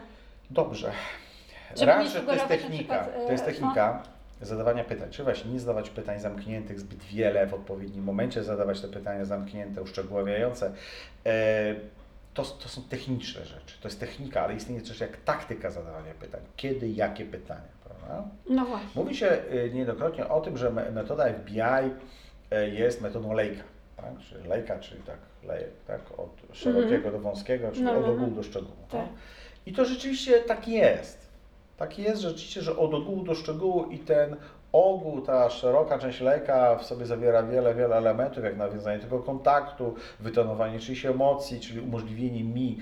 Dobrze. 0.49 0.91
Raz, 1.82 2.13
że 2.13 2.22
to 2.22 2.34
jest 2.34 2.47
technika. 2.47 2.99
przykład, 2.99 3.24
e, 3.24 3.26
To 3.26 3.32
jest 3.32 3.45
technika 3.45 4.03
zadawania 4.41 4.84
pytań. 4.84 5.11
Czy 5.11 5.24
właśnie 5.24 5.51
nie 5.51 5.59
zadawać 5.59 5.89
pytań 5.89 6.20
zamkniętych 6.20 6.80
zbyt 6.80 7.03
wiele 7.03 7.47
w 7.47 7.53
odpowiednim 7.53 8.03
momencie, 8.03 8.43
zadawać 8.43 8.82
te 8.82 8.88
pytania 8.88 9.26
zamknięte, 9.26 9.82
uszczegóławiające. 9.82 10.72
E, 11.26 11.76
To, 12.36 12.44
to 12.44 12.70
są 12.70 12.82
techniczne 12.82 13.46
rzeczy. 13.46 13.80
To 13.82 13.88
jest 13.88 14.00
technika, 14.00 14.42
ale 14.42 14.56
istnieje 14.56 14.82
coś 14.82 15.00
jak 15.00 15.18
taktyka 15.18 15.72
zadawania 15.72 16.14
pytań. 16.14 16.42
Kiedy, 16.56 16.90
jakie 16.90 17.26
pytania, 17.26 17.70
prawda? 17.84 18.24
No 18.50 18.66
właśnie. 18.66 18.90
Mówi 18.96 19.16
się 19.16 19.38
y, 19.54 19.72
niejednokrotnie 19.74 20.28
o 20.28 20.42
tym, 20.42 20.58
że 20.58 20.72
me- 20.72 20.92
metoda 20.92 21.26
FBI 21.34 21.62
y, 22.54 22.70
jest 22.70 23.02
metodą 23.02 23.34
lejka. 23.34 23.64
Tak? 23.98 24.20
Czyli 24.30 24.48
lejka, 24.48 24.80
czyli 24.80 25.02
tak 25.02 25.18
lejek, 25.44 25.70
tak? 25.88 26.20
od 26.20 26.56
szerokiego 26.56 27.12
do 27.12 27.20
wąskiego, 27.20 27.72
czyli. 27.72 27.84
No, 27.84 27.94
no, 27.94 28.00
od 28.00 28.06
no. 28.06 28.12
ogółu 28.12 28.32
do 28.32 28.44
szczegółu. 28.44 28.76
Tak. 28.92 29.02
tak? 29.02 29.10
I 29.66 29.74
to 29.74 29.86
rzeczywiście 29.86 30.40
tak 30.40 30.68
jest. 30.68 31.26
Tak 31.78 32.00
jest 32.00 32.22
rzeczywiście, 32.22 32.62
że 32.62 32.78
od 32.78 32.94
ogółu 32.94 33.24
do 33.24 33.36
szczegółu 33.36 33.86
i 33.86 34.00
ten 34.00 34.36
ogół, 34.72 35.22
ta 35.22 35.49
szeroka 35.49 35.99
część 35.99 36.22
lejka 36.22 36.76
w 36.76 36.86
sobie 36.86 37.05
zawiera 37.05 37.43
wiele, 37.43 37.76
wiele 37.76 37.95
elementów, 37.95 38.43
jak 38.43 38.57
nawiązanie 38.57 38.99
tego 38.99 39.20
kontaktu, 39.20 39.95
wytonowanie 40.20 40.80
czyichś 40.80 41.05
emocji, 41.05 41.59
czyli 41.59 41.80
umożliwienie 41.80 42.43
mi 42.43 42.78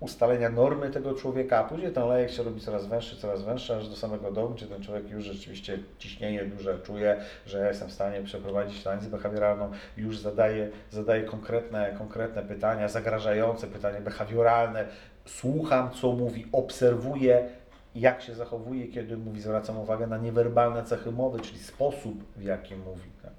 ustalenia 0.00 0.50
normy 0.50 0.90
tego 0.90 1.14
człowieka, 1.14 1.58
a 1.58 1.64
później 1.64 1.92
ten 1.92 2.08
lejek 2.08 2.30
się 2.30 2.42
robi 2.42 2.60
coraz 2.60 2.86
węższy, 2.86 3.16
coraz 3.16 3.42
węższy, 3.42 3.74
aż 3.74 3.88
do 3.88 3.96
samego 3.96 4.32
domu, 4.32 4.54
gdzie 4.54 4.66
ten 4.66 4.82
człowiek 4.82 5.10
już 5.10 5.24
rzeczywiście 5.24 5.78
ciśnienie 5.98 6.44
duże 6.44 6.78
czuje, 6.78 7.20
że 7.46 7.58
ja 7.58 7.68
jestem 7.68 7.88
w 7.88 7.92
stanie 7.92 8.22
przeprowadzić 8.22 8.86
analizę 8.86 9.10
behawioralną, 9.10 9.70
już 9.96 10.18
zadaje, 10.18 10.70
zadaje 10.90 11.22
konkretne, 11.22 11.94
konkretne 11.98 12.42
pytania, 12.42 12.88
zagrażające 12.88 13.66
pytania 13.66 14.00
behawioralne, 14.00 14.86
słucham, 15.24 15.90
co 15.90 16.12
mówi, 16.12 16.46
obserwuję, 16.52 17.48
jak 17.94 18.22
się 18.22 18.34
zachowuje, 18.34 18.88
kiedy 18.88 19.16
mówi, 19.16 19.40
zwracam 19.40 19.78
uwagę 19.78 20.06
na 20.06 20.18
niewerbalne 20.18 20.84
cechy 20.84 21.12
mowy, 21.12 21.40
czyli 21.40 21.58
sposób, 21.58 22.24
w 22.36 22.42
jaki 22.42 22.74
mówi. 22.74 23.10
Tak? 23.22 23.32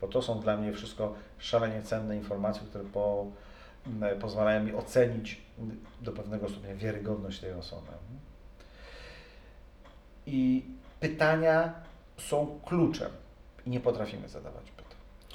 Bo 0.00 0.08
to 0.08 0.22
są 0.22 0.40
dla 0.40 0.56
mnie 0.56 0.72
wszystko 0.72 1.14
szalenie 1.38 1.82
cenne 1.82 2.16
informacje, 2.16 2.62
które 2.62 2.84
po, 2.84 3.26
pozwalają 4.20 4.64
mi 4.64 4.74
ocenić 4.74 5.42
do 6.00 6.12
pewnego 6.12 6.48
stopnia 6.48 6.74
wiarygodność 6.74 7.40
tej 7.40 7.52
osoby. 7.52 7.92
I 10.26 10.64
pytania 11.00 11.72
są 12.18 12.60
kluczem 12.64 13.10
i 13.66 13.70
nie 13.70 13.80
potrafimy 13.80 14.28
zadawać 14.28 14.69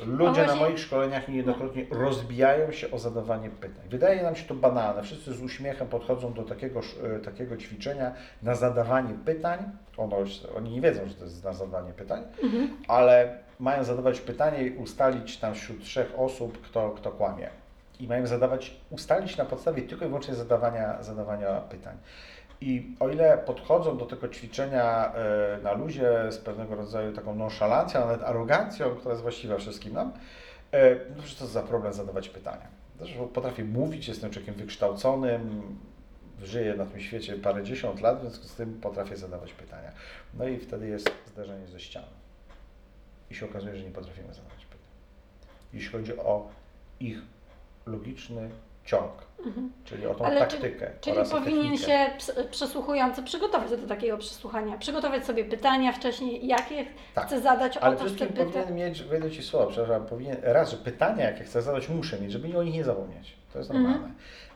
Ludzie 0.05 0.45
na 0.45 0.55
moich 0.55 0.79
szkoleniach 0.79 1.27
niejednokrotnie 1.27 1.85
rozbijają 1.91 2.71
się 2.71 2.91
o 2.91 2.99
zadawanie 2.99 3.49
pytań. 3.49 3.83
Wydaje 3.89 4.23
nam 4.23 4.35
się 4.35 4.47
to 4.47 4.53
banalne. 4.55 5.03
Wszyscy 5.03 5.33
z 5.33 5.41
uśmiechem 5.41 5.87
podchodzą 5.87 6.33
do 6.33 6.43
takiego, 6.43 6.81
e, 7.15 7.19
takiego 7.19 7.57
ćwiczenia 7.57 8.13
na 8.43 8.55
zadawanie 8.55 9.13
pytań. 9.25 9.59
Ono, 9.97 10.17
oni 10.57 10.71
nie 10.71 10.81
wiedzą, 10.81 11.01
że 11.07 11.13
to 11.13 11.23
jest 11.23 11.43
na 11.43 11.53
zadawanie 11.53 11.93
pytań, 11.93 12.23
Mhm. 12.43 12.77
ale 12.87 13.37
mają 13.59 13.83
zadawać 13.83 14.21
pytanie 14.21 14.63
i 14.63 14.77
ustalić 14.77 15.37
tam 15.37 15.53
wśród 15.53 15.83
trzech 15.83 16.13
osób, 16.17 16.61
kto, 16.61 16.89
kto 16.89 17.11
kłamie. 17.11 17.49
I 17.99 18.07
mają 18.07 18.27
zadawać, 18.27 18.75
ustalić 18.89 19.37
na 19.37 19.45
podstawie 19.45 19.81
tylko 19.81 20.05
i 20.05 20.07
wyłącznie 20.07 20.35
zadawania, 20.35 21.03
zadawania 21.03 21.51
pytań. 21.51 21.97
I 22.61 22.95
o 22.99 23.09
ile 23.09 23.37
podchodzą 23.37 23.97
do 23.97 24.05
tego 24.05 24.27
ćwiczenia 24.27 25.13
e, 25.13 25.59
na 25.63 25.73
luzie 25.73 26.11
z 26.31 26.37
pewnego 26.37 26.75
rodzaju 26.75 27.13
taką 27.13 27.35
nonszalancją, 27.35 27.99
nawet 27.99 28.23
arogancją, 28.23 28.95
która 28.95 29.11
jest 29.11 29.21
właściwa 29.21 29.57
wszystkim 29.57 29.93
nam, 29.93 30.13
e, 30.71 30.95
no 30.95 31.15
przecież 31.17 31.35
to 31.35 31.47
za 31.47 31.63
problem 31.63 31.93
zadawać 31.93 32.29
pytania. 32.29 32.67
Zresztą 32.99 33.27
potrafię 33.27 33.63
mówić, 33.63 34.07
jestem 34.07 34.31
człowiekiem 34.31 34.55
wykształconym, 34.55 35.75
żyję 36.43 36.75
na 36.75 36.85
tym 36.85 36.99
świecie 36.99 37.35
parędziesiąt 37.35 38.01
lat, 38.01 38.17
w 38.17 38.21
związku 38.21 38.47
z 38.47 38.55
tym 38.55 38.81
potrafię 38.81 39.17
zadawać 39.17 39.53
pytania. 39.53 39.91
No 40.33 40.47
i 40.47 40.59
wtedy 40.59 40.87
jest 40.87 41.11
zderzenie 41.27 41.67
ze 41.67 41.79
ścianą. 41.79 42.07
I 43.31 43.35
się 43.35 43.45
okazuje, 43.45 43.75
że 43.75 43.83
nie 43.83 43.91
potrafimy 43.91 44.33
zadawać 44.33 44.65
pytań. 44.65 44.89
Jeśli 45.73 45.91
chodzi 45.91 46.17
o 46.17 46.49
ich 46.99 47.21
logiczny 47.85 48.49
ciąg, 48.85 49.11
Mhm. 49.45 49.71
czyli 49.83 50.07
o 50.07 50.15
tą 50.15 50.25
Ale 50.25 50.35
czy- 50.47 50.57
taktykę 50.57 50.91
Czyli 51.01 51.15
oraz 51.17 51.33
o 51.33 51.37
powinien 51.37 51.61
technikę. 51.63 51.85
się 51.85 52.09
przesłuchujący 52.51 53.23
przygotować 53.23 53.69
do 53.71 53.87
takiego 53.87 54.17
przesłuchania, 54.17 54.77
przygotować 54.77 55.25
sobie 55.25 55.45
pytania 55.45 55.91
wcześniej, 55.91 56.47
jakie 56.47 56.85
Tak. 57.15 57.25
chce 57.27 57.41
zadać, 57.41 57.77
Ale 57.77 57.95
o 57.95 57.99
to 57.99 58.05
wszystkim 58.05 58.27
powinien 58.27 58.75
mieć, 58.75 59.03
wejdę 59.03 59.31
Ci 59.31 59.43
słowo, 59.43 59.67
przepraszam, 59.71 60.05
powinien, 60.07 60.37
raz, 60.43 60.75
pytania, 60.75 61.23
jakie 61.23 61.43
chcę 61.43 61.61
zadać, 61.61 61.89
muszę 61.89 62.19
mieć, 62.19 62.31
żeby 62.31 62.57
o 62.59 62.63
nich 62.63 62.73
nie 62.73 62.83
zapomnieć. 62.83 63.33
To 63.53 63.59
jest 63.59 63.71
Mhm. 63.71 63.89
normalne. 63.91 64.13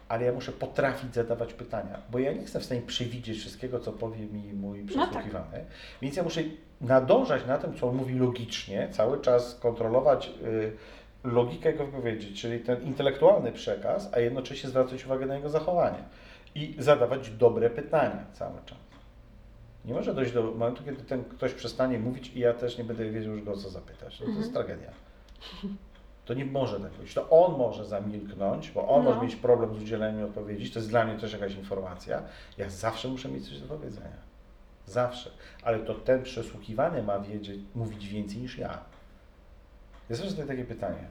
Ale 0.10 0.26
ja 0.26 0.32
muszę 0.34 0.52
potrafić 0.52 1.14
zadawać 1.16 1.54
pytania, 1.54 2.00
bo 2.12 2.20
ja 2.20 2.32
nie 2.34 2.42
jestem 2.42 2.62
w 2.62 2.66
stanie 2.66 2.82
przewidzieć 2.82 3.40
wszystkiego, 3.40 3.80
co 3.80 3.92
powie 3.92 4.26
mi 4.26 4.54
mój 4.54 4.84
No 4.84 4.94
tak. 5.02 5.10
przesłuchiwany. 5.10 5.66
Więc 6.02 6.16
ja 6.16 6.24
muszę 6.24 6.42
nadążać 6.82 7.46
na 7.46 7.58
tym, 7.58 7.74
co 7.78 7.90
on 7.90 7.96
mówi 7.96 8.20
logicznie, 8.20 8.88
cały 8.92 9.22
czas 9.22 9.56
kontrolować 9.56 10.32
y, 10.44 10.72
logikę 11.24 11.72
jego 11.72 11.86
wypowiedzi, 11.86 12.34
czyli 12.34 12.60
ten 12.60 12.84
intelektualny 12.84 13.52
przekaz, 13.52 14.10
a 14.14 14.20
jednocześnie 14.20 14.70
zwracać 14.70 15.06
uwagę 15.06 15.26
na 15.26 15.36
jego 15.36 15.50
zachowanie 15.50 16.04
i 16.56 16.76
zadawać 16.80 17.30
dobre 17.30 17.70
pytania 17.70 18.26
cały 18.34 18.60
czas. 18.66 18.78
Nie 19.86 19.94
może 19.94 20.14
dojść 20.14 20.32
do 20.34 20.44
momentu, 20.44 20.84
kiedy 20.84 21.04
ten 21.04 21.24
ktoś 21.24 21.54
przestanie 21.54 22.00
mówić 22.00 22.32
i 22.36 22.40
ja 22.40 22.54
też 22.54 22.78
nie 22.78 22.84
będę 22.84 23.10
wiedział 23.10 23.34
już 23.34 23.44
go 23.44 23.52
o 23.52 23.58
co 23.58 23.70
zapytać. 23.70 24.20
No 24.20 24.26
to 24.26 24.32
jest 24.32 24.48
Mhm. 24.48 24.54
tragedia. 24.66 24.92
To 26.26 26.34
nie 26.34 26.46
może 26.46 26.80
tak 26.80 26.92
być. 26.92 27.14
To 27.14 27.30
on 27.30 27.58
może 27.58 27.86
zamilknąć, 27.86 28.72
bo 28.72 28.88
on 28.88 29.04
No. 29.04 29.10
może 29.10 29.22
mieć 29.26 29.36
problem 29.36 29.76
z 29.76 29.82
udzieleniem 29.82 30.26
odpowiedzi. 30.26 30.72
To 30.72 30.80
jest 30.80 30.90
dla 30.90 31.06
mnie 31.06 31.18
też 31.20 31.34
jakaś 31.34 31.56
informacja. 31.56 32.22
Ja 32.58 32.70
zawsze 32.70 33.08
muszę 33.08 33.30
mieć 33.30 33.50
coś 33.50 33.60
do 33.60 33.68
powiedzenia. 33.68 34.30
Zawsze. 34.86 35.30
Ale 35.64 35.80
to 35.80 35.96
ten 35.96 36.24
przesłuchiwany 36.24 37.04
ma 37.04 37.20
wiedzieć, 37.20 37.60
mówić 37.76 38.08
więcej 38.08 38.38
niż 38.38 38.58
ja. 38.58 38.80
Ja 40.10 40.16
zawsze 40.16 40.32
zadaję 40.32 40.48
takie 40.48 40.66
pytanie. 40.66 41.08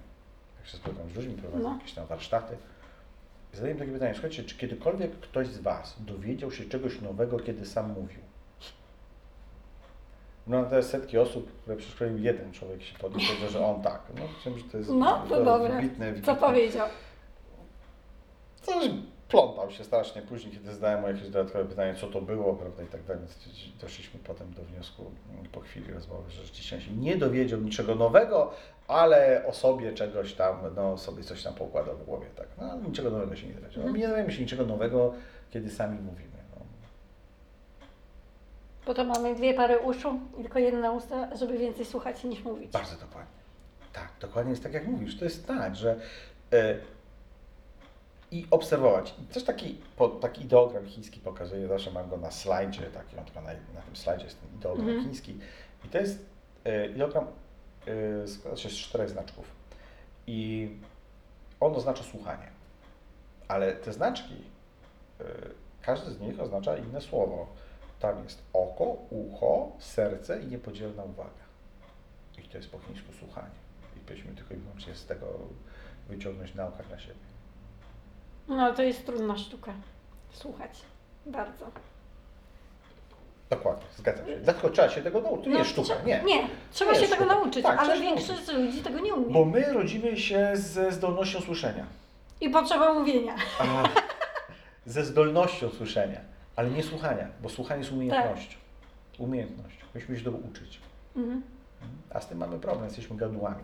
Jak 0.58 0.66
się 0.68 0.76
spotykam 0.76 1.10
z 1.10 1.14
ludźmi, 1.16 1.34
prowadzę 1.34 1.62
No. 1.64 1.74
jakieś 1.74 1.92
tam 1.92 2.06
warsztaty. 2.06 2.56
Zadaję 3.52 3.72
im 3.72 3.78
takie 3.78 3.92
pytanie. 3.92 4.12
Słuchajcie, 4.14 4.44
czy 4.44 4.56
kiedykolwiek 4.56 5.12
ktoś 5.20 5.46
z 5.48 5.58
Was 5.58 5.96
dowiedział 6.02 6.50
się 6.50 6.64
czegoś 6.64 7.00
nowego, 7.00 7.38
kiedy 7.40 7.66
sam 7.66 7.88
mówił? 7.92 8.20
No 10.46 10.64
to 10.64 10.76
jest 10.76 10.90
setki 10.90 11.18
osób, 11.18 11.52
które 11.62 11.76
przeszkolił 11.76 12.18
jeden 12.18 12.52
człowiek 12.52 12.82
się 12.82 12.98
powiedział, 12.98 13.48
że 13.50 13.66
on 13.66 13.82
tak. 13.82 14.02
No 14.16 14.22
chciałem, 14.40 14.58
że 14.58 14.64
to 14.64 14.78
jest 14.78 14.90
No, 14.90 15.26
to 15.28 15.44
dobre. 15.44 15.76
wybitne, 15.76 16.06
Co 16.06 16.12
wybitne. 16.12 16.36
powiedział? 16.36 16.88
Coś 18.62 18.90
plątał 19.28 19.70
się 19.70 19.84
strasznie 19.84 20.22
później, 20.22 20.52
kiedy 20.54 20.74
zadałem 20.74 21.00
mu 21.00 21.08
jakieś 21.08 21.28
dodatkowe 21.30 21.64
pytanie, 21.64 21.94
co 21.94 22.06
to 22.06 22.20
było, 22.20 22.54
prawda, 22.54 22.82
i 22.82 22.86
tak 22.86 23.04
dalej. 23.04 23.22
Doszliśmy 23.80 24.20
potem 24.20 24.54
do 24.54 24.62
wniosku 24.62 25.10
po 25.52 25.60
chwili 25.60 25.92
rozmowy, 25.92 26.30
że 26.30 26.42
rzeczywiście 26.44 26.80
się 26.80 26.92
nie 26.92 27.16
dowiedział 27.16 27.60
niczego 27.60 27.94
nowego, 27.94 28.52
ale 28.88 29.42
o 29.46 29.52
sobie 29.52 29.92
czegoś 29.92 30.34
tam, 30.34 30.56
no 30.76 30.98
sobie 30.98 31.24
coś 31.24 31.42
tam 31.42 31.54
poukładał 31.54 31.96
w 31.96 32.04
głowie, 32.04 32.26
tak. 32.36 32.46
No 32.60 32.70
ale 32.72 32.82
niczego 32.82 33.10
nowego 33.10 33.36
się 33.36 33.46
nie 33.46 33.54
dowiedział. 33.54 33.82
No, 33.82 33.88
Mhm. 33.88 33.96
nie 34.02 34.08
dowiemy 34.08 34.32
się 34.32 34.40
niczego 34.42 34.66
nowego, 34.66 35.14
kiedy 35.50 35.70
sami 35.70 35.98
mówimy. 36.00 36.28
No. 36.56 36.62
Po 38.84 38.94
to 38.94 39.04
mamy 39.04 39.34
dwie 39.34 39.54
pary 39.54 39.78
uszu 39.78 40.20
i 40.38 40.42
tylko 40.42 40.58
jedna 40.58 40.92
usta, 40.92 41.36
żeby 41.36 41.58
więcej 41.58 41.84
słuchać 41.86 42.24
niż 42.24 42.44
mówić. 42.44 42.72
Bardzo 42.72 42.96
dokładnie. 42.96 43.30
Tak, 43.92 44.08
dokładnie 44.20 44.50
jest 44.50 44.62
tak, 44.62 44.72
jak 44.74 44.86
mówisz. 44.86 45.18
To 45.18 45.24
jest 45.24 45.46
tak, 45.46 45.76
że 45.76 46.00
e, 46.52 46.74
i 48.30 48.46
obserwować. 48.50 49.14
Też 49.32 49.44
taki, 49.44 49.78
po, 49.96 50.08
taki 50.08 50.42
ideogram 50.44 50.86
chiński 50.86 51.20
pokazuje, 51.20 51.68
zawsze 51.68 51.90
mam 51.90 52.08
go 52.10 52.16
na 52.16 52.30
slajdzie, 52.30 52.82
taki, 52.82 53.18
on 53.18 53.24
tylko 53.24 53.40
na, 53.40 53.52
na 53.74 53.80
tym 53.86 53.96
slajdzie 53.96 54.24
jest 54.24 54.40
ten 54.40 54.54
ideogram 54.58 54.88
Mhm. 54.88 55.04
chiński. 55.06 55.38
I 55.84 55.88
to 55.88 55.98
jest 55.98 56.24
e, 56.64 56.86
ideogram 56.86 57.26
składa 58.26 58.56
się 58.56 58.68
z 58.68 58.72
czterech 58.72 59.10
znaczków. 59.10 59.44
I 60.26 60.70
on 61.60 61.76
oznacza 61.76 62.04
słuchanie. 62.04 62.50
Ale 63.48 63.72
te 63.72 63.92
znaczki, 63.92 64.34
e, 65.20 65.24
każdy 65.82 66.10
z 66.10 66.20
nich 66.20 66.40
oznacza 66.40 66.76
inne 66.76 67.00
słowo. 67.00 67.46
Tam 68.00 68.24
jest 68.24 68.42
oko, 68.52 68.84
ucho, 69.10 69.72
serce 69.78 70.42
i 70.42 70.46
niepodzielna 70.46 71.04
uwaga. 71.04 71.48
I 72.38 72.48
to 72.48 72.56
jest 72.56 72.70
po 72.70 72.78
chińsku 72.78 73.12
słuchanie. 73.18 73.54
I 73.96 74.00
powinniśmy 74.00 74.34
tylko 74.34 74.54
i 74.54 74.56
wyłącznie 74.56 74.94
z 74.94 75.06
tego 75.06 75.26
wyciągnąć 76.08 76.54
naukę 76.54 76.84
dla 76.88 76.98
siebie. 76.98 77.14
No 78.48 78.74
to 78.74 78.82
jest 78.82 79.06
trudna 79.06 79.38
sztuka. 79.38 79.72
Słuchać. 80.32 80.80
Bardzo. 81.26 81.70
Dokładnie, 83.50 83.84
zgadzam 83.96 84.26
się. 84.26 84.36
Dlatego 84.36 84.70
trzeba 84.70 84.88
się 84.88 85.02
tego 85.02 85.20
nauczyć. 85.20 85.44
To 85.44 85.50
nie 85.50 85.58
jest 85.58 85.70
sztuka, 85.70 85.94
nie. 86.06 86.22
Nie, 86.24 86.48
trzeba 86.72 86.94
się 86.94 87.08
tego 87.08 87.26
nauczyć, 87.26 87.62
Tak, 87.62 87.78
ale 87.78 87.88
trzeba 87.88 87.96
się 87.96 88.02
większość 88.02 88.48
ludzi 88.48 88.82
tego 88.82 88.98
nie 88.98 89.14
umie. 89.14 89.32
Bo 89.32 89.44
my 89.44 89.72
rodzimy 89.72 90.16
się 90.16 90.50
ze 90.54 90.92
zdolnością 90.92 91.40
słyszenia. 91.40 91.86
I 92.40 92.50
potrzeba 92.50 92.94
mówienia. 92.94 93.34
A, 93.60 93.88
ze 94.86 95.04
zdolnością 95.04 95.70
słyszenia, 95.70 96.20
ale 96.56 96.70
nie 96.70 96.82
słuchania, 96.82 97.28
bo 97.42 97.48
słuchanie 97.48 97.80
jest 97.80 97.92
umiejętnością. 97.92 98.58
Umiejętność. 99.18 99.76
Myśmy 99.94 100.18
się 100.18 100.24
tego 100.24 100.36
uczyć. 100.50 100.80
Mhm. 101.16 101.42
A 102.14 102.20
z 102.20 102.26
tym 102.26 102.38
mamy 102.38 102.58
problem, 102.58 102.84
jesteśmy 102.84 103.16
gadułami. 103.16 103.62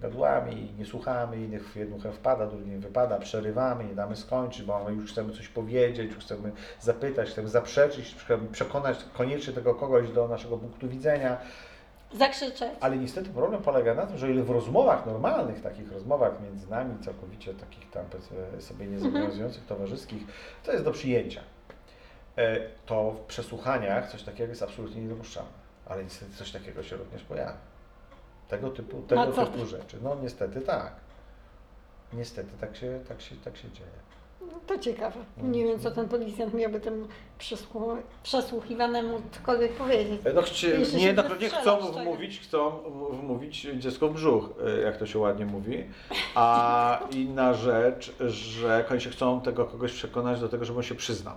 Tak. 0.00 0.10
Gadułami, 0.10 0.72
nie 0.78 0.86
słuchamy 0.86 1.36
innych, 1.36 1.68
w 1.68 1.76
jedną 1.76 1.98
wpada, 2.12 2.46
drugi 2.46 2.70
nie 2.70 2.78
wypada, 2.78 3.18
przerywamy, 3.18 3.84
nie 3.84 3.94
damy 3.94 4.16
skończyć, 4.16 4.62
bo 4.62 4.84
my 4.84 4.92
już 4.92 5.12
chcemy 5.12 5.32
coś 5.32 5.48
powiedzieć, 5.48 6.14
już 6.14 6.24
chcemy 6.24 6.52
zapytać, 6.80 7.30
chcemy 7.30 7.48
zaprzeczyć, 7.48 8.14
chcemy 8.24 8.48
przekonać 8.48 8.98
koniecznie 9.14 9.52
tego 9.52 9.74
kogoś 9.74 10.10
do 10.10 10.28
naszego 10.28 10.58
punktu 10.58 10.88
widzenia. 10.88 11.36
Zakrzyczeć. 12.14 12.70
Ale 12.80 12.96
niestety 12.96 13.30
problem 13.30 13.62
polega 13.62 13.94
na 13.94 14.06
tym, 14.06 14.18
że 14.18 14.30
ile 14.30 14.42
w 14.42 14.50
rozmowach 14.50 15.06
normalnych, 15.06 15.62
takich 15.62 15.92
rozmowach 15.92 16.32
między 16.42 16.70
nami, 16.70 16.98
całkowicie 17.04 17.54
takich 17.54 17.90
tam 17.90 18.04
sobie 18.60 18.86
niezobowiązujących, 18.86 19.66
towarzyskich, 19.66 20.22
to 20.64 20.72
jest 20.72 20.84
do 20.84 20.92
przyjęcia. 20.92 21.40
E, 22.36 22.56
To 22.86 23.10
w 23.12 23.20
przesłuchaniach 23.20 24.10
coś 24.10 24.22
takiego 24.22 24.48
jest 24.50 24.62
absolutnie 24.62 25.02
niedopuszczalne. 25.02 25.50
Ale 25.86 26.04
niestety 26.04 26.32
coś 26.34 26.52
takiego 26.52 26.82
się 26.82 26.96
również 26.96 27.22
pojawia. 27.22 27.56
Tego 28.48 28.70
typu, 28.70 29.02
tego 29.02 29.32
co 29.32 29.46
typu 29.46 29.66
rzeczy. 29.66 29.96
No 30.02 30.16
niestety 30.22 30.60
tak. 30.60 30.92
Niestety 32.12 32.50
tak 32.60 32.76
się, 32.76 33.00
tak 33.08 33.20
się, 33.20 33.36
tak 33.44 33.56
się 33.56 33.70
dzieje. 33.70 33.90
No, 34.40 34.60
to 34.66 34.78
ciekawe. 34.78 35.20
Nie 35.42 35.64
wiem, 35.64 35.80
co 35.80 35.90
ten 35.90 36.08
policjant 36.08 36.54
miałby 36.54 36.80
temu 36.80 37.06
przesłu- 37.38 37.96
przesłuchiwanemu 38.22 39.22
cokolwiek 39.32 39.72
powiedzieć. 39.72 40.20
No, 40.34 40.40
Jeszcze 40.40 40.78
nie, 40.78 40.84
się 41.06 41.12
no, 41.12 41.22
chcą 41.60 41.76
czego. 41.76 41.92
wmówić, 41.92 42.40
chcą 42.40 42.70
wmówić 43.12 43.68
dziecko 43.78 44.08
w 44.08 44.12
brzuch, 44.14 44.50
e, 44.66 44.80
jak 44.80 44.96
to 44.96 45.06
się 45.06 45.18
ładnie 45.18 45.46
mówi. 45.46 45.84
A 46.34 47.00
inna 47.12 47.54
rzecz, 47.54 48.16
że 48.26 48.84
oni 48.90 49.00
się 49.00 49.10
chcą 49.10 49.40
tego 49.40 49.64
kogoś 49.64 49.92
przekonać 49.92 50.40
do 50.40 50.48
tego, 50.48 50.64
żeby 50.64 50.78
on 50.78 50.82
się 50.84 50.94
przyznał. 50.94 51.36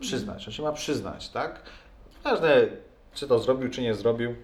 Przyznać, 0.00 0.46
on 0.46 0.52
się 0.52 0.62
ma 0.62 0.72
przyznać, 0.72 1.28
tak? 1.28 1.62
Ważne, 2.24 2.66
czy 3.14 3.28
to 3.28 3.38
zrobił, 3.38 3.70
czy 3.70 3.82
nie 3.82 3.94
zrobił, 3.94 4.34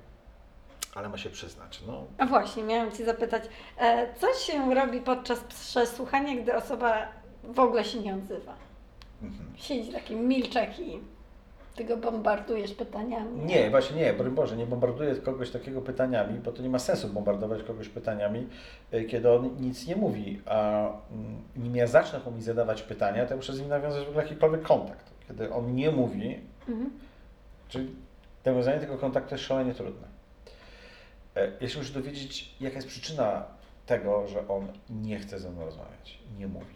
ale 0.97 1.09
ma 1.09 1.19
się 1.19 1.31
przyznać. 1.31 1.81
No, 1.87 2.05
A 2.19 2.27
właśnie, 2.27 2.63
miałam 2.63 2.93
Cię 2.93 3.05
zapytać, 3.05 3.43
e, 3.79 4.07
co 4.15 4.35
się 4.35 4.75
robi 4.75 5.01
podczas 5.01 5.41
przesłuchania, 5.41 6.43
gdy 6.43 6.55
osoba 6.55 6.97
w 7.45 7.61
ogóle 7.61 7.85
się 7.85 8.01
nie 8.01 8.15
odzywa? 8.15 8.55
mhm. 9.23 9.51
Siedzi 9.57 9.93
taki 9.93 10.17
milczek 10.17 10.79
i 10.81 11.01
Ty 11.77 11.85
go 11.85 11.97
bombardujesz 11.97 12.75
pytaniami. 12.75 13.45
Nie, 13.45 13.71
właśnie 13.71 13.97
nie, 13.97 14.13
broń 14.13 14.31
Boże, 14.31 14.57
nie 14.57 14.67
bombarduję 14.67 15.17
kogoś 15.17 15.51
takiego 15.51 15.81
pytaniami, 15.83 16.39
bo 16.39 16.53
to 16.53 16.63
nie 16.63 16.69
ma 16.69 16.79
sensu 16.79 17.09
bombardować 17.09 17.63
kogoś 17.63 17.89
pytaniami, 17.89 18.47
y, 18.95 19.05
kiedy 19.05 19.33
on 19.33 19.57
nic 19.61 19.87
nie 19.87 19.97
mówi. 19.97 20.41
A 20.47 20.81
mm, 21.13 21.43
nim 21.57 21.77
ja 21.77 21.87
zacznę 21.87 22.21
mu 22.31 22.41
zadawać 22.41 22.83
pytania, 22.83 23.27
to 23.27 23.37
muszę 23.37 23.53
z 23.53 23.61
nim 23.61 23.69
nawiązać 23.69 24.05
w 24.05 24.09
ogóle 24.09 24.23
jakikolwiek 24.25 24.63
kontakt. 24.63 25.11
Kiedy 25.29 25.53
on 25.53 25.75
nie 25.75 25.91
mówi, 25.91 26.41
Mhm. 26.69 26.91
czyli 27.69 27.95
nawiązanie 28.45 28.81
tego 28.81 28.99
kontaktu 28.99 29.35
jest 29.35 29.45
szalenie 29.45 29.75
trudne. 29.75 30.07
E, 31.37 31.53
Ja 31.61 31.69
się 31.69 31.79
muszę 31.79 31.93
dowiedzieć, 31.93 32.55
jaka 32.61 32.77
jest 32.77 32.89
przyczyna 32.89 33.45
tego, 33.87 34.27
że 34.29 34.49
on 34.49 34.69
nie 34.91 35.19
chce 35.19 35.39
ze 35.39 35.51
mną 35.51 35.65
rozmawiać, 35.65 36.19
nie 36.39 36.47
mówi. 36.47 36.67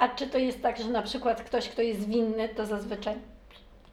A 0.00 0.08
czy 0.08 0.26
to 0.26 0.38
jest 0.38 0.62
tak, 0.62 0.78
że 0.78 0.88
na 0.88 1.02
przykład 1.02 1.42
ktoś, 1.42 1.68
kto 1.68 1.82
jest 1.82 2.08
winny, 2.08 2.48
to 2.48 2.66
zazwyczaj 2.66 3.14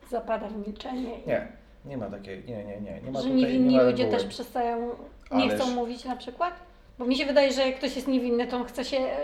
zapada 0.10 0.48
w 0.48 0.68
milczenie? 0.68 1.20
i- 1.20 1.28
Nie, 1.28 1.48
nie 1.86 1.98
ma 1.98 2.10
takiej, 2.10 2.44
nie, 2.46 2.64
nie, 2.66 2.82
nie. 2.82 3.02
nie 3.02 3.12
ma 3.12 3.20
Że 3.22 3.26
tutaj, 3.28 3.36
niewinni 3.42 3.70
nie 3.70 3.78
ma 3.78 3.84
ludzie 3.84 4.06
też 4.08 4.26
przestają, 4.26 4.90
nie 5.32 5.44
Ależ- 5.44 5.56
chcą 5.56 5.68
mówić 5.76 6.06
na 6.06 6.16
przykład? 6.16 6.54
Bo 7.00 7.06
mi 7.06 7.16
się 7.16 7.26
wydaje, 7.26 7.54
że 7.54 7.62
jak 7.68 7.78
ktoś 7.78 7.96
jest 7.96 8.08
niewinny, 8.08 8.48
to 8.48 8.58
on 8.58 8.66
chce 8.66 8.86
się... 8.86 8.98
e, 8.98 9.18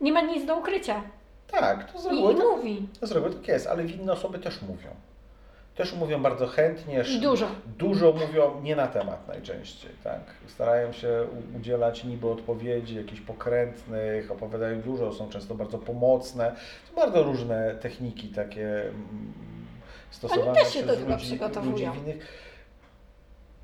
Nie 0.00 0.12
ma 0.12 0.20
nic 0.20 0.46
do 0.46 0.56
ukrycia. 0.56 1.02
Tak, 1.50 1.92
to 1.92 1.98
z 2.00 2.04
I, 2.06 2.08
reguły 2.08 2.32
i 2.32 2.36
tak 2.36 2.44
mówi. 2.46 2.88
To 3.00 3.06
z 3.06 3.12
reguły 3.12 3.34
tak 3.34 3.48
jest, 3.48 3.66
ale 3.66 3.84
winne 3.84 4.12
osoby 4.12 4.38
też 4.38 4.62
mówią. 4.62 4.90
Też 5.78 5.92
mówią 5.92 6.22
bardzo 6.22 6.46
chętnie. 6.46 7.04
Dużo. 7.22 7.46
Dużo 7.78 8.12
mówią 8.12 8.60
nie 8.62 8.76
na 8.76 8.86
temat 8.86 9.28
najczęściej, 9.28 9.90
tak? 10.04 10.20
Starają 10.46 10.92
się 10.92 11.26
udzielać 11.56 12.04
niby 12.04 12.28
odpowiedzi 12.28 12.96
jakichś 12.96 13.20
pokrętnych, 13.20 14.30
opowiadają 14.30 14.80
dużo, 14.80 15.12
są 15.12 15.28
często 15.28 15.54
bardzo 15.54 15.78
pomocne. 15.78 16.56
To 16.90 17.00
bardzo 17.00 17.22
różne 17.22 17.74
techniki 17.74 18.28
takie 18.28 18.80
mm, 18.80 19.32
stosowane 20.10 20.54
też 20.54 20.72
się 20.72 20.82
do 20.82 20.96
tego 20.96 21.10
ludzi, 21.10 21.26
przygotowują. 21.26 21.72
ludzi 21.72 22.00
winnych. 22.00 22.26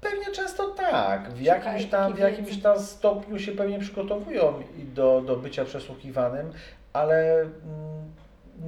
Pewnie 0.00 0.32
często 0.32 0.68
tak. 0.68 1.32
W 1.32 1.40
jakimś 1.40 1.86
tam, 1.86 2.14
w 2.14 2.18
jakimś 2.18 2.62
tam 2.62 2.80
stopniu 2.80 3.38
się 3.38 3.52
pewnie 3.52 3.78
przygotowują 3.78 4.62
do, 4.76 5.20
do 5.20 5.36
bycia 5.36 5.64
przesłuchiwanym, 5.64 6.52
ale 6.92 7.40
mm, 7.40 7.52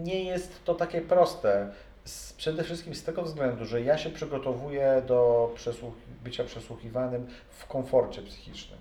nie 0.04 0.24
jest 0.24 0.64
to 0.64 0.74
takie 0.74 1.00
proste. 1.00 1.70
Z, 2.06 2.32
przede 2.32 2.64
wszystkim 2.64 2.94
z 2.94 3.04
tego 3.04 3.22
względu, 3.22 3.64
że 3.64 3.82
ja 3.82 3.98
się 3.98 4.10
przygotowuję 4.10 5.02
do 5.06 5.50
przesłuch 5.54 5.94
bycia 6.24 6.44
przesłuchiwanym 6.44 7.26
w 7.50 7.66
komforcie 7.66 8.22
psychicznym. 8.22 8.78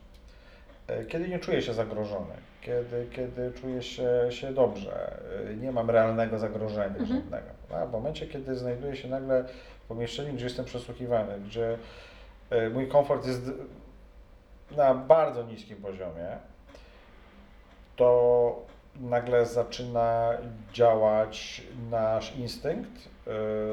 E, 0.87 1.05
Kiedy 1.05 1.29
nie 1.29 1.39
czuję 1.39 1.61
się 1.61 1.73
zagrożony, 1.73 2.33
kiedy, 2.61 3.07
kiedy 3.11 3.51
czuję 3.61 3.81
się, 3.83 4.09
się 4.29 4.53
dobrze, 4.53 5.19
e, 5.51 5.55
nie 5.55 5.71
mam 5.71 5.89
realnego 5.89 6.39
zagrożenia 6.39 6.85
Mhm. 6.85 7.07
żadnego. 7.07 7.47
A 7.73 7.85
w 7.85 7.91
momencie, 7.91 8.27
kiedy 8.27 8.55
znajduję 8.55 8.95
się 8.95 9.07
nagle 9.07 9.43
w 9.83 9.87
pomieszczeniu, 9.87 10.33
gdzie 10.33 10.43
jestem 10.45 10.65
przesłuchiwany, 10.65 11.39
gdzie 11.39 11.77
e, 12.49 12.69
mój 12.69 12.87
komfort 12.87 13.27
jest 13.27 13.41
na 14.71 14.93
bardzo 14.95 15.43
niskim 15.43 15.77
poziomie, 15.77 16.37
to 17.95 18.61
nagle 18.99 19.45
zaczyna 19.45 20.31
działać 20.73 21.63
nasz 21.91 22.35
instynkt, 22.35 23.14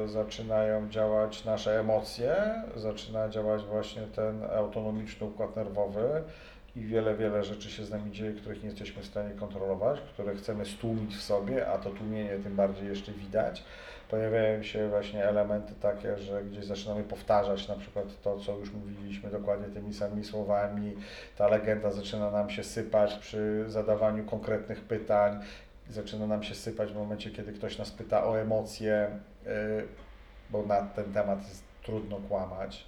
zaczynają 0.07 0.89
działać 0.89 1.45
nasze 1.45 1.81
emocje, 1.81 2.37
zaczyna 2.77 3.29
działać 3.29 3.63
właśnie 3.63 4.03
ten 4.03 4.45
autonomiczny 4.45 5.27
układ 5.27 5.57
nerwowy 5.57 6.23
i 6.77 6.81
wiele, 6.81 7.15
wiele 7.15 7.45
rzeczy 7.45 7.71
się 7.71 7.85
z 7.85 7.91
nami 7.91 8.13
dzieje, 8.13 8.33
których 8.33 8.63
nie 8.63 8.69
jesteśmy 8.69 9.03
w 9.03 9.07
stanie 9.07 9.31
kontrolować, 9.31 10.01
które 10.01 10.35
chcemy 10.35 10.67
stłumić 10.67 11.17
w 11.17 11.23
sobie, 11.23 11.69
a 11.69 11.79
to 11.79 11.91
tłumienie 11.91 12.39
tym 12.39 12.57
bardziej 12.57 12.89
jeszcze 12.89 13.13
widać. 13.13 13.65
Pojawiają 14.11 14.63
się 14.63 14.89
właśnie 14.89 15.25
elementy 15.25 15.75
takie, 15.81 16.19
że 16.19 16.45
gdzieś 16.45 16.65
zaczynamy 16.65 17.03
powtarzać 17.03 17.69
na 17.69 17.75
przykład 17.75 18.07
to, 18.23 18.39
co 18.39 18.59
już 18.59 18.73
mówiliśmy 18.73 19.31
dokładnie 19.31 19.75
tymi 19.75 19.95
samymi 19.95 20.25
słowami, 20.25 20.97
ta 21.37 21.49
legenda 21.49 21.91
zaczyna 21.91 22.31
nam 22.31 22.51
się 22.51 22.65
sypać 22.65 23.15
przy 23.15 23.65
zadawaniu 23.67 24.25
konkretnych 24.25 24.81
pytań, 24.81 25.41
zaczyna 25.91 26.27
nam 26.27 26.43
się 26.43 26.55
sypać 26.55 26.93
w 26.93 26.97
momencie, 26.97 27.31
kiedy 27.31 27.53
ktoś 27.53 27.79
nas 27.79 27.91
pyta 27.91 28.27
o 28.27 28.41
emocje, 28.41 29.11
bo 30.51 30.63
na 30.63 30.83
ten 30.83 31.13
temat 31.13 31.49
jest 31.49 31.63
trudno 31.83 32.17
kłamać. 32.29 32.85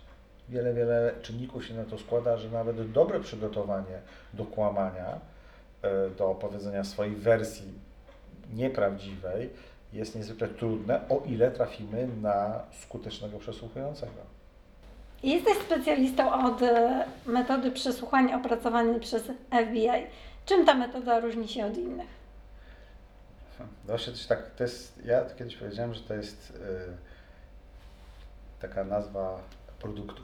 Wiele, 0.48 0.74
wiele 0.74 1.14
czynników 1.22 1.66
się 1.66 1.74
na 1.74 1.84
to 1.84 1.98
składa, 1.98 2.36
że 2.36 2.50
nawet 2.50 2.92
dobre 2.92 3.20
przygotowanie 3.20 4.00
do 4.34 4.44
kłamania, 4.44 5.20
yy, 5.82 5.90
do 6.18 6.30
opowiedzenia 6.30 6.84
swojej 6.84 7.16
wersji 7.16 7.72
nieprawdziwej 8.54 9.50
jest 9.92 10.16
niezwykle 10.16 10.48
trudne, 10.48 11.00
o 11.08 11.22
ile 11.26 11.50
trafimy 11.50 12.08
na 12.22 12.60
skutecznego 12.82 13.38
przesłuchującego. 13.38 14.34
Jesteś 15.22 15.56
specjalistą 15.58 16.46
od 16.46 16.62
e, 16.62 17.04
metody 17.26 17.70
przesłuchania 17.70 18.36
opracowanej 18.36 19.00
przez 19.00 19.22
FBI. 19.50 20.06
Czym 20.46 20.66
ta 20.66 20.74
metoda 20.74 21.20
różni 21.20 21.48
się 21.48 21.66
od 21.66 21.76
innych? 21.76 22.23
Właśnie 23.84 24.12
coś 24.12 24.26
tak, 24.26 24.50
to 24.50 24.64
jest, 24.64 25.04
ja 25.04 25.24
kiedyś 25.24 25.56
powiedziałem, 25.56 25.94
że 25.94 26.00
to 26.00 26.14
jest 26.14 26.52
taka 28.60 28.84
nazwa 28.84 29.40
produktu. 29.78 30.22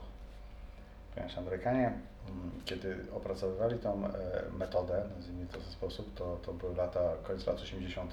Ponieważ 1.15 1.39
Amerykanie, 1.39 1.87
mm, 1.87 2.51
kiedy 2.65 2.97
opracowywali 3.13 3.79
tą 3.79 4.07
e, 4.07 4.11
metodę, 4.59 5.05
nazwijmy 5.17 5.47
to 5.47 5.61
w 5.61 5.63
ten 5.63 5.73
sposób, 5.73 6.15
to, 6.15 6.37
to 6.37 6.53
były 6.53 6.75
lata, 6.75 7.13
koniec 7.23 7.47
lat 7.47 7.61
80., 7.61 8.13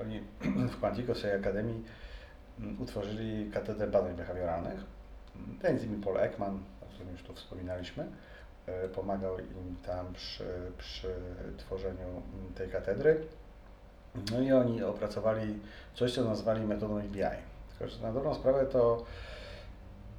oni 0.00 0.20
w 0.72 0.80
Quantico 0.80 1.14
swojej 1.14 1.36
akademii 1.36 1.84
mm, 2.58 2.82
utworzyli 2.82 3.50
katedrę 3.50 3.86
badań 3.86 4.16
behawioralnych. 4.16 4.80
Między 5.64 5.86
innymi 5.86 6.02
Paul 6.02 6.18
Ekman, 6.18 6.58
o 6.82 6.86
którym 6.86 7.12
już 7.12 7.22
tu 7.22 7.34
wspominaliśmy, 7.34 8.06
e, 8.66 8.88
pomagał 8.88 9.38
im 9.38 9.76
tam 9.86 10.12
przy, 10.12 10.72
przy 10.78 11.14
tworzeniu 11.56 12.08
mm, 12.08 12.54
tej 12.54 12.68
katedry. 12.68 13.26
No 14.32 14.40
i 14.40 14.52
oni 14.52 14.82
opracowali 14.82 15.58
coś, 15.94 16.14
co 16.14 16.24
nazwali 16.24 16.66
metodą 16.66 16.98
EBI. 16.98 17.22
Tylko, 17.68 17.94
że 17.94 18.02
na 18.02 18.12
dobrą 18.12 18.34
sprawę 18.34 18.66
to 18.66 19.04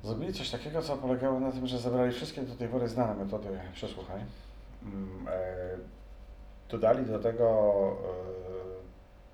zrobili 0.03 0.33
coś 0.33 0.49
takiego, 0.49 0.81
co 0.81 0.97
polegało 0.97 1.39
na 1.39 1.51
tym, 1.51 1.67
że 1.67 1.79
zebrali 1.79 2.11
wszystkie 2.11 2.41
do 2.41 2.55
tej 2.55 2.67
pory 2.67 2.87
znane 2.87 3.15
metody 3.15 3.47
przesłuchań. 3.73 4.25
Mm, 4.83 5.27
e, 5.27 5.99
Dodali 6.69 7.05
do 7.05 7.19
tego 7.19 7.47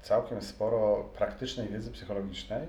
e, 0.02 0.06
całkiem 0.06 0.42
sporo 0.42 1.10
praktycznej 1.18 1.68
wiedzy 1.68 1.92
psychologicznej. 1.92 2.68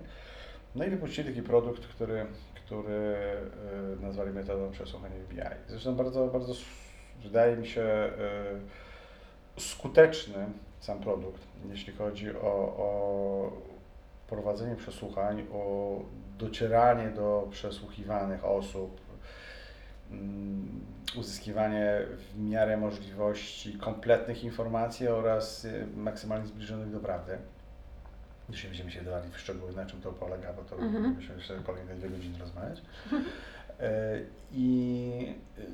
No 0.74 0.84
i 0.84 0.90
wypuścili 0.90 1.28
taki 1.28 1.42
produkt, 1.42 1.86
który, 1.86 2.26
który 2.55 2.94
e, 2.94 4.03
nazwali 4.03 4.30
metodą 4.30 4.70
przesłuchania 4.70 5.16
EBI. 5.16 5.57
Zresztą 5.68 5.94
bardzo, 5.94 6.26
bardzo 6.26 6.53
wydaje 7.22 7.57
mi 7.57 7.66
się 7.66 8.11
skuteczny 9.59 10.47
sam 10.81 11.01
produkt, 11.01 11.43
jeśli 11.70 11.93
chodzi 11.93 12.37
o, 12.37 12.43
o 12.79 13.53
prowadzenie 14.29 14.77
przesłuchań, 14.77 15.47
o 15.53 15.97
docieranie 16.39 17.09
do 17.11 17.49
przesłuchiwanych 17.51 18.45
osób, 18.45 19.01
mm, 20.11 20.81
uzyskiwanie 21.18 21.99
w 22.18 22.39
miarę 22.39 22.77
możliwości 22.77 23.79
kompletnych 23.79 24.45
informacji 24.45 25.09
oraz 25.09 25.64
y, 25.64 25.87
maksymalnie 25.97 26.47
zbliżonych 26.47 26.91
do 26.91 27.01
prawdy. 27.01 27.39
Dzisiaj 28.51 28.70
będziemy 28.70 28.91
się 28.91 29.03
dawali 29.03 29.31
w 29.31 29.39
szczegóły, 29.39 29.72
na 29.72 29.87
czym 29.87 30.01
to 30.01 30.12
polega, 30.12 30.53
bo 30.53 30.62
to 30.62 30.77
Mhm. 30.77 31.14
musimy 31.14 31.35
jeszcze 31.37 31.55
kolejne 31.66 31.95
dwie 31.95 32.09
godziny 32.11 32.39
rozmawiać. 32.39 32.83
E, 33.81 34.20
I 34.53 35.35
y, 35.59 35.64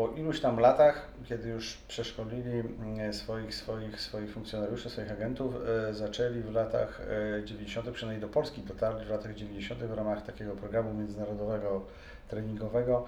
po 0.00 0.08
iluś 0.08 0.40
tam 0.40 0.60
latach, 0.60 1.08
kiedy 1.28 1.48
już 1.48 1.76
przeszkolili 1.88 2.50
mm, 2.50 3.14
swoich, 3.14 3.54
swoich, 3.54 4.00
swoich 4.00 4.30
funkcjonariuszy, 4.32 4.90
swoich 4.90 5.12
agentów, 5.12 5.54
e, 5.88 5.94
zaczęli 5.94 6.40
w 6.40 6.52
latach 6.52 7.00
e, 7.40 7.44
90., 7.44 7.90
przynajmniej 7.90 8.20
do 8.20 8.28
Polski 8.28 8.62
dotarli 8.62 9.04
w 9.04 9.10
latach 9.10 9.34
90. 9.34 9.80
w 9.80 9.92
ramach 9.92 10.26
takiego 10.26 10.52
programu 10.52 10.94
międzynarodowego, 10.94 11.86
treningowego, 12.28 13.06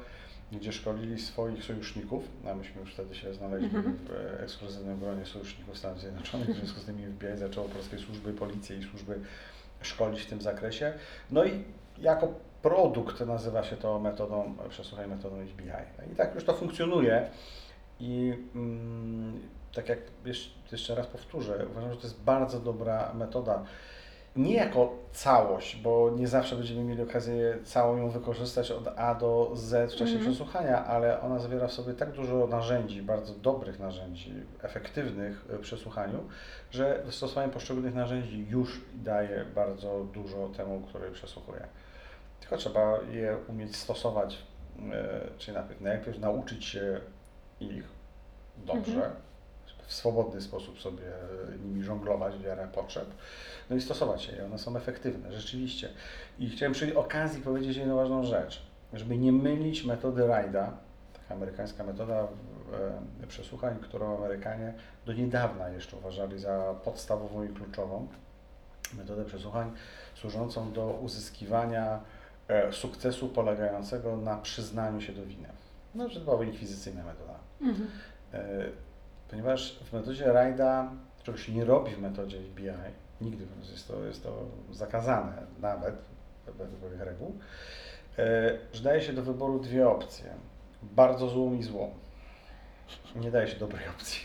gdzie 0.52 0.72
szkolili 0.72 1.20
swoich 1.20 1.64
sojuszników, 1.64 2.24
a 2.50 2.54
myśmy 2.54 2.80
już 2.80 2.92
wtedy 2.92 3.14
się 3.14 3.34
znaleźli 3.34 3.76
Mhm. 3.76 3.96
w 3.96 4.10
e, 4.10 4.42
ekskluzywnym 4.42 5.00
gronie 5.00 5.26
sojuszników 5.26 5.78
Stanów 5.78 6.00
Zjednoczonych, 6.00 6.48
w 6.48 6.56
związku 6.56 6.80
z 6.80 6.84
tym 6.84 6.96
FBI 6.98 7.36
zaczęło 7.38 7.68
polskie 7.68 7.98
służby, 7.98 8.32
policję 8.32 8.76
i 8.78 8.82
służby 8.82 9.20
szkolić 9.86 10.22
w 10.22 10.26
tym 10.26 10.40
zakresie. 10.40 10.92
No 11.30 11.44
i 11.44 11.64
jako 11.98 12.34
produkt 12.62 13.20
nazywa 13.20 13.64
się 13.64 13.76
to 13.76 13.98
metodą, 13.98 14.54
przesłuchaj 14.68 15.08
metodą 15.08 15.36
HBI. 15.36 16.12
I 16.12 16.16
tak 16.16 16.34
już 16.34 16.44
to 16.44 16.54
funkcjonuje 16.54 17.30
i 18.00 18.34
mm, 18.54 19.40
tak 19.74 19.88
jak 19.88 19.98
jeszcze 20.72 20.94
raz 20.94 21.06
powtórzę, 21.06 21.66
uważam, 21.70 21.90
że 21.90 21.96
to 21.96 22.02
jest 22.02 22.22
bardzo 22.22 22.60
dobra 22.60 23.12
metoda. 23.14 23.64
Nie 24.36 24.54
jako 24.54 24.96
całość, 25.12 25.76
bo 25.76 26.10
nie 26.16 26.28
zawsze 26.28 26.56
będziemy 26.56 26.84
mieli 26.84 27.02
okazję 27.02 27.58
całą 27.64 27.96
ją 27.96 28.10
wykorzystać 28.10 28.70
od 28.70 28.88
A 28.96 29.14
do 29.14 29.50
Z 29.54 29.92
w 29.92 29.96
czasie 29.96 30.12
Mhm. 30.12 30.20
przesłuchania, 30.30 30.84
ale 30.86 31.20
ona 31.20 31.38
zawiera 31.38 31.66
w 31.68 31.72
sobie 31.72 31.94
tak 31.94 32.12
dużo 32.12 32.46
narzędzi, 32.46 33.02
bardzo 33.02 33.34
dobrych 33.34 33.78
narzędzi, 33.78 34.32
efektywnych 34.62 35.44
w 35.48 35.60
przesłuchaniu, 35.60 36.18
że 36.70 37.02
stosowanie 37.10 37.52
poszczególnych 37.52 37.94
narzędzi 37.94 38.46
już 38.50 38.80
daje 38.94 39.44
bardzo 39.54 40.04
dużo 40.14 40.48
temu, 40.56 40.80
który 40.80 41.10
przesłuchuje. 41.10 41.66
Tylko 42.40 42.56
trzeba 42.56 42.98
je 43.10 43.36
umieć 43.48 43.76
stosować, 43.76 44.38
e, 44.92 45.20
czyli 45.38 45.56
najpierw, 45.56 45.80
najpierw 45.80 46.18
nauczyć 46.18 46.64
się 46.64 47.00
ich 47.60 47.84
dobrze, 48.66 48.94
Mhm. 48.94 49.12
W 49.92 49.94
swobodny 49.94 50.40
sposób 50.40 50.80
sobie 50.80 51.02
nimi 51.64 51.82
żonglować 51.82 52.34
w 52.34 52.44
miarę 52.44 52.68
potrzeb, 52.74 53.06
no 53.70 53.76
i 53.76 53.80
stosować 53.80 54.28
je. 54.28 54.44
One 54.44 54.58
są 54.58 54.76
efektywne, 54.76 55.32
rzeczywiście. 55.32 55.88
I 56.38 56.50
chciałem 56.50 56.72
przy 56.72 56.98
okazji 56.98 57.42
powiedzieć 57.42 57.76
jedną 57.76 57.96
ważną 57.96 58.24
rzecz, 58.24 58.62
żeby 58.92 59.18
nie 59.18 59.32
mylić 59.32 59.84
metody 59.84 60.26
Rajda, 60.26 60.72
taka 61.12 61.34
amerykańska 61.34 61.84
metoda 61.84 62.28
e, 63.22 63.26
przesłuchań, 63.26 63.78
którą 63.82 64.16
Amerykanie 64.16 64.74
do 65.06 65.12
niedawna 65.12 65.68
jeszcze 65.68 65.96
uważali 65.96 66.38
za 66.38 66.74
podstawową 66.84 67.44
i 67.44 67.48
kluczową 67.48 68.08
metodę 68.94 69.24
przesłuchań 69.24 69.72
służącą 70.14 70.72
do 70.72 70.86
uzyskiwania 70.86 72.00
e, 72.48 72.72
sukcesu 72.72 73.28
polegającego 73.28 74.16
na 74.16 74.36
przyznaniu 74.36 75.00
się 75.00 75.12
do 75.12 75.26
winy. 75.26 75.48
No, 75.94 76.08
że 76.08 76.20
to 76.20 76.24
była 76.24 76.44
inkwizycyjna 76.44 77.04
metoda. 77.04 77.34
Mhm. 77.60 77.88
Ponieważ 79.32 79.78
w 79.78 79.92
metodzie 79.92 80.32
Rajda, 80.32 80.90
czego 81.22 81.38
się 81.38 81.52
nie 81.52 81.64
robi 81.64 81.90
w 81.94 81.98
metodzie 82.00 82.38
FBI, 82.38 82.70
nigdy 83.20 83.46
jest 83.72 83.88
to, 83.88 84.04
jest 84.04 84.22
to 84.22 84.44
zakazane 84.70 85.46
nawet 85.60 85.94
według 86.46 86.80
pewnych 86.80 87.00
reguł, 87.00 87.38
że 88.72 88.82
daje 88.82 89.02
się 89.02 89.12
do 89.12 89.22
wyboru 89.22 89.60
dwie 89.60 89.88
opcje. 89.88 90.34
Bardzo 90.82 91.28
złą 91.28 91.54
i 91.54 91.62
złą. 91.62 91.90
Nie 93.16 93.30
daje 93.30 93.48
się 93.48 93.58
dobrej 93.58 93.88
opcji. 93.88 94.20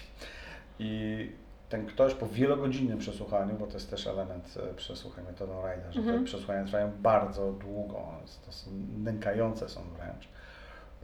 I 0.80 1.32
ten 1.70 1.86
ktoś 1.86 2.14
po 2.14 2.28
wielogodzinnym 2.28 2.97
przesłuchaniu, 2.97 3.55
bo 3.55 3.68
to 3.68 3.74
jest 3.74 3.89
też 3.89 4.08
element 4.08 4.58
e, 4.72 4.74
przesłuchań 4.74 5.26
metodą 5.26 5.62
Rajda, 5.62 5.91
że 5.91 5.99
Mhm. 5.99 6.20
te 6.20 6.26
przesłuchania 6.26 6.66
trwają 6.66 6.91
bardzo 7.01 7.51
długo, 7.51 8.12
to 8.45 8.51
są 8.51 8.72
nękające 8.97 9.70
są 9.70 9.82
wręcz. 9.97 10.28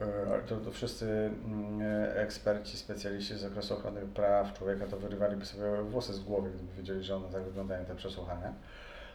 E, 0.00 0.40
To, 0.48 0.56
to 0.56 0.70
wszyscy 0.70 1.30
mm, 1.44 1.82
eksperci, 2.16 2.76
specjaliści 2.76 3.34
z 3.34 3.40
zakresu 3.40 3.74
ochrony 3.74 4.00
praw 4.00 4.52
człowieka 4.52 4.86
to 4.86 4.96
wyrywaliby 4.96 5.46
sobie 5.46 5.82
włosy 5.82 6.14
z 6.14 6.20
głowy, 6.20 6.50
gdyby 6.50 6.74
wiedzieli, 6.74 7.04
że 7.04 7.16
one 7.16 7.28
tak 7.28 7.42
wyglądają, 7.42 7.84
te 7.84 7.94
przesłuchania. 7.94 8.52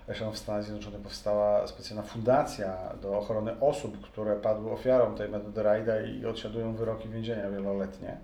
Zresztą 0.05 0.31
w 0.31 0.37
Stanach 0.37 0.63
Zjednoczonych 0.63 1.01
powstała 1.01 1.67
specjalna 1.67 2.03
fundacja 2.03 2.93
do 3.01 3.17
ochrony 3.17 3.59
osób, 3.59 4.01
które 4.01 4.35
padły 4.35 4.71
ofiarą 4.71 5.15
tej 5.15 5.29
metody 5.29 5.63
Rajda 5.63 6.01
i 6.01 6.25
odsiadują 6.25 6.75
wyroki 6.75 7.09
więzienia 7.09 7.49
wieloletnie. 7.49 8.17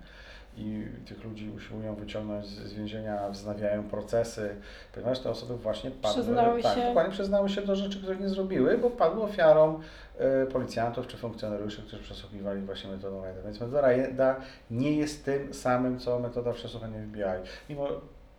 I 0.57 0.87
tych 1.05 1.23
ludzi 1.23 1.49
usiłują 1.55 1.95
wyciągnąć 1.95 2.45
z 2.45 2.65
z 2.65 2.73
więzienia, 2.73 3.29
wznawiają 3.29 3.83
procesy, 3.83 4.55
ponieważ 4.93 5.19
te 5.19 5.29
osoby 5.29 5.57
właśnie 5.57 5.91
padły. 5.91 6.21
Przyznały 6.23 6.61
tak, 6.61 6.75
się. 6.75 6.81
dokładnie 6.87 7.13
przyznały 7.13 7.49
się 7.49 7.61
do 7.61 7.75
rzeczy, 7.75 7.97
których 7.97 8.19
nie 8.19 8.29
zrobiły, 8.29 8.77
bo 8.77 8.89
padły 8.89 9.23
ofiarą 9.23 9.79
e, 10.17 10.45
policjantów 10.45 11.07
czy 11.07 11.17
funkcjonariuszy, 11.17 11.81
którzy 11.81 12.03
przesłuchiwali 12.03 12.61
właśnie 12.61 12.91
metodą 12.91 13.21
Rajda. 13.21 13.41
Więc 13.41 13.59
metoda 13.59 13.81
Rajda 13.81 14.35
nie 14.71 14.95
jest 14.95 15.25
tym 15.25 15.53
samym, 15.53 15.99
co 15.99 16.19
metoda 16.19 16.53
przesłuchania 16.53 16.99
FBI. 17.07 17.49
Mimo 17.69 17.87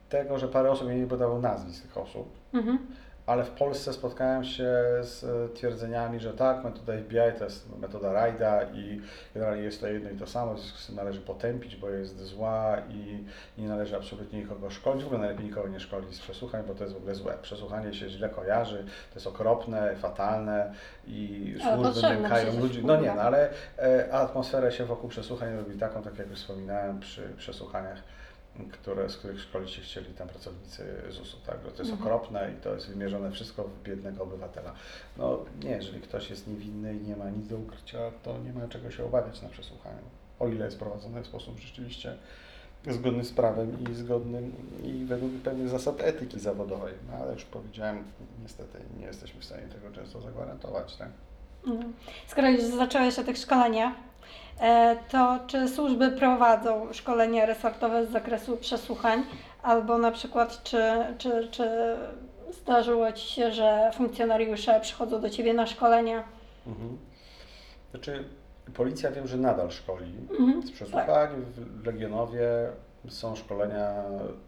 tego, 0.09 0.39
że 0.39 0.49
parę 0.49 0.71
osób 0.71 0.89
nie 0.89 1.07
podało 1.07 1.39
nazwisk 1.41 1.83
tych 1.83 1.99
osób, 1.99 2.29
Mhm. 2.53 2.79
Ale 3.27 3.45
w 3.45 3.51
Polsce 3.51 3.93
spotkałem 3.93 4.45
się 4.45 4.73
z 5.03 5.25
e, 5.25 5.55
twierdzeniami, 5.55 6.21
że 6.21 6.33
tak, 6.33 6.65
metoda 6.65 6.93
FBI 6.99 7.39
to 7.39 7.45
jest 7.45 7.79
metoda 7.79 8.13
Rajda 8.13 8.63
i 8.63 9.01
generalnie 9.35 9.63
jest 9.63 9.81
to 9.81 9.87
jedno 9.87 10.11
i 10.11 10.17
to 10.17 10.27
samo, 10.27 10.55
w 10.55 10.61
związku 10.61 10.79
z 10.79 10.87
tym 10.87 10.97
należy 10.97 11.21
potępić, 11.21 11.77
bo 11.77 11.91
jest 11.91 12.21
zła 12.21 12.77
i 12.91 13.25
nie 13.59 13.69
należy 13.69 13.97
absolutnie 13.97 14.39
nikogo 14.39 14.71
szkolić. 14.71 15.03
W 15.03 15.07
ogóle 15.07 15.21
najlepiej 15.21 15.47
nikogo 15.47 15.69
nie 15.69 15.81
szkolić 15.81 16.15
z 16.15 16.21
przesłuchań, 16.21 16.63
bo 16.69 16.75
to 16.75 16.85
jest 16.85 16.95
w 16.95 16.99
ogóle 16.99 17.15
złe. 17.15 17.35
Przesłuchanie 17.43 17.95
się 17.95 18.09
źle 18.09 18.29
kojarzy, 18.29 18.85
to 18.85 19.15
jest 19.15 19.27
okropne, 19.27 19.97
fatalne 19.97 20.73
i 21.07 21.55
Ale 21.65 21.85
służby 21.85 22.09
nękają 22.09 22.61
ludzi. 22.61 22.85
No 22.85 23.01
nie, 23.01 23.15
no 23.15 23.23
ale 23.23 23.51
e, 23.79 24.13
atmosferę 24.13 24.73
się 24.73 24.85
wokół 24.85 25.11
przesłuchań 25.11 25.57
robi 25.57 25.79
taką, 25.79 26.03
tak 26.03 26.19
jak 26.19 26.31
już 26.31 26.39
wspominałem 26.39 27.01
przy 27.01 27.29
przesłuchaniach 27.37 28.03
które, 28.73 29.09
z 29.11 29.17
których 29.17 29.41
szkolić 29.41 29.71
się 29.71 29.83
chcieli 29.83 30.15
tam 30.15 30.29
pracownicy 30.29 30.85
ZUS-u, 31.11 31.37
tak, 31.47 31.57
że 31.65 31.71
to 31.73 31.83
jest 31.83 31.93
Mhm. 31.93 32.03
okropne 32.03 32.51
i 32.59 32.63
to 32.63 32.75
jest 32.75 32.89
wymierzone 32.91 33.31
wszystko 33.31 33.65
w 33.65 33.83
biednego 33.83 34.23
obywatela. 34.23 34.73
No 35.17 35.39
nie, 35.65 35.71
jeżeli 35.71 36.01
ktoś 36.01 36.31
jest 36.31 36.47
niewinny 36.49 36.95
i 36.97 37.01
nie 37.01 37.17
ma 37.17 37.31
nic 37.31 37.49
do 37.49 37.57
ukrycia, 37.57 37.99
to 38.23 38.39
nie 38.39 38.53
ma 38.53 38.69
czego 38.69 38.91
się 38.91 39.05
obawiać 39.05 39.43
na 39.43 39.49
przesłuchaniu. 39.49 40.03
O 40.41 40.49
ile 40.49 40.65
jest 40.65 40.79
prowadzone 40.79 41.23
w 41.23 41.27
sposób 41.27 41.59
rzeczywiście 41.61 42.17
zgodny 42.87 43.25
z 43.25 43.33
prawem 43.33 43.77
i 43.91 43.95
zgodnym 43.95 44.53
i 44.85 45.05
według 45.05 45.33
pewnych 45.33 45.69
zasad 45.69 46.01
etyki 46.01 46.41
zawodowej. 46.41 46.95
No 47.11 47.17
ale 47.17 47.33
już 47.33 47.45
powiedziałem, 47.45 48.05
niestety 48.43 48.79
nie 49.01 49.07
jesteśmy 49.07 49.41
w 49.41 49.45
stanie 49.45 49.63
tego 49.63 49.91
często 49.95 50.21
zagwarantować, 50.21 50.97
tak? 50.97 51.09
Mhm. 51.67 51.93
Skoro 52.27 52.51
już 52.51 52.63
zacząłeś 52.63 53.19
o 53.19 53.25
tych 53.25 53.37
szkoleniach, 53.37 53.93
to 55.11 55.39
czy 55.47 55.69
służby 55.69 56.11
prowadzą 56.11 56.93
szkolenia 56.93 57.47
resortowe 57.47 58.07
z 58.07 58.11
zakresu 58.11 58.57
przesłuchań, 58.57 59.23
albo 59.63 59.99
na 59.99 60.11
przykład 60.13 60.63
czy, 60.65 60.83
czy, 61.19 61.49
czy 61.51 61.69
zdarzyło 62.53 63.13
Ci 63.13 63.29
się, 63.29 63.53
że 63.53 63.91
funkcjonariusze 63.95 64.81
przychodzą 64.81 65.21
do 65.21 65.31
Ciebie 65.31 65.55
na 65.55 65.67
szkolenia 65.67 66.25
Mhm. 66.67 66.99
Znaczy, 67.91 68.25
policja 68.75 69.11
wiem, 69.11 69.27
że 69.27 69.37
nadal 69.37 69.71
szkoli 69.71 70.13
Mhm. 70.31 70.63
z 70.63 70.71
przesłuchań. 70.73 71.29
W 71.57 71.87
Legionowie 71.87 72.49
są 73.09 73.37
szkolenia 73.37 74.03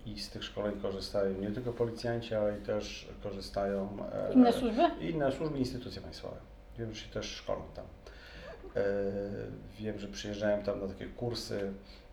i 0.07 0.19
z 0.21 0.31
tych 0.31 0.45
szkoleń 0.45 0.81
korzystają 0.83 1.35
nie 1.41 1.51
tylko 1.51 1.73
policjanci, 1.73 2.35
ale 2.35 2.59
i 2.59 2.63
też 2.63 3.09
korzystają 3.23 3.89
e, 4.31 4.33
Inne 4.33 4.53
służby? 4.53 4.83
inne 5.01 5.33
służby, 5.33 5.59
instytucje 5.59 6.03
państwowe. 6.03 6.37
Wiem, 6.79 6.95
że 6.95 7.01
się 7.01 7.09
też 7.13 7.27
szkolą 7.27 7.61
tam. 7.77 7.85
E, 8.79 8.83
wiem, 9.79 9.99
że 9.99 10.09
przyjeżdżają 10.09 10.62
tam 10.62 10.81
na 10.81 10.89
takie 10.89 11.07
kursy 11.07 11.72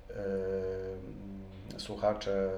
e, 0.10 0.14
mm, 0.14 1.80
słuchacze, 1.80 2.50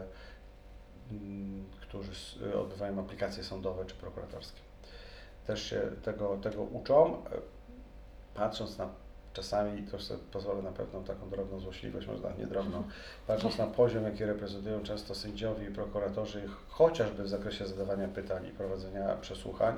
mm, 1.11 1.65
którzy 1.81 2.11
s- 2.11 2.35
odbywają 2.55 2.99
aplikacje 2.99 3.43
sądowe 3.43 3.85
czy 3.85 3.95
prokuratorskie. 3.95 4.59
Też 5.47 5.63
się 5.63 5.81
tego, 6.03 6.37
tego 6.37 6.61
uczą. 6.63 7.25
E, 7.25 7.57
Patrząc 8.35 8.77
na 8.77 8.89
czasami, 9.33 9.83
to 9.83 9.99
sobie 9.99 10.19
pozwolę 10.31 10.61
na 10.61 10.71
pewną 10.71 11.03
taką 11.03 11.29
drobną 11.29 11.59
złośliwość, 11.59 12.07
można 12.07 12.29
nie 12.39 12.47
drobną, 12.47 12.83
patrząc 13.27 13.57
na 13.57 13.67
poziom, 13.67 14.03
jaki 14.03 14.25
reprezentują 14.25 14.83
często 14.83 15.15
sędziowie 15.15 15.69
i 15.69 15.73
prokuratorzy, 15.73 16.43
chociażby 16.69 17.23
w 17.23 17.27
zakresie 17.27 17.67
zadawania 17.67 18.07
pytań 18.07 18.47
i 18.47 18.51
prowadzenia 18.51 19.15
przesłuchań, 19.15 19.77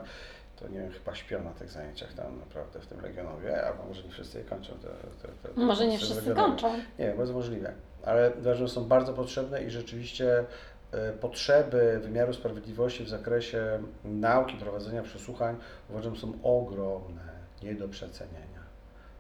to 0.60 0.68
nie 0.68 0.80
wiem, 0.80 0.92
chyba 0.92 1.16
śpią 1.16 1.44
na 1.44 1.50
tych 1.52 1.70
zajęciach 1.72 2.14
tam 2.14 2.40
naprawdę 2.40 2.80
w 2.80 2.86
tym 2.88 3.02
Legionowie, 3.02 3.66
albo 3.66 3.84
może 3.86 4.04
nie 4.04 4.10
wszyscy 4.12 4.38
je 4.38 4.44
kończą. 4.44 4.74
Te, 4.74 4.88
te, 5.28 5.50
te, 5.54 5.62
Może 5.62 5.88
nie 5.88 5.98
wszyscy 5.98 6.16
Legionowie. 6.16 6.48
kończą. 6.50 6.74
Nie, 7.00 7.14
bardzo 7.18 7.34
możliwe. 7.34 7.74
Ale 8.06 8.32
uważam, 8.40 8.68
że 8.68 8.74
są 8.74 8.86
bardzo 8.86 9.14
potrzebne 9.14 9.64
i 9.64 9.70
rzeczywiście 9.70 10.44
e, 10.92 11.12
potrzeby 11.14 12.00
wymiaru 12.04 12.34
sprawiedliwości 12.34 13.04
w 13.04 13.10
zakresie 13.10 13.84
nauki, 14.06 14.58
prowadzenia 14.58 15.02
przesłuchań 15.04 15.56
uważam 15.90 16.16
są 16.16 16.34
ogromne, 16.44 17.22
nie 17.64 17.76
do 17.76 17.88
przecenienia. 17.90 18.60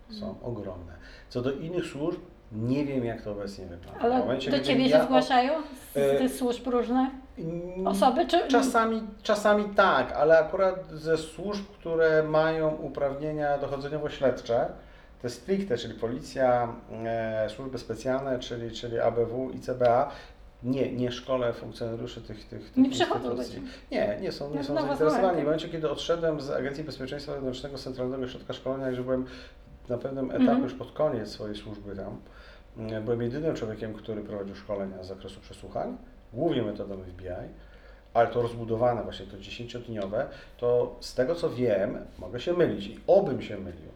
Są 0.09 0.29
Mhm. 0.29 0.45
ogromne. 0.45 0.93
Co 1.29 1.41
do 1.41 1.51
innych 1.51 1.85
służb, 1.85 2.19
nie 2.51 2.85
wiem 2.85 3.05
jak 3.05 3.21
to 3.21 3.31
obecnie 3.31 3.65
wygląda. 3.65 3.99
Ale 3.99 4.37
do 4.51 4.59
Ciebie 4.59 4.87
ja 4.87 4.97
się 4.99 5.03
zgłaszają 5.05 5.53
z, 5.93 5.97
E, 5.97 6.15
z 6.15 6.17
tych 6.19 6.31
służb 6.31 6.67
różnych 6.67 7.09
osoby? 7.85 8.27
Czy... 8.27 8.47
Czasami, 8.47 9.01
czasami 9.23 9.63
tak, 9.75 10.11
ale 10.11 10.39
akurat 10.39 10.87
ze 10.91 11.17
służb, 11.17 11.65
które 11.79 12.23
mają 12.23 12.69
uprawnienia 12.75 13.57
dochodzeniowo-śledcze, 13.57 14.65
te 15.21 15.29
stricte, 15.29 15.77
czyli 15.77 15.93
policja, 15.93 16.73
e, 17.05 17.47
służby 17.49 17.77
specjalne, 17.77 18.39
czyli, 18.39 18.71
czyli 18.71 18.99
ABW 18.99 19.49
i 19.53 19.59
CBA, 19.59 20.11
nie, 20.63 20.91
nie 20.91 21.11
szkole 21.11 21.53
funkcjonariuszy 21.53 22.21
tych, 22.21 22.47
tych, 22.47 22.69
tych 22.69 22.77
Nie 22.77 22.89
instytucji. 22.89 23.63
Nie, 23.91 24.17
nie 24.21 24.31
są, 24.31 24.49
nie 24.49 24.55
No, 24.55 24.63
są 24.63 24.73
własną 24.73 24.87
zainteresowani. 24.87 25.27
rękę. 25.27 25.41
W 25.41 25.45
momencie, 25.45 25.69
kiedy 25.69 25.89
odszedłem 25.89 26.41
z 26.41 26.49
Agencji 26.49 26.83
Bezpieczeństwa 26.83 27.33
Wewnętrznego 27.33 27.77
Centralnego 27.77 28.23
Ośrodka 28.23 28.53
Szkolenia, 28.53 28.95
że 28.95 29.03
byłem 29.03 29.25
na 29.89 29.97
pewnym 29.97 30.25
etapie 30.25 30.41
Mhm. 30.43 30.63
już 30.63 30.73
pod 30.73 30.91
koniec 30.91 31.29
swojej 31.29 31.55
służby 31.55 31.95
tam, 31.95 32.17
mm, 32.77 33.03
byłem 33.03 33.21
jedynym 33.21 33.55
człowiekiem, 33.55 33.93
który 33.93 34.21
prowadził 34.21 34.55
szkolenia 34.55 35.03
z 35.03 35.07
zakresu 35.07 35.39
przesłuchań, 35.41 35.97
głównie 36.33 36.61
metodą 36.61 37.03
FBI, 37.03 37.29
ale 38.13 38.27
to 38.27 38.41
rozbudowane 38.41 39.03
właśnie, 39.03 39.25
to 39.25 39.37
10-dniowe, 39.37 40.25
to 40.57 40.95
z 40.99 41.13
tego 41.13 41.35
co 41.35 41.49
wiem, 41.49 42.05
mogę 42.19 42.39
się 42.39 42.53
mylić 42.53 42.87
i 42.87 42.99
obym 43.07 43.41
się 43.41 43.57
mylił, 43.57 43.91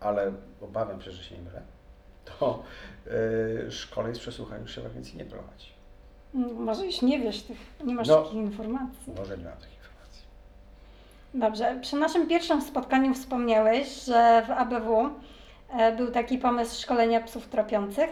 ale 0.00 0.32
obawiam 0.62 1.02
się, 1.02 1.10
że 1.10 1.22
się 1.24 1.36
nie 1.36 1.42
mylę, 1.42 1.62
to 2.24 2.62
yy, 3.64 3.70
szkoleń 3.72 4.14
z 4.14 4.18
przesłuchań 4.18 4.60
już 4.62 4.74
się 4.74 4.80
w 4.80 4.86
agencji 4.86 5.18
nie 5.18 5.24
prowadzi. 5.24 5.66
Może 6.58 6.86
już 6.86 7.02
nie 7.02 7.20
wiesz 7.20 7.42
tych, 7.42 7.58
nie 7.84 7.94
masz 7.94 8.08
No. 8.08 8.16
takich 8.22 8.34
informacji. 8.34 9.12
Może 9.18 9.38
nie 9.38 9.44
mam 9.44 9.52
takich 9.52 9.76
informacji. 9.78 10.22
Dobrze, 11.34 11.78
przy 11.82 11.96
naszym 11.96 12.28
pierwszym 12.28 12.62
spotkaniu 12.62 13.14
wspomniałeś, 13.14 14.04
że 14.04 14.42
w 14.46 14.50
ABW 14.50 15.10
e, 15.78 15.96
był 15.96 16.10
taki 16.10 16.38
pomysł 16.38 16.82
szkolenia 16.82 17.20
psów 17.20 17.48
tropiących, 17.48 18.10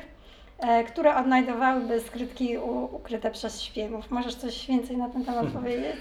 które 0.87 1.17
odnajdowałyby 1.17 2.01
skrytki 2.01 2.59
ukryte 2.93 3.31
przez 3.31 3.63
szpiegów. 3.63 4.11
Możesz 4.11 4.35
coś 4.35 4.67
więcej 4.67 4.97
na 4.97 5.09
ten 5.09 5.25
temat 5.25 5.47
powiedzieć? 5.63 5.97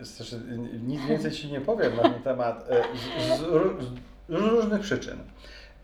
Znaczy, 0.00 0.40
nic 0.86 1.06
więcej 1.06 1.30
Ci 1.32 1.52
nie 1.52 1.60
powiem 1.60 1.96
na 1.96 2.02
ten 2.02 2.22
temat 2.22 2.64
e, 2.70 2.82
z, 2.98 3.38
z, 3.38 3.42
z 4.28 4.50
różnych 4.50 4.80
przyczyn. 4.80 5.18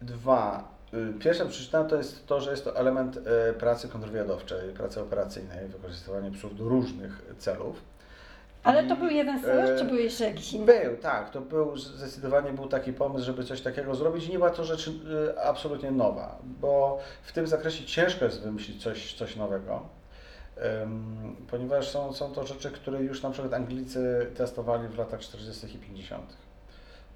Dwa. 0.03 0.68
y, 0.95 1.12
Pierwsza 1.18 1.47
przyczyna 1.47 1.85
to 1.85 1.97
jest 1.97 2.26
to, 2.26 2.41
że 2.41 2.51
jest 2.51 2.64
to 2.64 2.76
element 2.76 3.16
e, 3.16 3.53
pracy 3.53 3.89
kontrwywiadowczej, 3.89 4.70
pracy 4.70 5.01
operacyjnej, 5.01 5.68
wykorzystywanie 5.68 6.31
psów 6.31 6.57
do 6.59 6.64
różnych 6.68 7.22
celów. 7.39 7.83
Ale 8.63 8.85
to 8.85 8.97
był 8.97 9.09
jeden 9.09 9.43
z 9.43 9.45
e, 9.45 9.79
czy 9.79 9.85
był 9.85 9.97
jeszcze 9.97 10.25
jakiś 10.25 10.53
inny? 10.53 10.67
Był, 10.67 10.97
tak. 10.97 11.31
To 11.31 11.41
był 11.41 11.77
zdecydowanie 11.77 12.53
był 12.53 12.69
taki 12.69 12.93
pomysł, 12.93 13.25
żeby 13.25 13.45
coś 13.45 13.61
takiego 13.61 13.95
zrobić. 13.95 14.29
Nie 14.29 14.39
była 14.39 14.51
to 14.51 14.65
rzecz 14.65 14.89
y, 14.89 14.93
absolutnie 15.43 15.91
nowa, 15.91 16.39
bo 16.61 16.99
w 17.23 17.33
tym 17.33 17.47
zakresie 17.47 17.85
ciężko 17.85 18.25
jest 18.25 18.43
wymyślić 18.43 18.83
coś, 18.83 19.15
coś 19.15 19.37
nowego. 19.37 19.99
Ponieważ 21.51 21.89
są, 21.89 22.13
są 22.13 22.33
to 22.33 22.47
rzeczy, 22.47 22.71
które 22.71 23.03
już 23.03 23.23
na 23.23 23.31
przykład 23.31 23.55
Anglicy 23.55 24.31
testowali 24.37 24.89
w 24.89 24.99
latach 24.99 25.21
40. 25.21 25.77
i 25.77 25.79
50. 25.79 26.37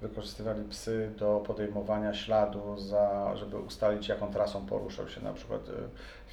Wykorzystywali 0.01 0.63
psy 0.63 1.11
do 1.17 1.43
podejmowania 1.47 2.13
śladu, 2.13 2.77
za, 2.77 3.35
żeby 3.35 3.57
ustalić, 3.57 4.07
jaką 4.07 4.33
trasą 4.33 4.65
poruszał 4.65 5.09
się 5.09 5.21
na 5.21 5.33
przykład 5.33 5.69
y, 5.69 5.71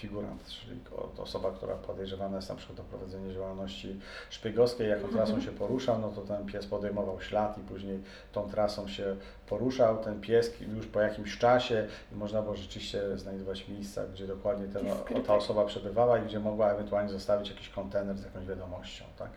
figurant, 0.00 0.46
czyli 0.48 0.80
osoba, 1.18 1.50
która 1.50 1.74
podejrzewana 1.74 2.36
jest 2.36 2.48
na 2.48 2.54
przykład 2.54 2.80
o 2.80 2.82
prowadzenie 2.82 3.34
działalności 3.34 3.96
szpiegowskiej, 4.30 4.88
jaką 4.88 5.04
Mhm. 5.08 5.16
trasą 5.26 5.40
się 5.40 5.50
poruszał, 5.50 5.98
no 5.98 6.08
to 6.08 6.20
ten 6.20 6.46
pies 6.46 6.66
podejmował 6.66 7.20
ślad 7.20 7.58
i 7.58 7.60
później 7.60 8.00
tą 8.32 8.50
trasą 8.50 8.88
się 8.88 9.16
poruszał. 9.48 9.98
Ten 9.98 10.20
pies 10.20 10.52
już 10.76 10.86
po 10.86 11.00
jakimś 11.00 11.38
czasie 11.38 11.86
i 12.12 12.14
można 12.14 12.42
było 12.42 12.56
rzeczywiście 12.56 13.18
znajdować 13.18 13.68
miejsca, 13.68 14.02
gdzie 14.12 14.26
dokładnie 14.26 14.66
ten, 14.68 14.86
ta 15.26 15.34
osoba 15.34 15.64
przebywała 15.64 16.18
i 16.18 16.22
gdzie 16.22 16.40
mogła 16.40 16.70
ewentualnie 16.72 17.10
zostawić 17.10 17.50
jakiś 17.50 17.68
kontener 17.68 18.16
z 18.18 18.24
jakąś 18.24 18.46
wiadomością. 18.46 19.04
Tak? 19.18 19.28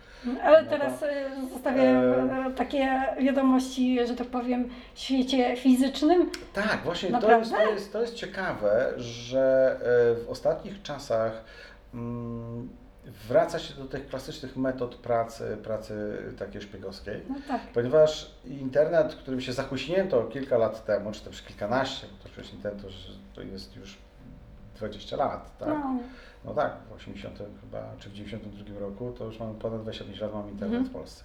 Ale 0.44 0.64
no 0.64 0.70
teraz 0.70 1.00
to- 1.00 1.10
e, 1.10 1.48
zostawiają 1.54 2.00
e, 2.00 2.46
e, 2.48 2.52
takie 2.52 3.02
wiadomości, 3.22 4.08
że 4.08 4.16
tak 4.16 4.28
powiem, 4.28 4.70
w 4.94 5.00
świecie 5.00 5.56
fizycznym. 5.58 6.30
Tak, 6.54 6.80
właśnie 6.84 7.20
to 7.22 7.32
jest, 7.38 7.52
to, 7.52 7.62
jest, 7.72 7.94
to 7.94 8.02
jest 8.02 8.14
ciekawe, 8.14 8.94
że 8.98 9.76
e, 10.20 10.24
w 10.26 10.30
ostatnich 10.54 10.82
czasach 10.82 11.44
mm, 11.94 12.70
wraca 13.28 13.60
się 13.60 13.74
do 13.74 13.86
tych 13.86 14.08
klasycznych 14.08 14.58
metod 14.58 14.96
pracy, 14.96 15.58
pracy 15.64 16.18
takiej 16.40 16.62
szpiegowskiej. 16.62 17.22
No 17.30 17.36
tak. 17.48 17.62
Ponieważ 17.74 18.32
internet, 18.46 19.16
którym 19.16 19.42
się 19.42 19.54
zachuśnięto 19.54 20.24
kilka 20.24 20.58
lat 20.58 20.86
temu, 20.86 21.12
czy 21.12 21.22
też 21.22 21.42
kilkanaście, 21.42 22.08
bo 22.08 22.24
to 22.24 22.30
przecież 22.30 22.54
internet 22.54 22.84
to, 23.36 23.42
jest 23.42 23.76
już 23.76 23.98
20 24.76 25.16
lat, 25.18 25.58
tak? 25.58 25.70
No. 25.70 26.00
No 26.46 26.54
tak, 26.54 26.74
w 26.90 26.94
80 26.94 27.40
chyba, 27.62 27.94
czy 28.00 28.10
w 28.10 28.14
92 28.14 28.80
roku, 28.80 29.12
to 29.12 29.26
już 29.26 29.40
mamy 29.40 29.54
ponad 29.54 29.82
25 29.82 30.22
lat, 30.22 30.34
mamy 30.34 30.52
internet 30.52 30.78
Mhm. 30.80 30.90
w 30.90 30.94
Polsce. 30.94 31.24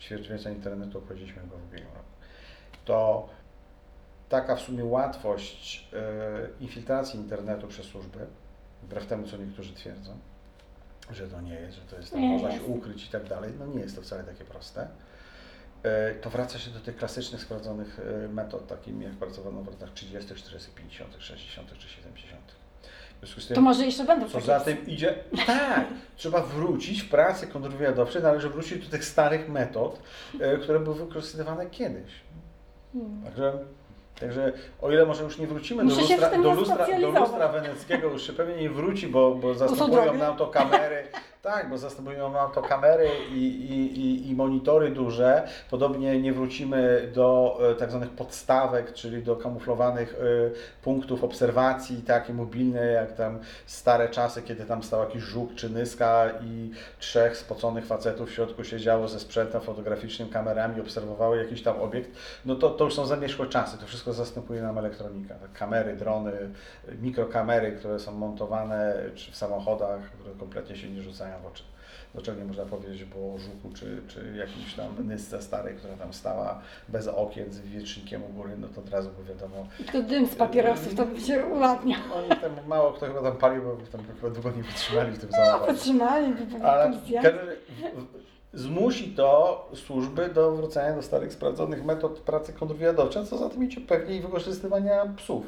Ćwierćwiecia 0.00 0.50
internetu 0.50 0.98
obchodziliśmy 0.98 1.42
go 1.42 1.56
w 1.56 1.64
ubiegłym 1.68 1.94
roku. 1.94 2.08
To 2.84 3.28
taka 4.28 4.56
w 4.56 4.60
sumie 4.60 4.84
łatwość 4.84 5.88
e, 5.92 5.96
infiltracji 6.60 7.20
internetu 7.20 7.66
przez 7.68 7.86
służby, 7.86 8.26
wbrew 8.84 9.06
temu, 9.06 9.26
co 9.28 9.36
niektórzy 9.36 9.74
twierdzą, 9.74 10.12
że 11.12 11.28
to 11.28 11.40
nie 11.40 11.54
jest, 11.54 11.74
że 11.76 11.82
to 11.82 11.96
jest 11.96 12.10
tam, 12.12 12.20
Nie 12.20 12.28
można 12.28 12.48
jest. 12.50 12.60
się 12.64 12.70
ukryć 12.70 13.04
i 13.06 13.08
tak 13.08 13.24
dalej, 13.28 13.52
no 13.58 13.66
nie 13.66 13.80
jest 13.80 13.96
to 13.96 14.02
wcale 14.02 14.24
takie 14.24 14.44
proste. 14.44 14.88
E, 15.82 16.14
To 16.14 16.30
wraca 16.30 16.58
się 16.58 16.70
do 16.70 16.80
tych 16.80 16.96
klasycznych, 16.96 17.40
sprawdzonych 17.42 18.00
e, 18.24 18.28
metod, 18.28 18.66
takimi 18.66 19.04
jak 19.04 19.12
pracowano 19.14 19.62
w 19.62 19.66
latach 19.66 19.90
30., 19.92 20.34
40., 20.34 20.70
50., 20.70 21.16
60. 21.18 21.78
czy 21.78 21.88
70. 21.88 22.40
W 23.14 23.18
związku 23.26 23.40
z 23.40 23.46
tym, 23.46 23.54
To 23.54 23.60
może 23.60 23.84
jeszcze 23.84 24.04
będą 24.04 24.28
co 24.28 24.40
za 24.40 24.60
tym 24.60 24.86
idzie? 24.86 25.14
Tak, 25.46 25.86
trzeba 26.16 26.42
wrócić 26.42 27.02
w 27.02 27.08
pracy 27.10 27.46
kontrwywiadowczej, 27.46 28.22
należy 28.22 28.50
wrócić 28.50 28.84
do 28.84 28.90
tych 28.90 29.04
starych 29.04 29.48
metod, 29.48 30.02
e, 30.40 30.58
które 30.58 30.80
były 30.80 30.96
wykorzystywane 30.96 31.66
kiedyś. 31.66 32.12
Hmm. 32.92 33.22
Także, 33.24 33.58
także 34.20 34.52
o 34.82 34.90
ile 34.90 35.06
może 35.06 35.24
już 35.24 35.38
nie 35.38 35.46
wrócimy 35.46 35.84
do 35.84 35.94
lustra, 35.94 36.30
do, 36.30 36.54
lustra, 36.54 36.86
do 37.00 37.10
lustra 37.10 37.48
weneckiego, 37.48 38.08
już 38.08 38.26
się 38.26 38.32
pewnie 38.32 38.56
nie 38.56 38.70
wróci, 38.70 39.06
bo, 39.06 39.34
bo 39.34 39.54
zastępują 39.54 40.14
nam 40.14 40.36
to 40.36 40.46
kamery. 40.46 41.08
Tak, 41.44 41.70
bo 41.70 41.78
zastępują 41.78 42.32
nam 42.32 42.52
to 42.52 42.62
kamery 42.62 43.08
i, 43.32 43.38
i, 43.38 44.00
i, 44.00 44.30
i 44.30 44.34
monitory 44.34 44.90
duże. 44.90 45.48
Podobnie 45.70 46.20
nie 46.20 46.32
wrócimy 46.32 47.10
do 47.14 47.58
e, 47.70 47.74
tak 47.74 47.90
zwanych 47.90 48.10
podstawek, 48.10 48.92
czyli 48.92 49.22
do 49.22 49.36
kamuflowanych 49.36 50.14
e, 50.14 50.82
punktów 50.82 51.24
obserwacji, 51.24 52.02
takie 52.02 52.32
mobilne, 52.32 52.86
jak 52.86 53.12
tam 53.12 53.38
stare 53.66 54.08
czasy, 54.08 54.42
kiedy 54.42 54.64
tam 54.64 54.82
stał 54.82 55.00
jakiś 55.00 55.22
żuk 55.22 55.54
czy 55.54 55.70
nyska 55.70 56.30
i 56.42 56.70
trzech 56.98 57.36
spoconych 57.36 57.86
facetów 57.86 58.28
w 58.28 58.32
środku 58.32 58.64
siedziało 58.64 59.08
ze 59.08 59.20
sprzętem 59.20 59.60
fotograficznym, 59.60 60.28
kamerami, 60.28 60.80
obserwowały 60.80 61.38
jakiś 61.38 61.62
tam 61.62 61.80
obiekt. 61.80 62.10
No 62.44 62.54
to, 62.54 62.70
to 62.70 62.84
już 62.84 62.94
są 62.94 63.06
zamierzchłe 63.06 63.46
czasy, 63.46 63.78
to 63.78 63.86
wszystko 63.86 64.12
zastępuje 64.12 64.62
nam 64.62 64.78
elektronika. 64.78 65.34
Tak, 65.34 65.52
Kamery, 65.52 65.96
drony, 65.96 66.32
mikrokamery, 67.02 67.72
które 67.72 67.98
są 67.98 68.12
montowane 68.12 68.94
czy 69.14 69.32
w 69.32 69.36
samochodach, 69.36 70.00
które 70.00 70.34
kompletnie 70.34 70.76
się 70.76 70.90
nie 70.90 71.02
rzucają 71.02 71.33
spojrzenia 71.34 71.38
w 71.38 71.46
oczy. 71.46 71.62
Do 72.14 72.22
czego 72.22 72.38
nie 72.40 72.44
można 72.44 72.64
powiedzieć 72.64 73.04
było 73.04 73.38
żuku 73.38 73.70
czy, 73.76 74.02
czy 74.08 74.34
jakimś 74.38 74.74
tam 74.74 75.08
nysce 75.08 75.42
starej, 75.42 75.76
która 75.76 75.96
tam 75.96 76.12
stała 76.12 76.60
bez 76.88 77.08
okien 77.08 77.52
z 77.52 77.60
wiecznikiem 77.60 78.22
u 78.24 78.28
góry, 78.28 78.50
no 78.58 78.68
to 78.68 78.80
od 78.80 78.90
razu 78.90 79.10
było 79.10 79.24
wiadomo. 79.24 79.66
I 79.80 79.84
to 79.84 80.02
dym 80.02 80.26
z 80.26 80.34
papierosów, 80.34 80.94
to 80.94 81.06
by 81.06 81.20
się 81.20 81.46
ulatniał. 81.46 82.00
Tam 82.42 82.52
mało 82.66 82.92
kto 82.92 83.06
chyba 83.06 83.22
tam 83.22 83.36
palił, 83.36 83.62
bo 83.62 83.76
tam 83.92 84.00
chyba 84.20 84.30
długo 84.34 84.50
nie 84.50 84.62
wytrzymali 84.62 85.12
w 85.12 85.18
tym 85.18 85.28
No, 85.32 85.44
zawodzie. 85.44 85.72
Potrzymali, 85.72 86.34
by 86.34 86.46
byli 86.46 86.62
Ale 86.62 86.92
każdy- 87.22 87.56
zmusi 88.52 89.08
to 89.14 89.68
służby 89.74 90.28
do 90.28 90.52
wrócenia 90.52 90.96
do 90.96 91.02
starych, 91.02 91.32
sprawdzonych 91.32 91.84
metod 91.84 92.18
pracy 92.20 92.52
kontrwywiadowczej, 92.52 93.26
co 93.26 93.38
za 93.38 93.48
tym 93.48 93.64
idzie 93.64 93.80
pewnie 93.80 94.16
i 94.16 94.20
wykorzystywania 94.20 95.06
psów. 95.16 95.46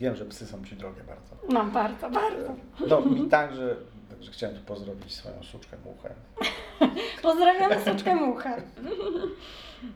Wiem, 0.00 0.16
że 0.16 0.24
psy 0.24 0.46
są 0.46 0.64
Ci 0.64 0.76
drogie 0.76 1.02
bardzo. 1.04 1.36
No, 1.48 1.64
bardzo, 1.64 2.10
bardzo. 2.10 2.54
No 2.88 3.00
mi 3.00 3.28
także, 3.28 3.76
także 4.20 4.32
chciałem 4.32 4.56
tu 4.56 4.62
pozdrowić 4.62 5.14
swoją 5.14 5.42
suczkę 5.42 5.76
muchę. 5.84 6.14
Pozdrawiamy 7.22 7.84
suczkę 7.84 8.14
muchę. 8.14 8.62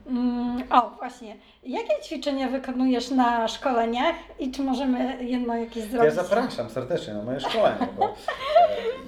Mm, 0.07 0.63
O, 0.73 0.91
właśnie. 0.91 1.37
Jakie 1.63 2.03
ćwiczenia 2.03 2.49
wykonujesz 2.49 3.11
na 3.11 3.49
szkoleniach 3.49 4.17
i 4.39 4.51
czy 4.51 4.63
możemy 4.63 5.25
jedno 5.25 5.57
jakieś 5.57 5.85
Ja 5.85 5.91
zrobić? 5.91 6.15
zapraszam 6.15 6.71
serdecznie 6.71 7.15
na 7.15 7.23
moje 7.23 7.41
szkolenie, 7.41 7.89
bo 7.99 8.05
e, 8.05 8.15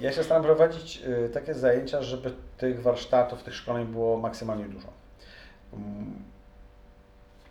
ja 0.01 0.11
się 0.11 0.23
staram 0.23 0.43
prowadzić 0.43 1.01
e, 1.25 1.29
takie 1.29 1.53
zajęcia, 1.53 2.01
żeby 2.03 2.33
tych 2.57 2.81
warsztatów, 2.81 3.43
tych 3.43 3.55
szkoleń 3.55 3.85
było 3.85 4.17
maksymalnie 4.17 4.65
dużo. 4.65 4.87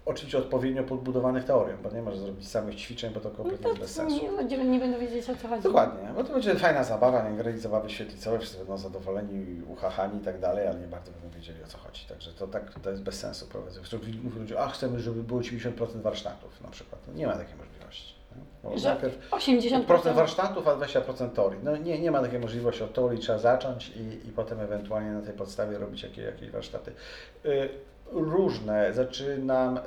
Oczywiście 0.07 0.39
odpowiednio 0.39 0.85
podbudowanych 0.85 1.45
teorią, 1.45 1.77
bo 1.83 1.91
nie 1.91 2.03
możesz 2.03 2.21
zrobić 2.21 2.49
samych 2.49 2.75
ćwiczeń, 2.77 3.13
bo 3.15 3.21
to 3.21 3.29
No 3.29 3.35
kompletnie 3.35 3.63
to 3.63 3.69
jest 3.69 3.81
bez 3.81 3.91
sensu. 3.95 4.23
nie, 4.23 4.31
ludzie 4.43 4.65
nie 4.65 4.79
będą 4.79 4.99
wiedzieć 4.99 5.31
o 5.31 5.37
co 5.37 5.49
chodzi. 5.49 5.63
Dokładnie, 5.63 6.09
bo 6.17 6.25
to 6.25 6.33
będzie 6.33 6.55
fajna 6.55 6.85
zabawa, 6.85 7.29
nie 7.31 7.37
grali 7.37 7.59
zabawy 7.61 7.91
świetlicowe, 7.91 8.39
wszyscy 8.39 8.59
będą 8.59 8.79
zadowoleni, 8.79 9.63
uchachani 9.69 10.21
i 10.21 10.25
tak 10.25 10.41
dalej, 10.41 10.67
ale 10.67 10.81
nie 10.81 10.87
bardzo 10.87 11.13
będą 11.13 11.31
wiedzieli 11.31 11.63
o 11.63 11.67
co 11.67 11.79
chodzi. 11.79 12.07
Także 12.09 12.33
to 12.33 12.47
tak 12.47 12.81
to 12.81 12.91
jest 12.91 13.03
bez 13.03 13.15
sensu 13.19 13.47
prowadzenie. 13.47 13.87
Mówią 14.25 14.41
ludzie, 14.41 14.59
a 14.61 14.69
chcemy, 14.69 15.01
żeby 15.01 15.23
było 15.23 15.41
90% 15.41 16.03
warsztatów 16.03 16.61
na 16.61 16.69
przykład. 16.69 17.01
No, 17.09 17.15
nie 17.15 17.27
ma 17.27 17.33
takiej 17.37 17.55
możliwości. 17.57 18.15
nie? 18.37 18.43
Bo 18.71 18.79
Że 18.79 18.89
najpierw 18.89 19.31
80%. 19.31 19.85
procent 19.85 20.17
warsztatów, 20.17 20.69
a 20.69 20.77
20% 20.77 21.31
teorii. 21.31 21.61
No 21.63 21.77
nie, 21.77 21.99
nie 22.01 22.11
ma 22.11 22.21
takiej 22.23 22.41
możliwości. 22.41 22.85
Od 22.85 22.95
teorii 22.95 23.19
trzeba 23.19 23.39
zacząć 23.39 23.89
i, 23.89 24.29
i 24.29 24.33
potem 24.33 24.61
ewentualnie 24.61 25.11
na 25.11 25.23
tej 25.23 25.35
podstawie 25.35 25.79
robić 25.79 26.03
jakieś, 26.03 26.25
jakieś 26.25 26.51
warsztaty. 26.51 26.93
Y, 27.45 27.69
Różne. 28.13 28.95
Zaczynam 28.95 29.77
y, 29.77 29.81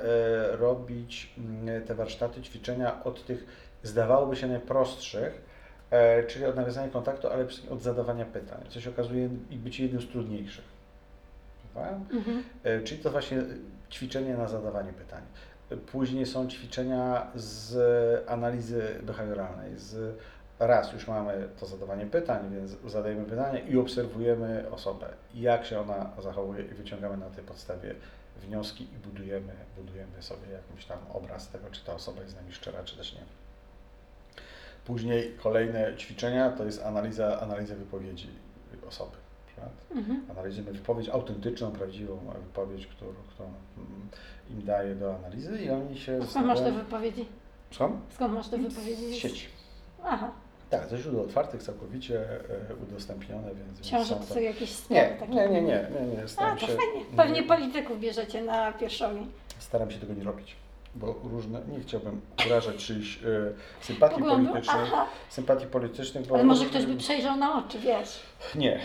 robić 0.56 1.34
mm, 1.38 1.82
te 1.86 1.94
warsztaty, 1.94 2.42
ćwiczenia 2.42 3.04
od 3.04 3.24
tych, 3.24 3.46
zdawałoby 3.82 4.36
się, 4.36 4.46
najprostszych, 4.46 5.42
e, 5.90 6.24
czyli 6.24 6.44
od 6.44 6.56
nawiązania 6.56 6.88
kontaktu, 6.88 7.28
ale 7.28 7.46
od 7.70 7.82
zadawania 7.82 8.24
pytań, 8.24 8.64
co 8.68 8.80
się 8.80 8.90
okazuje 8.90 9.28
i 9.50 9.56
być 9.56 9.80
jednym 9.80 10.02
z 10.02 10.08
trudniejszych. 10.08 10.64
Mhm. 12.10 12.42
E, 12.64 12.80
Czyli 12.80 13.02
to 13.02 13.10
właśnie 13.10 13.42
ćwiczenie 13.90 14.36
na 14.36 14.48
zadawanie 14.48 14.92
pytań. 14.92 15.22
E, 15.70 15.76
Później 15.76 16.26
są 16.26 16.48
ćwiczenia 16.48 17.26
z 17.34 17.78
analizy 18.28 18.82
behawioralnej. 19.02 19.78
Z 19.78 20.16
raz 20.66 20.92
już 20.92 21.08
mamy 21.08 21.48
to 21.60 21.66
zadawanie 21.66 22.06
pytań, 22.06 22.50
więc 22.54 22.92
zadajemy 22.92 23.24
pytania 23.24 23.58
i 23.58 23.78
obserwujemy 23.78 24.70
osobę, 24.70 25.06
jak 25.34 25.64
się 25.64 25.80
ona 25.80 26.10
zachowuje 26.22 26.64
i 26.64 26.74
wyciągamy 26.74 27.16
na 27.16 27.30
tej 27.30 27.44
podstawie 27.44 27.94
wnioski 28.36 28.84
i 28.84 29.08
budujemy, 29.08 29.52
budujemy 29.76 30.22
sobie 30.22 30.48
jakiś 30.52 30.86
tam 30.86 30.98
obraz 31.14 31.48
tego, 31.48 31.70
czy 31.70 31.84
ta 31.84 31.94
osoba 31.94 32.20
jest 32.20 32.32
z 32.32 32.36
nami 32.36 32.52
szczera, 32.52 32.84
czy 32.84 32.96
też 32.96 33.14
nie. 33.14 33.20
Później 34.84 35.36
kolejne 35.42 35.96
ćwiczenia 35.96 36.50
to 36.50 36.64
jest 36.64 36.82
analiza, 36.82 37.40
analiza 37.40 37.74
wypowiedzi 37.74 38.28
osoby. 38.88 39.16
Mhm. 39.90 40.22
analizujemy 40.30 40.72
wypowiedź 40.72 41.08
autentyczną, 41.08 41.72
prawdziwą 41.72 42.18
wypowiedź, 42.46 42.86
którą, 42.86 43.12
którą 43.28 43.48
mm, 43.48 44.08
im 44.50 44.64
daje 44.64 44.94
do 44.94 45.14
analizy 45.16 45.62
i 45.62 45.70
oni 45.70 45.98
się 45.98 46.26
Skąd 46.26 46.46
masz 46.46 46.60
te 46.60 46.72
wypowiedzi? 46.72 47.26
Słucham? 47.70 48.00
Skąd 48.10 48.34
masz 48.34 48.48
te 48.48 48.58
wypowiedzi? 48.58 49.14
Z 49.14 49.14
sieci. 49.14 49.46
Aha, 50.04 50.32
Tak, 50.70 50.88
ze 50.88 50.98
źródeł 50.98 51.20
otwartych, 51.22 51.62
całkowicie 51.62 52.20
e, 52.70 52.74
udostępnione, 52.88 53.48
więc... 53.54 53.86
że 54.08 54.24
są 54.34 54.40
jakieś 54.40 54.88
Nie, 54.90 55.04
takie. 55.20 55.32
nie, 55.32 55.48
nie, 55.48 55.62
nie, 55.62 55.62
nie, 55.62 56.06
nie, 56.06 56.22
A, 56.36 56.54
to 56.56 56.60
się, 56.60 56.66
fajnie. 56.66 57.04
Pewnie 57.16 57.42
polityków 57.42 58.00
bierzecie 58.00 58.42
na 58.42 58.72
pierwszowi. 58.72 59.26
staram 59.58 59.90
się 59.90 59.98
tego 59.98 60.14
nie 60.14 60.24
robić, 60.24 60.56
bo 60.94 61.14
różne, 61.24 61.60
nie 61.68 61.80
chciałbym 61.80 62.20
urażać 62.46 62.76
czyichś 62.76 63.18
e, 63.24 63.26
sympatii 63.80 64.14
Poglądu? 64.14 64.48
politycznych, 64.48 64.90
Aha, 64.92 65.06
sympatii 65.28 65.66
politycznych, 65.66 66.26
bo... 66.26 66.34
ale 66.34 66.44
może 66.44 66.64
ktoś 66.64 66.86
by 66.86 66.96
przejrzał 66.96 67.36
na 67.36 67.58
oczy, 67.58 67.78
wiesz. 67.78 68.20
Nie, 68.54 68.80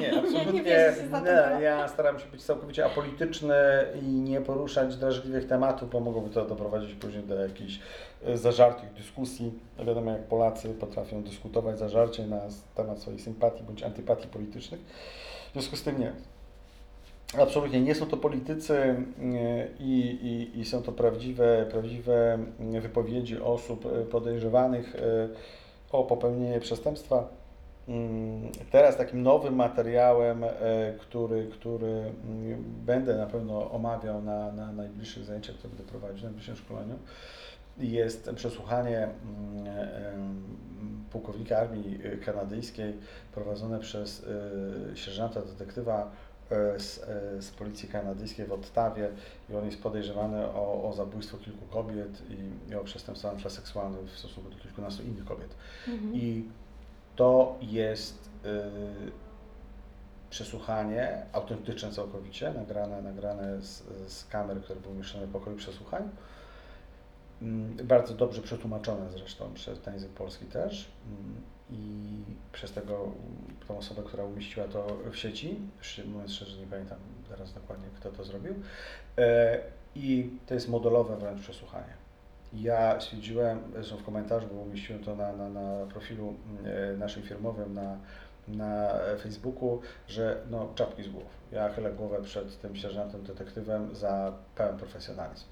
nie, 0.00 0.12
absolutnie 0.20 0.62
bierze 0.62 1.00
się 1.00 1.08
za 1.08 1.20
to 1.20 1.26
nie. 1.26 1.62
Ja 1.64 1.88
staram 1.88 2.18
się 2.18 2.26
być 2.26 2.44
całkowicie 2.44 2.84
apolityczny 2.86 3.54
i 4.02 4.06
nie 4.06 4.40
poruszać 4.40 4.96
drażliwych 4.96 5.46
tematów, 5.46 5.90
bo 5.90 6.00
mogłoby 6.00 6.30
to 6.30 6.44
doprowadzić 6.44 6.94
później 6.94 7.22
do 7.22 7.34
jakichś 7.34 7.80
e, 8.24 8.38
zażartych 8.38 8.92
dyskusji. 8.92 9.52
Wiadomo, 9.86 10.10
jak 10.10 10.22
Polacy 10.22 10.68
potrafią 10.68 11.22
dyskutować 11.22 11.78
zażarcie 11.78 12.26
na 12.26 12.40
temat 12.74 12.98
swoich 12.98 13.20
sympatii 13.20 13.62
bądź 13.62 13.82
antypatii 13.82 14.28
politycznych. 14.28 14.80
W 15.50 15.52
związku 15.52 15.76
z 15.76 15.82
tym 15.82 16.00
nie. 16.00 16.12
Absolutnie 17.38 17.80
nie 17.80 17.94
są 17.94 18.06
to 18.06 18.16
politycy 18.16 18.74
e, 18.78 18.96
i, 19.78 20.18
i, 20.22 20.60
i 20.60 20.64
są 20.64 20.82
to 20.82 20.92
prawdziwe, 20.92 21.66
prawdziwe 21.70 22.38
wypowiedzi 22.80 23.40
osób 23.40 23.86
e, 23.86 24.04
podejrzewanych 24.04 24.96
e, 24.96 25.28
o 25.92 26.04
popełnienie 26.04 26.60
przestępstwa. 26.60 27.28
Mm, 27.88 28.52
Teraz 28.70 28.96
takim 28.96 29.22
nowym 29.22 29.54
materiałem, 29.54 30.44
który, 31.00 31.48
który 31.52 31.86
mm, 31.86 32.64
będę 32.86 33.16
na 33.16 33.26
pewno 33.26 33.70
omawiał 33.70 34.22
na, 34.22 34.52
na 34.52 34.72
najbliższych 34.72 35.24
zajęciach, 35.24 35.56
które 35.56 35.74
będę 35.74 35.90
prowadzić, 35.90 36.22
na 36.22 36.28
najbliższym 36.28 36.56
szkoleniu, 36.56 36.98
jest 37.78 38.30
przesłuchanie 38.34 39.08
mm, 39.08 40.42
pułkownika 41.10 41.58
armii 41.58 41.98
kanadyjskiej 42.24 42.94
prowadzone 43.34 43.78
przez 43.78 44.26
sierżanta 44.94 45.40
detektywa 45.40 46.10
z, 46.78 46.98
e, 47.38 47.42
z 47.42 47.50
policji 47.50 47.88
kanadyjskiej 47.88 48.46
w 48.46 48.52
Ottawie 48.52 49.08
i 49.50 49.54
on 49.54 49.66
jest 49.66 49.82
podejrzewany 49.82 50.46
o, 50.46 50.88
o 50.88 50.92
zabójstwo 50.92 51.38
kilku 51.38 51.66
kobiet 51.66 52.22
i, 52.30 52.70
i 52.72 52.74
o 52.74 52.84
przestępstwa 52.84 53.50
seksualne 53.50 53.98
w 54.02 54.18
stosunku 54.18 54.50
do 54.50 54.56
kilkunastu 54.56 55.02
innych 55.02 55.24
kobiet. 55.24 55.54
Mhm. 55.88 56.14
I 56.14 56.44
to 57.16 57.58
jest 57.60 58.30
y, 58.44 58.48
przesłuchanie 60.30 61.26
autentyczne 61.32 61.90
całkowicie, 61.92 62.52
nagrane, 62.52 63.02
nagrane 63.02 63.62
z, 63.62 63.82
z 64.12 64.24
kamer, 64.24 64.62
które 64.62 64.80
były 64.80 64.94
umieszczone 64.94 65.26
w 65.26 65.32
pokoju 65.32 65.56
przesłuchań. 65.56 66.08
Mm, 67.42 67.76
Bardzo 67.86 68.14
dobrze 68.14 68.42
przetłumaczone 68.42 69.10
zresztą 69.10 69.54
przez 69.54 69.80
ten 69.80 69.94
język 69.94 70.10
polski 70.10 70.46
też 70.46 70.92
Mm, 71.06 71.40
i 71.72 72.10
przez 72.52 72.72
tego, 72.72 72.94
mm, 72.94 73.14
tą 73.68 73.78
osobę, 73.78 74.02
która 74.02 74.24
umieściła 74.24 74.68
to 74.68 74.86
w 75.12 75.16
sieci, 75.16 75.58
mówiąc 76.06 76.32
szczerze 76.32 76.60
nie 76.60 76.66
pamiętam 76.66 76.98
teraz 77.28 77.52
dokładnie 77.52 77.86
kto 77.96 78.10
to 78.10 78.24
zrobił 78.24 78.54
E, 79.18 79.58
i 79.94 80.30
to 80.46 80.54
jest 80.54 80.68
modelowe 80.68 81.16
wręcz 81.16 81.40
przesłuchanie. 81.40 81.94
Ja 82.52 83.00
stwierdziłem, 83.00 83.60
zresztą 83.72 83.96
w 83.96 84.04
komentarzu, 84.04 84.46
bo 84.52 84.60
umieściłem 84.60 85.04
to 85.04 85.16
na, 85.16 85.32
na, 85.32 85.48
na 85.48 85.86
profilu 85.86 86.34
e, 86.64 86.96
naszym 86.96 87.22
firmowym 87.22 87.74
na, 87.74 87.96
na 88.48 88.88
Facebooku, 89.22 89.80
że 90.08 90.42
no, 90.50 90.68
czapki 90.74 91.02
z 91.02 91.08
głów. 91.08 91.24
Ja 91.52 91.68
chylę 91.68 91.92
głowę 91.92 92.22
przed 92.22 92.60
tym 92.60 92.76
sierżantem, 92.76 93.22
detektywem 93.22 93.94
za 93.94 94.32
pełen 94.54 94.78
profesjonalizm. 94.78 95.44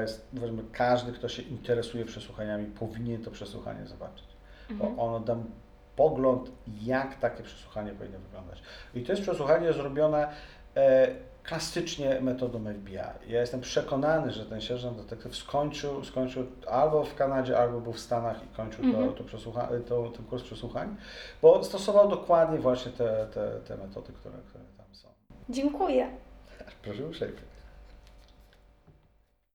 Jest, 0.00 0.28
każdy, 0.72 1.12
kto 1.12 1.28
się 1.28 1.42
interesuje 1.42 2.04
przesłuchaniami, 2.04 2.66
powinien 2.66 3.24
to 3.24 3.30
przesłuchanie 3.30 3.86
zobaczyć. 3.86 4.29
Bo 4.70 4.84
Mhm. 4.86 4.98
ono 5.00 5.20
da 5.20 5.36
pogląd, 5.96 6.50
jak 6.82 7.14
takie 7.18 7.42
przesłuchanie 7.42 7.92
powinno 7.92 8.18
wyglądać. 8.18 8.62
I 8.94 9.02
to 9.02 9.12
jest 9.12 9.22
przesłuchanie 9.22 9.72
zrobione 9.72 10.28
e, 10.76 11.08
klasycznie 11.42 12.20
metodą 12.20 12.64
FBI. 12.74 12.94
Ja 13.28 13.40
jestem 13.40 13.60
przekonany, 13.60 14.32
że 14.32 14.46
ten 14.46 14.60
sierżant 14.60 14.96
detektyw 14.96 15.36
skończył, 15.36 16.04
skończył 16.04 16.46
albo 16.70 17.04
w 17.04 17.14
Kanadzie, 17.14 17.58
albo 17.58 17.80
był 17.80 17.92
w 17.92 18.00
Stanach 18.00 18.44
i 18.44 18.56
kończył 18.56 18.84
Mhm. 18.84 19.08
to, 19.08 19.12
to 19.12 19.24
przesłucha- 19.24 19.68
to, 19.88 20.10
ten 20.10 20.24
kurs 20.26 20.42
przesłuchań, 20.42 20.96
bo 21.42 21.64
stosował 21.64 22.08
dokładnie 22.08 22.58
właśnie 22.58 22.92
te, 22.92 23.26
te, 23.34 23.60
te 23.68 23.76
metody, 23.76 24.12
które, 24.12 24.34
które 24.48 24.64
tam 24.76 24.86
są. 24.94 25.08
Dziękuję. 25.48 26.10
Proszę 26.82 27.06
uprzejmie. 27.06 27.38